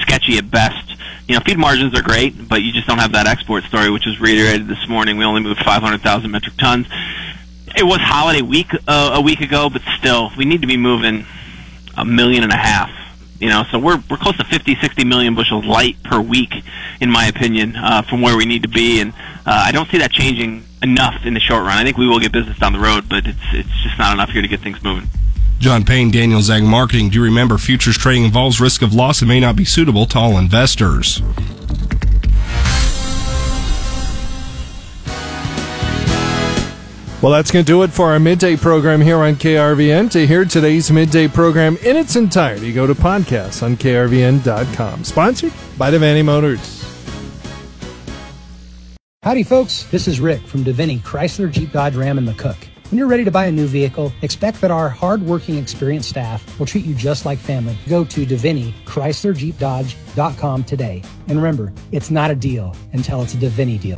sketchy 0.00 0.38
at 0.38 0.50
best. 0.50 0.96
You 1.26 1.34
know, 1.34 1.40
feed 1.40 1.58
margins 1.58 1.98
are 1.98 2.02
great, 2.02 2.48
but 2.48 2.62
you 2.62 2.72
just 2.72 2.86
don't 2.86 2.98
have 2.98 3.12
that 3.12 3.26
export 3.26 3.64
story, 3.64 3.90
which 3.90 4.06
was 4.06 4.18
reiterated 4.20 4.66
this 4.66 4.88
morning. 4.88 5.18
We 5.18 5.24
only 5.24 5.42
moved 5.42 5.60
500,000 5.60 6.30
metric 6.30 6.56
tons. 6.56 6.86
It 7.76 7.82
was 7.82 7.98
holiday 8.00 8.40
week 8.40 8.68
uh, 8.86 9.12
a 9.14 9.20
week 9.20 9.40
ago, 9.40 9.68
but 9.68 9.82
still, 9.98 10.30
we 10.38 10.46
need 10.46 10.62
to 10.62 10.66
be 10.66 10.78
moving 10.78 11.26
a 11.96 12.04
million 12.04 12.44
and 12.44 12.52
a 12.52 12.56
half 12.56 12.90
you 13.40 13.48
know, 13.48 13.64
so 13.70 13.78
we're 13.78 14.02
we're 14.10 14.16
close 14.16 14.36
to 14.38 14.44
50, 14.44 14.76
60 14.76 15.04
million 15.04 15.34
bushels 15.34 15.64
light 15.64 16.02
per 16.02 16.20
week, 16.20 16.52
in 17.00 17.10
my 17.10 17.26
opinion, 17.26 17.76
uh, 17.76 18.02
from 18.02 18.20
where 18.20 18.36
we 18.36 18.44
need 18.44 18.62
to 18.62 18.68
be, 18.68 19.00
and 19.00 19.12
uh, 19.46 19.64
I 19.66 19.72
don't 19.72 19.88
see 19.88 19.98
that 19.98 20.10
changing 20.10 20.64
enough 20.82 21.24
in 21.24 21.34
the 21.34 21.40
short 21.40 21.62
run. 21.62 21.78
I 21.78 21.84
think 21.84 21.96
we 21.96 22.08
will 22.08 22.20
get 22.20 22.32
business 22.32 22.58
down 22.58 22.72
the 22.72 22.78
road, 22.78 23.08
but 23.08 23.26
it's 23.26 23.38
it's 23.52 23.82
just 23.82 23.98
not 23.98 24.12
enough 24.12 24.30
here 24.30 24.42
to 24.42 24.48
get 24.48 24.60
things 24.60 24.82
moving. 24.82 25.08
John 25.58 25.84
Payne, 25.84 26.10
Daniel 26.12 26.40
Ag 26.50 26.62
Marketing. 26.62 27.08
Do 27.08 27.16
you 27.16 27.24
remember 27.24 27.58
futures 27.58 27.98
trading 27.98 28.24
involves 28.24 28.60
risk 28.60 28.80
of 28.80 28.94
loss 28.94 29.20
and 29.22 29.28
may 29.28 29.40
not 29.40 29.56
be 29.56 29.64
suitable 29.64 30.06
to 30.06 30.18
all 30.18 30.38
investors? 30.38 31.20
Well, 37.20 37.32
that's 37.32 37.50
going 37.50 37.64
to 37.64 37.66
do 37.72 37.82
it 37.82 37.90
for 37.90 38.12
our 38.12 38.20
midday 38.20 38.56
program 38.56 39.00
here 39.00 39.18
on 39.18 39.34
KRVN. 39.34 40.08
To 40.12 40.24
hear 40.24 40.44
today's 40.44 40.88
midday 40.92 41.26
program 41.26 41.76
in 41.78 41.96
its 41.96 42.14
entirety, 42.14 42.72
go 42.72 42.86
to 42.86 42.94
podcasts 42.94 43.60
on 43.60 43.76
krvn.com. 43.76 45.02
Sponsored 45.02 45.52
by 45.76 45.90
Devaney 45.90 46.24
Motors. 46.24 46.84
Howdy, 49.24 49.42
folks. 49.42 49.82
This 49.90 50.06
is 50.06 50.20
Rick 50.20 50.46
from 50.46 50.62
Devaney 50.62 51.00
Chrysler 51.00 51.50
Jeep 51.50 51.72
Dodge 51.72 51.96
Ram 51.96 52.18
and 52.18 52.28
McCook. 52.28 52.56
When 52.90 52.98
you're 52.98 53.08
ready 53.08 53.24
to 53.24 53.32
buy 53.32 53.46
a 53.46 53.52
new 53.52 53.66
vehicle, 53.66 54.12
expect 54.22 54.60
that 54.60 54.70
our 54.70 54.88
hardworking, 54.88 55.58
experienced 55.58 56.08
staff 56.08 56.58
will 56.58 56.66
treat 56.66 56.84
you 56.84 56.94
just 56.94 57.26
like 57.26 57.38
family. 57.38 57.76
Go 57.88 58.04
to 58.04 58.26
Devaney 58.26 58.72
Chrysler 58.84 59.36
Jeep 59.36 59.58
Dodge.com 59.58 60.62
today. 60.62 61.02
And 61.26 61.36
remember, 61.36 61.72
it's 61.90 62.12
not 62.12 62.30
a 62.30 62.36
deal 62.36 62.76
until 62.92 63.22
it's 63.22 63.34
a 63.34 63.38
Devaney 63.38 63.80
deal. 63.80 63.96